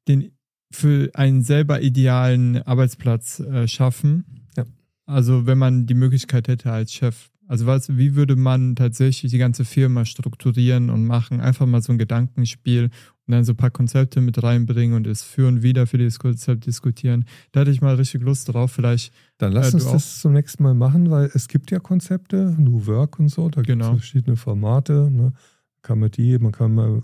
den 0.07 0.33
für 0.71 1.11
einen 1.15 1.43
selber 1.43 1.81
idealen 1.81 2.63
Arbeitsplatz 2.63 3.41
äh, 3.41 3.67
schaffen. 3.67 4.47
Ja. 4.57 4.65
Also 5.07 5.47
wenn 5.47 5.59
man 5.59 5.87
die 5.87 5.95
Möglichkeit 5.95 6.49
hätte 6.49 6.71
als 6.73 6.93
Chef. 6.93 7.31
Also 7.47 7.67
was, 7.67 7.97
wie 7.97 8.15
würde 8.15 8.37
man 8.37 8.77
tatsächlich 8.77 9.33
die 9.33 9.39
ganze 9.39 9.65
Firma 9.65 10.05
strukturieren 10.05 10.91
und 10.91 11.07
machen? 11.07 11.41
Einfach 11.41 11.67
mal 11.67 11.81
so 11.81 11.93
ein 11.93 11.99
Gedankenspiel 11.99 12.91
und 13.29 13.33
dann 13.33 13.45
so 13.45 13.53
ein 13.53 13.57
paar 13.57 13.71
Konzepte 13.71 14.23
mit 14.23 14.43
reinbringen 14.43 14.97
und 14.97 15.07
es 15.07 15.23
führen 15.23 15.63
wieder 15.63 15.87
für 15.87 15.99
dieses 15.99 16.19
Konzept 16.19 16.65
diskutieren. 16.65 17.27
Da 17.53 17.61
hatte 17.61 17.71
ich 17.71 17.83
mal 17.83 17.95
richtig 17.95 18.23
Lust 18.23 18.49
drauf. 18.53 18.73
Vielleicht. 18.73 19.13
Dann 19.37 19.53
lass 19.53 19.73
äh, 19.73 19.75
uns 19.75 19.85
das 19.85 20.21
zum 20.21 20.33
nächsten 20.33 20.63
Mal 20.63 20.73
machen, 20.75 21.11
weil 21.11 21.31
es 21.35 21.47
gibt 21.47 21.71
ja 21.71 21.79
Konzepte, 21.79 22.57
New 22.59 22.87
Work 22.87 23.19
und 23.19 23.29
so, 23.29 23.51
da 23.51 23.61
gibt 23.61 23.81
es 23.81 23.87
Genau. 23.87 23.99
verschiedene 23.99 24.37
Formate. 24.37 25.11
Ne? 25.11 25.35
Kann 25.83 25.99
man 25.99 26.11
die, 26.11 26.39
man 26.39 26.53
kann 26.53 26.75
mal 26.75 27.03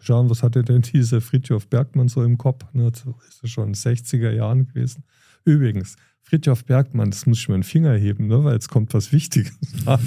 schauen, 0.00 0.28
was 0.28 0.42
hatte 0.42 0.62
denn 0.62 0.82
dieser 0.92 1.22
Fritjof 1.22 1.66
Bergmann 1.68 2.08
so 2.08 2.22
im 2.22 2.36
Kopf? 2.36 2.66
Ne? 2.74 2.90
Das 2.90 3.06
ist 3.28 3.42
ja 3.42 3.48
schon 3.48 3.68
in 3.68 3.72
den 3.72 3.76
60er 3.96 4.32
Jahren 4.32 4.66
gewesen. 4.66 5.02
Übrigens, 5.46 5.96
Fritjof 6.20 6.66
Bergmann, 6.66 7.10
das 7.10 7.24
muss 7.24 7.38
ich 7.38 7.48
mir 7.48 7.54
einen 7.54 7.62
Finger 7.62 7.94
heben, 7.94 8.26
ne? 8.26 8.44
weil 8.44 8.52
jetzt 8.52 8.68
kommt 8.68 8.92
was 8.92 9.12
Wichtiges. 9.12 9.58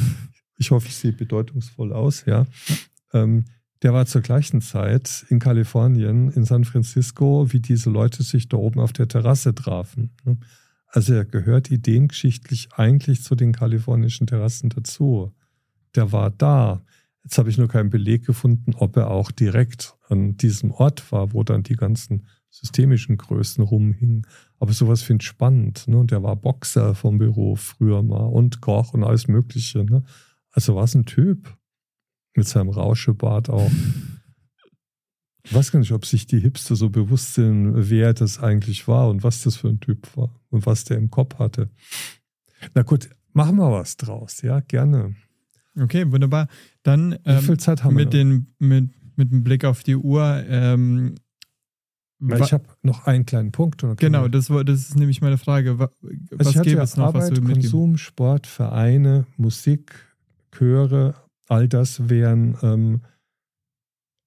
ich 0.59 0.69
hoffe, 0.69 0.87
ich 0.87 0.95
sehe 0.95 1.13
bedeutungsvoll 1.13 1.93
aus, 1.93 2.25
ja. 2.25 2.45
Ähm, 3.11 3.45
der 3.83 3.93
war 3.93 4.05
zur 4.05 4.21
gleichen 4.21 4.61
Zeit 4.61 5.25
in 5.29 5.39
Kalifornien, 5.39 6.29
in 6.31 6.45
San 6.45 6.65
Francisco, 6.65 7.51
wie 7.51 7.59
diese 7.59 7.89
Leute 7.89 8.23
sich 8.23 8.49
da 8.49 8.57
oben 8.57 8.79
auf 8.79 8.93
der 8.93 9.07
Terrasse 9.07 9.53
trafen. 9.53 10.11
Ne? 10.25 10.37
Also 10.87 11.13
er 11.13 11.25
gehört 11.25 11.69
ideengeschichtlich 11.69 12.69
eigentlich 12.73 13.21
zu 13.23 13.35
den 13.35 13.51
kalifornischen 13.51 14.25
Terrassen 14.25 14.69
dazu. 14.69 15.31
Der 15.95 16.11
war 16.11 16.31
da. 16.31 16.81
Jetzt 17.23 17.37
habe 17.37 17.49
ich 17.49 17.57
nur 17.57 17.67
keinen 17.67 17.89
Beleg 17.89 18.25
gefunden, 18.25 18.73
ob 18.75 18.95
er 18.95 19.11
auch 19.11 19.31
direkt 19.31 19.95
an 20.07 20.37
diesem 20.37 20.71
Ort 20.71 21.11
war, 21.11 21.33
wo 21.33 21.43
dann 21.43 21.63
die 21.63 21.75
ganzen 21.75 22.25
systemischen 22.49 23.17
Größen 23.17 23.63
rumhingen. 23.63 24.25
Aber 24.59 24.71
sowas 24.73 25.01
finde 25.01 25.23
ich 25.23 25.27
spannend. 25.27 25.87
Ne? 25.87 25.97
Und 25.97 26.11
der 26.11 26.23
war 26.23 26.35
Boxer 26.35 26.95
vom 26.95 27.17
Beruf 27.17 27.75
früher 27.77 28.01
mal 28.01 28.25
und 28.25 28.61
Koch 28.61 28.93
und 28.93 29.03
alles 29.03 29.27
Mögliche. 29.27 29.83
Ne? 29.83 30.03
Also 30.51 30.75
was 30.75 30.95
ein 30.95 31.05
Typ. 31.05 31.56
Mit 32.37 32.47
seinem 32.47 32.69
Rauschebart 32.69 33.49
auch. 33.49 33.71
Ich 35.43 35.53
weiß 35.55 35.71
gar 35.71 35.79
nicht, 35.79 35.91
ob 35.91 36.05
sich 36.05 36.27
die 36.27 36.39
Hipster 36.39 36.75
so 36.75 36.91
bewusst 36.91 37.33
sind, 37.33 37.89
wer 37.89 38.13
das 38.13 38.37
eigentlich 38.37 38.87
war 38.87 39.09
und 39.09 39.23
was 39.23 39.41
das 39.41 39.55
für 39.55 39.69
ein 39.69 39.79
Typ 39.79 40.15
war 40.15 40.29
und 40.49 40.67
was 40.67 40.83
der 40.83 40.97
im 40.97 41.09
Kopf 41.09 41.39
hatte. 41.39 41.71
Na 42.75 42.83
gut, 42.83 43.09
machen 43.33 43.55
wir 43.55 43.71
was 43.71 43.97
draus, 43.97 44.43
ja, 44.43 44.59
gerne. 44.59 45.15
Okay, 45.79 46.11
wunderbar. 46.11 46.47
Dann 46.83 47.13
Wie 47.23 47.29
ähm, 47.31 47.41
viel 47.41 47.57
Zeit 47.57 47.83
haben 47.83 47.95
mit, 47.95 48.13
wir? 48.13 48.23
noch? 48.23 48.33
den, 48.33 48.53
mit, 48.59 48.89
mit 49.15 49.31
dem 49.31 49.43
Blick 49.43 49.65
auf 49.65 49.81
die 49.81 49.95
Uhr. 49.95 50.43
Ähm, 50.47 51.15
ich 52.19 52.53
habe 52.53 52.65
noch 52.83 53.07
einen 53.07 53.25
kleinen 53.25 53.51
Punkt. 53.51 53.83
genau, 53.97 54.27
das, 54.27 54.51
war, 54.51 54.63
das 54.63 54.89
ist 54.89 54.95
nämlich 54.95 55.21
meine 55.21 55.39
Frage. 55.39 55.71
Also 55.71 55.87
Was 56.31 56.55
hatte 56.55 56.69
gäbe 56.69 56.81
es 56.81 56.97
noch, 56.97 57.15
was 57.15 57.25
Arbeit, 57.25 57.37
du 57.37 57.41
mitgeben? 57.41 57.61
Konsum, 57.61 57.97
Sport, 57.97 58.45
Vereine, 58.45 59.25
Musik, 59.37 59.93
Chöre, 60.51 61.15
all 61.47 61.67
das 61.67 62.09
wären, 62.09 62.57
ähm, 62.61 63.01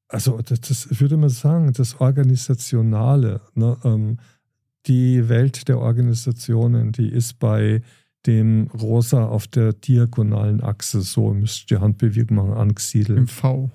also 0.09 0.41
das, 0.43 0.61
das 0.61 1.01
würde 1.01 1.17
man 1.17 1.31
sagen, 1.31 1.73
das 1.73 2.01
Organisationale. 2.01 3.41
Ne? 3.55 3.77
Ähm, 3.85 4.19
die 4.87 5.29
Welt 5.29 5.69
der 5.69 5.79
Organisationen, 5.79 6.93
die 6.93 7.09
ist 7.09 7.39
bei 7.39 7.83
dem 8.27 8.69
Rosa 8.69 9.25
auf 9.25 9.47
der 9.47 9.73
diagonalen 9.73 10.63
Achse, 10.63 11.01
so 11.03 11.33
müsst 11.33 11.71
ihr 11.71 11.79
die 11.79 11.83
Handbewegung 11.83 12.37
machen, 12.37 12.53
Im 12.53 12.59
angesiedelt. 12.59 13.31
V. 13.31 13.71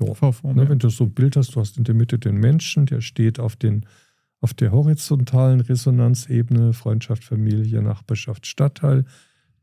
Ja. 0.00 0.14
V-Form. 0.14 0.56
Ne, 0.56 0.64
ja. 0.64 0.68
wenn 0.68 0.78
du 0.78 0.88
so 0.88 1.04
ein 1.04 1.12
Bild 1.12 1.36
hast, 1.36 1.54
du 1.54 1.60
hast 1.60 1.76
in 1.78 1.84
der 1.84 1.94
Mitte 1.94 2.18
den 2.18 2.36
Menschen, 2.36 2.86
der 2.86 3.00
steht 3.00 3.38
auf, 3.38 3.56
den, 3.56 3.86
auf 4.40 4.54
der 4.54 4.72
horizontalen 4.72 5.60
Resonanzebene, 5.60 6.72
Freundschaft, 6.72 7.24
Familie, 7.24 7.82
Nachbarschaft, 7.82 8.46
Stadtteil. 8.46 9.04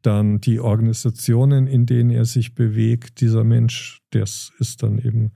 Dann 0.01 0.41
die 0.41 0.59
Organisationen, 0.59 1.67
in 1.67 1.85
denen 1.85 2.09
er 2.09 2.25
sich 2.25 2.55
bewegt. 2.55 3.21
Dieser 3.21 3.43
Mensch, 3.43 4.01
das 4.09 4.51
ist 4.59 4.81
dann 4.83 4.99
eben 4.99 5.31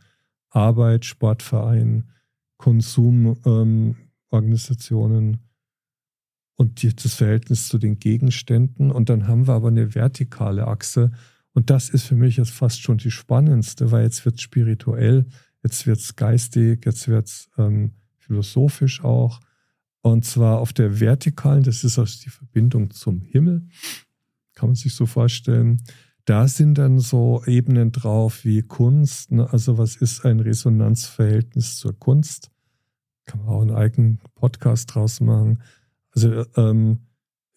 Arbeit, 0.50 1.06
Sportverein, 1.06 2.10
Konsumorganisationen 2.58 5.34
ähm, 5.34 5.40
und 6.56 6.82
die, 6.82 6.96
das 6.96 7.16
Verhältnis 7.16 7.68
zu 7.68 7.78
den 7.78 8.00
Gegenständen. 8.00 8.92
Und 8.92 9.10
dann 9.10 9.28
haben 9.28 9.48
wir 9.48 9.54
aber 9.54 9.68
eine 9.68 9.94
vertikale 9.94 10.68
Achse, 10.68 11.12
und 11.56 11.70
das 11.70 11.88
ist 11.88 12.04
für 12.04 12.16
mich 12.16 12.36
jetzt 12.36 12.52
fast 12.52 12.82
schon 12.82 12.98
die 12.98 13.12
spannendste, 13.12 13.90
weil 13.90 14.04
jetzt 14.04 14.26
wird 14.26 14.36
es 14.36 14.42
spirituell, 14.42 15.26
jetzt 15.64 15.88
wird 15.88 16.00
es 16.00 16.18
geistig, 16.18 16.86
jetzt 16.86 17.08
wird 17.08 17.28
es 17.28 17.50
ähm, 17.58 17.94
philosophisch 18.18 19.04
auch. 19.04 19.40
Und 20.02 20.26
zwar 20.26 20.60
auf 20.60 20.74
der 20.74 21.00
vertikalen, 21.00 21.64
das 21.64 21.86
ist 21.86 21.98
also 21.98 22.20
die 22.24 22.30
Verbindung 22.30 22.92
zum 22.92 23.22
Himmel, 23.22 23.66
kann 24.56 24.70
man 24.70 24.76
sich 24.76 24.94
so 24.94 25.06
vorstellen. 25.06 25.82
Da 26.26 26.48
sind 26.48 26.78
dann 26.80 27.00
so 27.00 27.44
Ebenen 27.46 27.92
drauf 27.92 28.46
wie 28.46 28.64
Kunst. 28.64 29.32
Ne? 29.32 29.48
Also 29.52 29.78
was 29.78 29.96
ist 29.96 30.26
ein 30.26 30.40
Resonanzverhältnis 30.40 31.78
zur 31.78 31.98
Kunst? 31.98 32.50
Kann 33.26 33.42
man 33.42 33.50
auch 33.50 33.62
einen 33.62 33.76
eigenen 33.76 34.20
Podcast 34.34 34.96
draus 34.96 35.22
machen. 35.22 35.62
Also 36.12 36.46
ähm, 36.56 37.00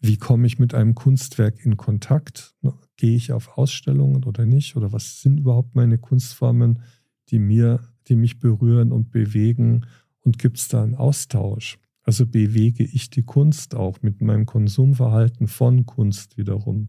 wie 0.01 0.17
komme 0.17 0.47
ich 0.47 0.59
mit 0.59 0.75
einem 0.75 0.95
Kunstwerk 0.95 1.65
in 1.65 1.77
Kontakt? 1.77 2.55
Gehe 2.97 3.17
ich 3.17 3.33
auf 3.33 3.57
Ausstellungen 3.57 4.25
oder 4.25 4.45
nicht? 4.45 4.77
Oder 4.77 4.93
was 4.93 5.23
sind 5.23 5.41
überhaupt 5.41 5.75
meine 5.75 5.99
Kunstformen, 5.99 6.83
die 7.31 7.39
mir, 7.39 7.81
die 8.07 8.17
mich 8.17 8.39
berühren 8.39 8.93
und 8.93 9.11
bewegen? 9.11 9.87
Und 10.21 10.39
gibt 10.39 10.59
es 10.59 10.69
da 10.69 10.83
einen 10.83 10.95
Austausch? 10.95 11.79
Also 12.09 12.25
bewege 12.25 12.85
ich 12.85 13.11
die 13.11 13.23
Kunst 13.23 13.75
auch 13.75 14.01
mit 14.01 14.23
meinem 14.23 14.47
Konsumverhalten 14.47 15.47
von 15.47 15.85
Kunst 15.85 16.39
wiederum? 16.39 16.89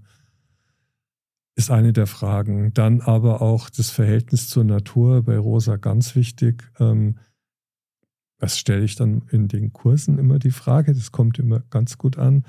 Ist 1.56 1.72
eine 1.72 1.92
der 1.92 2.08
Fragen. 2.08 2.74
Dann 2.74 3.02
aber 3.02 3.42
auch 3.42 3.70
das 3.70 3.90
Verhältnis 3.90 4.48
zur 4.48 4.64
Natur 4.64 5.24
bei 5.24 5.38
Rosa 5.38 5.76
ganz 5.76 6.16
wichtig. 6.16 6.72
Ähm, 6.80 7.18
das 8.38 8.58
stelle 8.58 8.86
ich 8.86 8.96
dann 8.96 9.24
in 9.30 9.50
den 9.50 9.74
Kursen 9.74 10.18
immer 10.20 10.40
die 10.40 10.52
Frage, 10.52 10.94
das 10.94 11.12
kommt 11.12 11.38
immer 11.38 11.60
ganz 11.70 11.98
gut 11.98 12.18
an 12.18 12.46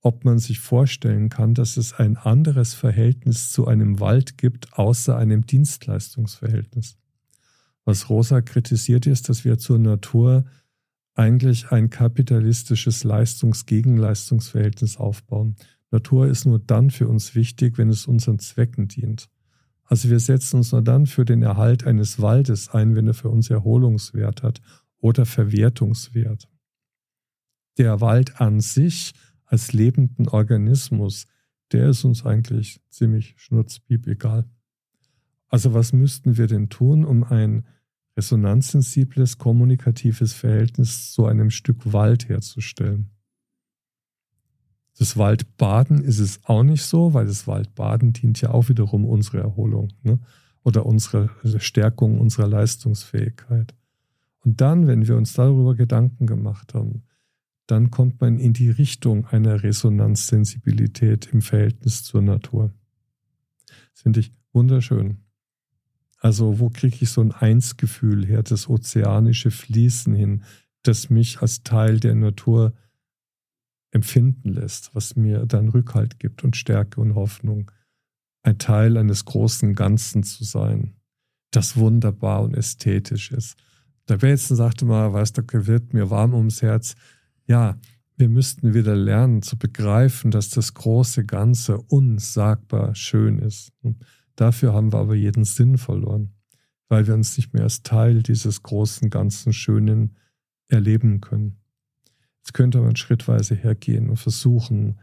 ob 0.00 0.24
man 0.26 0.38
sich 0.38 0.60
vorstellen 0.60 1.30
kann, 1.30 1.54
dass 1.54 1.78
es 1.78 1.94
ein 1.94 2.18
anderes 2.18 2.74
Verhältnis 2.74 3.50
zu 3.50 3.66
einem 3.66 4.00
Wald 4.00 4.36
gibt, 4.36 4.74
außer 4.74 5.16
einem 5.16 5.46
Dienstleistungsverhältnis. 5.46 6.98
Was 7.86 8.10
Rosa 8.10 8.42
kritisiert 8.42 9.06
ist, 9.06 9.30
dass 9.30 9.46
wir 9.46 9.56
zur 9.56 9.78
Natur 9.78 10.44
eigentlich 11.14 11.70
ein 11.70 11.90
kapitalistisches 11.90 13.04
Leistungs-Gegenleistungsverhältnis 13.04 14.96
aufbauen. 14.96 15.56
Natur 15.90 16.26
ist 16.26 16.44
nur 16.44 16.58
dann 16.58 16.90
für 16.90 17.08
uns 17.08 17.34
wichtig, 17.34 17.78
wenn 17.78 17.88
es 17.88 18.06
unseren 18.06 18.38
Zwecken 18.40 18.88
dient. 18.88 19.28
Also 19.84 20.10
wir 20.10 20.18
setzen 20.18 20.56
uns 20.56 20.72
nur 20.72 20.82
dann 20.82 21.06
für 21.06 21.24
den 21.24 21.42
Erhalt 21.42 21.86
eines 21.86 22.20
Waldes 22.20 22.70
ein, 22.70 22.96
wenn 22.96 23.06
er 23.06 23.14
für 23.14 23.28
uns 23.28 23.50
Erholungswert 23.50 24.42
hat 24.42 24.60
oder 24.98 25.26
Verwertungswert. 25.26 26.48
Der 27.78 28.00
Wald 28.00 28.40
an 28.40 28.60
sich 28.60 29.12
als 29.44 29.72
lebenden 29.72 30.28
Organismus, 30.28 31.26
der 31.72 31.90
ist 31.90 32.04
uns 32.04 32.24
eigentlich 32.24 32.80
ziemlich 32.88 33.34
schnurzpiep 33.36 34.06
egal. 34.06 34.48
Also 35.48 35.74
was 35.74 35.92
müssten 35.92 36.36
wir 36.36 36.46
denn 36.46 36.70
tun, 36.70 37.04
um 37.04 37.22
ein 37.22 37.64
resonanzsensibles, 38.16 39.38
kommunikatives 39.38 40.32
Verhältnis 40.32 41.12
zu 41.12 41.26
einem 41.26 41.50
Stück 41.50 41.92
Wald 41.92 42.28
herzustellen? 42.28 43.10
Das 44.96 45.16
Waldbaden 45.16 46.04
ist 46.04 46.20
es 46.20 46.40
auch 46.44 46.62
nicht 46.62 46.84
so, 46.84 47.14
weil 47.14 47.26
das 47.26 47.46
Waldbaden 47.46 48.12
dient 48.12 48.40
ja 48.40 48.50
auch 48.50 48.68
wiederum 48.68 49.04
unserer 49.04 49.40
Erholung 49.40 49.92
ne? 50.02 50.20
oder 50.62 50.86
unserer 50.86 51.30
Stärkung 51.58 52.20
unserer 52.20 52.46
Leistungsfähigkeit. 52.46 53.74
Und 54.44 54.60
dann, 54.60 54.86
wenn 54.86 55.08
wir 55.08 55.16
uns 55.16 55.32
darüber 55.32 55.74
Gedanken 55.74 56.26
gemacht 56.26 56.74
haben, 56.74 57.02
dann 57.66 57.90
kommt 57.90 58.20
man 58.20 58.38
in 58.38 58.52
die 58.52 58.70
Richtung 58.70 59.26
einer 59.26 59.62
Resonanzsensibilität 59.62 61.26
im 61.32 61.40
Verhältnis 61.40 62.04
zur 62.04 62.22
Natur. 62.22 62.72
Das 63.66 64.02
finde 64.02 64.20
ich 64.20 64.32
wunderschön. 64.52 65.23
Also 66.24 66.58
wo 66.58 66.70
kriege 66.70 66.96
ich 67.00 67.10
so 67.10 67.20
ein 67.20 67.32
Einsgefühl 67.32 68.24
her, 68.24 68.42
das 68.42 68.70
ozeanische 68.70 69.50
Fließen 69.50 70.14
hin, 70.14 70.42
das 70.82 71.10
mich 71.10 71.42
als 71.42 71.64
Teil 71.64 72.00
der 72.00 72.14
Natur 72.14 72.72
empfinden 73.90 74.54
lässt, 74.54 74.94
was 74.94 75.16
mir 75.16 75.44
dann 75.44 75.68
Rückhalt 75.68 76.18
gibt 76.18 76.42
und 76.42 76.56
Stärke 76.56 77.02
und 77.02 77.14
Hoffnung, 77.14 77.70
ein 78.42 78.56
Teil 78.56 78.96
eines 78.96 79.26
großen 79.26 79.74
Ganzen 79.74 80.22
zu 80.22 80.44
sein, 80.44 80.96
das 81.50 81.76
wunderbar 81.76 82.42
und 82.42 82.56
ästhetisch 82.56 83.30
ist. 83.30 83.62
Der 84.08 84.16
Bateson 84.16 84.56
sagte 84.56 84.86
mal, 84.86 85.12
weißt 85.12 85.36
du, 85.36 85.66
wird 85.66 85.92
mir 85.92 86.08
warm 86.08 86.32
ums 86.32 86.62
Herz, 86.62 86.94
ja, 87.46 87.76
wir 88.16 88.30
müssten 88.30 88.72
wieder 88.72 88.96
lernen 88.96 89.42
zu 89.42 89.58
begreifen, 89.58 90.30
dass 90.30 90.48
das 90.48 90.72
große 90.72 91.26
Ganze 91.26 91.76
unsagbar 91.82 92.94
schön 92.94 93.40
ist. 93.40 93.72
Dafür 94.36 94.72
haben 94.72 94.92
wir 94.92 94.98
aber 94.98 95.14
jeden 95.14 95.44
Sinn 95.44 95.78
verloren, 95.78 96.34
weil 96.88 97.06
wir 97.06 97.14
uns 97.14 97.36
nicht 97.36 97.52
mehr 97.52 97.62
als 97.62 97.82
Teil 97.82 98.22
dieses 98.22 98.62
großen, 98.62 99.10
ganzen, 99.10 99.52
schönen 99.52 100.16
erleben 100.68 101.20
können. 101.20 101.58
Jetzt 102.38 102.52
könnte 102.52 102.80
man 102.80 102.96
schrittweise 102.96 103.54
hergehen 103.54 104.10
und 104.10 104.16
versuchen, 104.16 105.00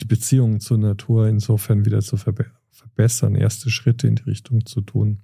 die 0.00 0.04
Beziehungen 0.04 0.60
zur 0.60 0.78
Natur 0.78 1.26
insofern 1.28 1.84
wieder 1.84 2.02
zu 2.02 2.16
verbe 2.16 2.46
verbessern, 2.70 3.34
erste 3.34 3.70
Schritte 3.70 4.06
in 4.06 4.16
die 4.16 4.24
Richtung 4.24 4.66
zu 4.66 4.82
tun. 4.82 5.22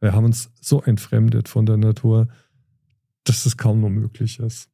Wir 0.00 0.12
haben 0.12 0.26
uns 0.26 0.50
so 0.60 0.82
entfremdet 0.82 1.48
von 1.48 1.64
der 1.64 1.78
Natur, 1.78 2.28
dass 3.24 3.46
es 3.46 3.56
kaum 3.56 3.80
noch 3.80 3.88
möglich 3.88 4.38
ist. 4.38 4.68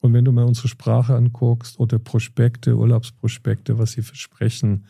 Und 0.00 0.14
wenn 0.14 0.24
du 0.24 0.32
mal 0.32 0.46
unsere 0.46 0.68
Sprache 0.68 1.14
anguckst 1.14 1.78
oder 1.78 1.98
Prospekte, 1.98 2.76
Urlaubsprospekte, 2.76 3.78
was 3.78 3.92
sie 3.92 4.02
versprechen, 4.02 4.86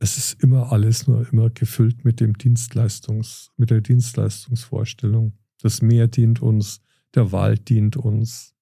es 0.00 0.16
ist 0.16 0.42
immer 0.42 0.72
alles 0.72 1.06
nur 1.06 1.30
immer 1.30 1.50
gefüllt 1.50 2.04
mit 2.04 2.20
dem 2.20 2.36
Dienstleistungs, 2.36 3.50
mit 3.56 3.70
der 3.70 3.82
Dienstleistungsvorstellung. 3.82 5.34
Das 5.62 5.82
Meer 5.82 6.08
dient 6.08 6.42
uns, 6.42 6.80
der 7.14 7.32
Wald 7.32 7.68
dient 7.68 7.96
uns, 7.96 8.54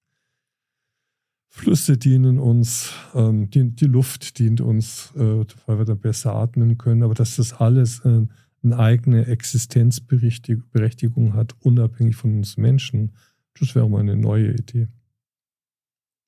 Flüsse 1.51 1.97
dienen 1.97 2.39
uns, 2.39 2.93
ähm, 3.14 3.51
die, 3.51 3.70
die, 3.70 3.86
Luft 3.86 4.39
dient 4.39 4.61
uns, 4.61 5.12
äh, 5.16 5.45
weil 5.66 5.78
wir 5.78 5.84
dann 5.84 5.99
besser 5.99 6.34
atmen 6.34 6.76
können. 6.76 7.03
Aber 7.03 7.14
dass 7.14 7.36
das 7.36 7.55
alles 7.55 8.01
äh, 8.01 8.26
eine 8.62 8.78
eigene 8.78 9.26
Existenzberechtigung 9.26 11.34
hat, 11.34 11.55
unabhängig 11.61 12.16
von 12.16 12.36
uns 12.36 12.59
Menschen, 12.59 13.12
das 13.59 13.74
wäre 13.74 13.89
mal 13.89 14.01
eine 14.01 14.16
neue 14.16 14.53
Idee. 14.53 14.89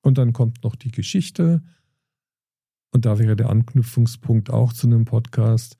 Und 0.02 0.16
dann 0.16 0.32
kommt 0.32 0.64
noch 0.64 0.74
die 0.74 0.90
Geschichte. 0.90 1.62
Und 2.90 3.06
da 3.06 3.18
wäre 3.18 3.36
der 3.36 3.50
Anknüpfungspunkt 3.50 4.50
auch 4.50 4.72
zu 4.72 4.86
einem 4.86 5.04
Podcast. 5.04 5.78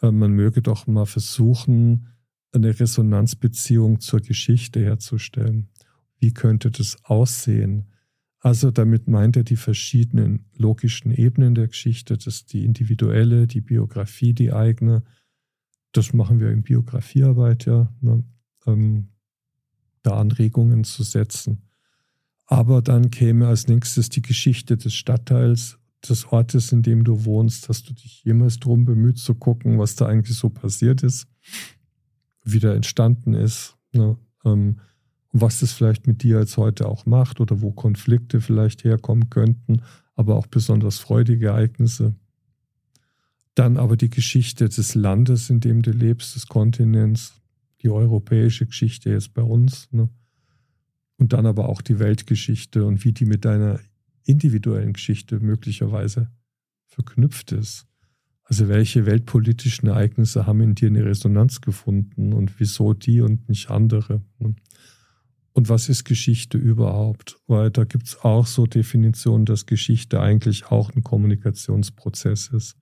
Äh, 0.00 0.10
man 0.10 0.32
möge 0.32 0.62
doch 0.62 0.86
mal 0.86 1.06
versuchen, 1.06 2.08
eine 2.52 2.78
Resonanzbeziehung 2.78 4.00
zur 4.00 4.20
Geschichte 4.20 4.80
herzustellen. 4.80 5.68
Wie 6.18 6.32
könnte 6.32 6.70
das 6.70 6.96
aussehen? 7.04 7.88
Also 8.38 8.70
damit 8.70 9.08
meint 9.08 9.36
er 9.36 9.44
die 9.44 9.56
verschiedenen 9.56 10.46
logischen 10.56 11.12
Ebenen 11.12 11.54
der 11.54 11.68
Geschichte, 11.68 12.18
das 12.18 12.44
die 12.44 12.64
individuelle, 12.64 13.46
die 13.46 13.60
Biografie, 13.60 14.34
die 14.34 14.52
eigene. 14.52 15.04
Das 15.92 16.12
machen 16.12 16.40
wir 16.40 16.50
in 16.50 16.62
Biografiearbeit 16.62 17.66
ja, 17.66 17.92
ne? 18.00 18.24
ähm, 18.66 19.08
da 20.02 20.18
Anregungen 20.18 20.84
zu 20.84 21.04
setzen. 21.04 21.68
Aber 22.46 22.82
dann 22.82 23.10
käme 23.10 23.46
als 23.46 23.68
nächstes 23.68 24.08
die 24.08 24.22
Geschichte 24.22 24.76
des 24.76 24.94
Stadtteils, 24.94 25.78
des 26.08 26.26
Ortes, 26.26 26.72
in 26.72 26.82
dem 26.82 27.04
du 27.04 27.24
wohnst. 27.24 27.68
Hast 27.68 27.88
du 27.88 27.94
dich 27.94 28.24
jemals 28.24 28.58
darum 28.58 28.84
bemüht 28.84 29.18
zu 29.18 29.34
gucken, 29.34 29.78
was 29.78 29.94
da 29.94 30.06
eigentlich 30.06 30.36
so 30.36 30.48
passiert 30.50 31.02
ist? 31.02 31.28
wieder 32.44 32.74
entstanden 32.74 33.34
ist 33.34 33.76
ne? 33.92 34.16
ähm, 34.44 34.78
was 35.32 35.60
das 35.60 35.72
vielleicht 35.72 36.06
mit 36.06 36.22
dir 36.22 36.38
als 36.38 36.56
heute 36.56 36.86
auch 36.86 37.06
macht 37.06 37.40
oder 37.40 37.62
wo 37.62 37.70
Konflikte 37.70 38.40
vielleicht 38.40 38.84
herkommen 38.84 39.30
könnten, 39.30 39.82
aber 40.14 40.36
auch 40.36 40.46
besonders 40.46 40.98
freudige 40.98 41.48
Ereignisse. 41.48 42.14
Dann 43.54 43.78
aber 43.78 43.96
die 43.96 44.10
Geschichte 44.10 44.68
des 44.68 44.94
Landes, 44.94 45.48
in 45.48 45.60
dem 45.60 45.80
du 45.80 45.90
lebst, 45.90 46.36
des 46.36 46.48
Kontinents, 46.48 47.40
die 47.80 47.88
europäische 47.88 48.66
Geschichte 48.66 49.10
jetzt 49.10 49.32
bei 49.32 49.42
uns. 49.42 49.88
Ne? 49.90 50.10
Und 51.16 51.32
dann 51.32 51.46
aber 51.46 51.68
auch 51.68 51.80
die 51.80 51.98
Weltgeschichte 51.98 52.84
und 52.84 53.04
wie 53.04 53.12
die 53.12 53.24
mit 53.24 53.44
deiner 53.46 53.80
individuellen 54.24 54.92
Geschichte 54.92 55.40
möglicherweise 55.40 56.30
verknüpft 56.86 57.52
ist. 57.52 57.86
Also 58.44 58.68
welche 58.68 59.06
weltpolitischen 59.06 59.88
Ereignisse 59.88 60.46
haben 60.46 60.60
in 60.60 60.74
dir 60.74 60.88
eine 60.88 61.04
Resonanz 61.04 61.60
gefunden 61.60 62.32
und 62.32 62.60
wieso 62.60 62.92
die 62.92 63.20
und 63.20 63.48
nicht 63.48 63.70
andere? 63.70 64.22
Und 65.52 65.68
was 65.68 65.88
ist 65.88 66.04
Geschichte 66.04 66.58
überhaupt? 66.58 67.38
Weil 67.46 67.70
da 67.70 67.84
gibt 67.84 68.06
es 68.08 68.18
auch 68.20 68.46
so 68.46 68.66
Definitionen, 68.66 69.44
dass 69.44 69.66
Geschichte 69.66 70.20
eigentlich 70.20 70.66
auch 70.66 70.94
ein 70.94 71.02
Kommunikationsprozess 71.02 72.48
ist 72.48 72.76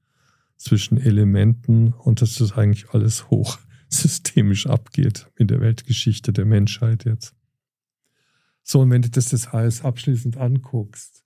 zwischen 0.57 0.99
Elementen 0.99 1.93
und 1.93 2.21
dass 2.21 2.35
das 2.35 2.53
eigentlich 2.53 2.91
alles 2.91 3.31
hochsystemisch 3.31 4.67
abgeht 4.69 5.29
in 5.37 5.49
der 5.49 5.61
Weltgeschichte 5.61 6.33
der 6.33 6.45
Menschheit 6.45 7.05
jetzt. 7.05 7.35
So, 8.63 8.81
und 8.81 8.91
wenn 8.91 9.03
du 9.03 9.11
das 9.11 9.47
alles 9.49 9.83
abschließend 9.83 10.37
anguckst, 10.37 11.25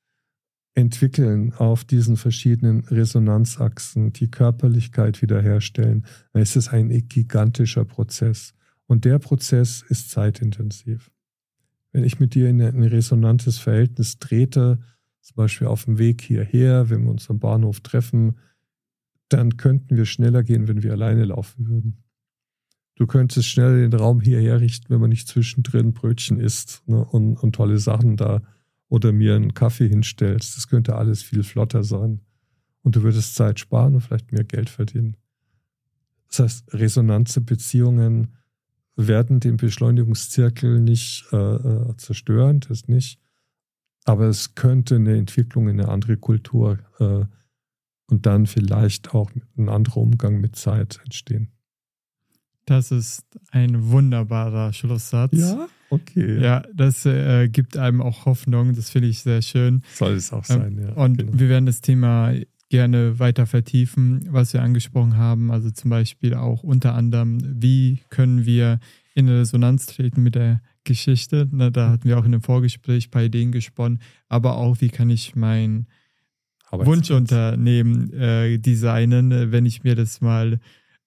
entwickeln 0.74 1.52
auf 1.54 1.84
diesen 1.84 2.16
verschiedenen 2.16 2.80
Resonanzachsen, 2.84 4.12
die 4.12 4.30
Körperlichkeit 4.30 5.22
wiederherstellen, 5.22 6.04
dann 6.32 6.42
ist 6.42 6.56
es 6.56 6.68
ein 6.68 6.88
gigantischer 7.08 7.84
Prozess. 7.84 8.54
Und 8.86 9.04
der 9.04 9.18
Prozess 9.18 9.84
ist 9.88 10.10
zeitintensiv. 10.10 11.10
Wenn 11.92 12.04
ich 12.04 12.18
mit 12.18 12.34
dir 12.34 12.48
in 12.48 12.60
ein 12.60 12.82
resonantes 12.82 13.58
Verhältnis 13.58 14.18
trete, 14.18 14.80
zum 15.20 15.36
Beispiel 15.36 15.68
auf 15.68 15.84
dem 15.84 15.98
Weg 15.98 16.20
hierher, 16.22 16.90
wenn 16.90 17.04
wir 17.04 17.10
uns 17.10 17.30
am 17.30 17.38
Bahnhof 17.38 17.80
treffen, 17.80 18.36
dann 19.28 19.56
könnten 19.56 19.96
wir 19.96 20.04
schneller 20.04 20.42
gehen, 20.42 20.68
wenn 20.68 20.82
wir 20.82 20.92
alleine 20.92 21.24
laufen 21.24 21.68
würden. 21.68 22.04
Du 22.96 23.06
könntest 23.06 23.48
schneller 23.48 23.76
den 23.76 23.92
Raum 23.92 24.20
hierher 24.20 24.60
richten, 24.60 24.92
wenn 24.92 25.00
man 25.00 25.10
nicht 25.10 25.28
zwischendrin 25.28 25.94
Brötchen 25.94 26.38
isst 26.38 26.82
ne, 26.86 27.04
und, 27.04 27.36
und 27.36 27.54
tolle 27.54 27.78
Sachen 27.78 28.16
da 28.16 28.42
oder 28.88 29.12
mir 29.12 29.34
einen 29.34 29.54
Kaffee 29.54 29.88
hinstellst. 29.88 30.56
Das 30.56 30.68
könnte 30.68 30.96
alles 30.96 31.22
viel 31.22 31.42
flotter 31.42 31.84
sein. 31.84 32.20
Und 32.82 32.96
du 32.96 33.02
würdest 33.02 33.34
Zeit 33.34 33.58
sparen 33.58 33.94
und 33.94 34.02
vielleicht 34.02 34.32
mehr 34.32 34.44
Geld 34.44 34.68
verdienen. 34.68 35.16
Das 36.28 36.40
heißt, 36.40 36.74
resonanze 36.74 37.40
Beziehungen 37.40 38.36
werden 38.96 39.40
den 39.40 39.56
Beschleunigungszirkel 39.56 40.80
nicht 40.80 41.26
äh, 41.32 41.36
äh, 41.36 41.96
zerstören, 41.96 42.60
das 42.60 42.86
nicht. 42.88 43.20
Aber 44.04 44.26
es 44.26 44.54
könnte 44.54 44.96
eine 44.96 45.16
Entwicklung 45.16 45.68
in 45.68 45.80
eine 45.80 45.88
andere 45.88 46.16
Kultur 46.16 46.78
äh, 46.98 47.24
und 48.06 48.26
dann 48.26 48.46
vielleicht 48.46 49.14
auch 49.14 49.30
ein 49.56 49.68
anderer 49.68 49.96
Umgang 49.98 50.40
mit 50.40 50.56
Zeit 50.56 51.00
entstehen. 51.04 51.50
Das 52.66 52.90
ist 52.90 53.24
ein 53.50 53.90
wunderbarer 53.90 54.72
Schlusssatz. 54.72 55.32
Ja, 55.32 55.68
okay. 55.90 56.40
Ja, 56.40 56.62
das 56.74 57.06
äh, 57.06 57.48
gibt 57.48 57.76
einem 57.76 58.00
auch 58.00 58.26
Hoffnung. 58.26 58.74
Das 58.74 58.90
finde 58.90 59.08
ich 59.08 59.20
sehr 59.20 59.42
schön. 59.42 59.82
Soll 59.94 60.14
es 60.14 60.32
auch 60.32 60.44
sein, 60.44 60.78
ähm, 60.78 60.88
ja. 60.88 60.92
Und 60.94 61.18
genau. 61.18 61.32
wir 61.34 61.48
werden 61.48 61.66
das 61.66 61.80
Thema 61.80 62.34
gerne 62.68 63.18
weiter 63.18 63.46
vertiefen, 63.46 64.26
was 64.30 64.52
wir 64.52 64.62
angesprochen 64.62 65.16
haben. 65.16 65.50
Also 65.50 65.70
zum 65.70 65.90
Beispiel 65.90 66.34
auch 66.34 66.62
unter 66.62 66.94
anderem, 66.94 67.38
wie 67.62 68.00
können 68.10 68.46
wir 68.46 68.80
in 69.14 69.28
Resonanz 69.28 69.86
treten 69.86 70.22
mit 70.22 70.34
der 70.34 70.60
Geschichte. 70.82 71.48
Na, 71.50 71.70
da 71.70 71.90
hatten 71.90 72.08
wir 72.08 72.18
auch 72.18 72.24
in 72.24 72.34
einem 72.34 72.42
Vorgespräch 72.42 73.08
ein 73.08 73.10
paar 73.10 73.22
Ideen 73.22 73.52
gesponnen. 73.52 74.00
Aber 74.28 74.56
auch, 74.56 74.80
wie 74.80 74.88
kann 74.88 75.10
ich 75.10 75.36
mein 75.36 75.86
Wunschunternehmen 76.72 78.12
äh, 78.12 78.58
designen, 78.58 79.52
wenn 79.52 79.66
ich 79.66 79.84
mir 79.84 79.94
das 79.94 80.20
mal 80.20 80.58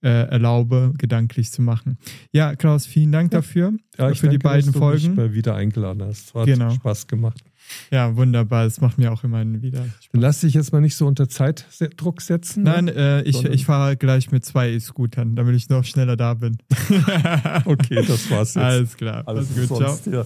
äh, 0.02 0.10
erlaube, 0.10 0.93
gedanklich 0.98 1.52
zu 1.52 1.62
machen. 1.62 1.98
Ja, 2.32 2.56
Klaus, 2.56 2.86
vielen 2.86 3.12
Dank 3.12 3.34
ja. 3.34 3.39
dafür, 3.39 3.74
ja, 3.98 4.14
für 4.14 4.30
die 4.30 4.38
beiden 4.38 4.68
dass 4.68 4.74
du 4.74 4.80
Folgen. 4.80 5.16
Mich 5.16 5.34
wieder 5.34 5.56
eingeladen 5.56 6.04
hast. 6.04 6.34
Hat 6.34 6.45
genau. 6.45 6.72
Spaß 6.72 7.08
gemacht. 7.08 7.43
Ja, 7.91 8.16
wunderbar. 8.16 8.64
Das 8.64 8.80
macht 8.80 8.98
mir 8.98 9.12
auch 9.12 9.24
immer 9.24 9.43
wieder 9.62 9.84
Spaß. 9.84 10.10
Dann 10.12 10.22
lass 10.22 10.41
dich 10.41 10.54
jetzt 10.54 10.72
mal 10.72 10.82
nicht 10.82 10.95
so 10.95 11.06
unter 11.08 11.28
Zeitdruck 11.28 12.22
setzen. 12.22 12.64
Ne? 12.64 12.70
Nein, 12.70 12.88
äh, 12.88 13.22
ich, 13.24 13.43
ich 13.43 13.66
fahre 13.66 13.98
gleich 13.98 14.32
mit 14.32 14.45
zwei 14.45 14.72
E-Scootern, 14.72 15.36
damit 15.36 15.56
ich 15.56 15.70
noch 15.70 15.84
schneller 15.84 16.16
da 16.16 16.34
bin. 16.36 16.58
okay, 17.66 18.04
das 18.08 18.30
war's 18.30 18.54
jetzt. 18.54 18.58
Alles 18.58 18.98
klar. 18.98 19.24
Alles, 19.28 19.50
Alles 19.56 19.70
gut. 19.70 19.78
Ciao. 19.78 20.00
Ja. 20.14 20.26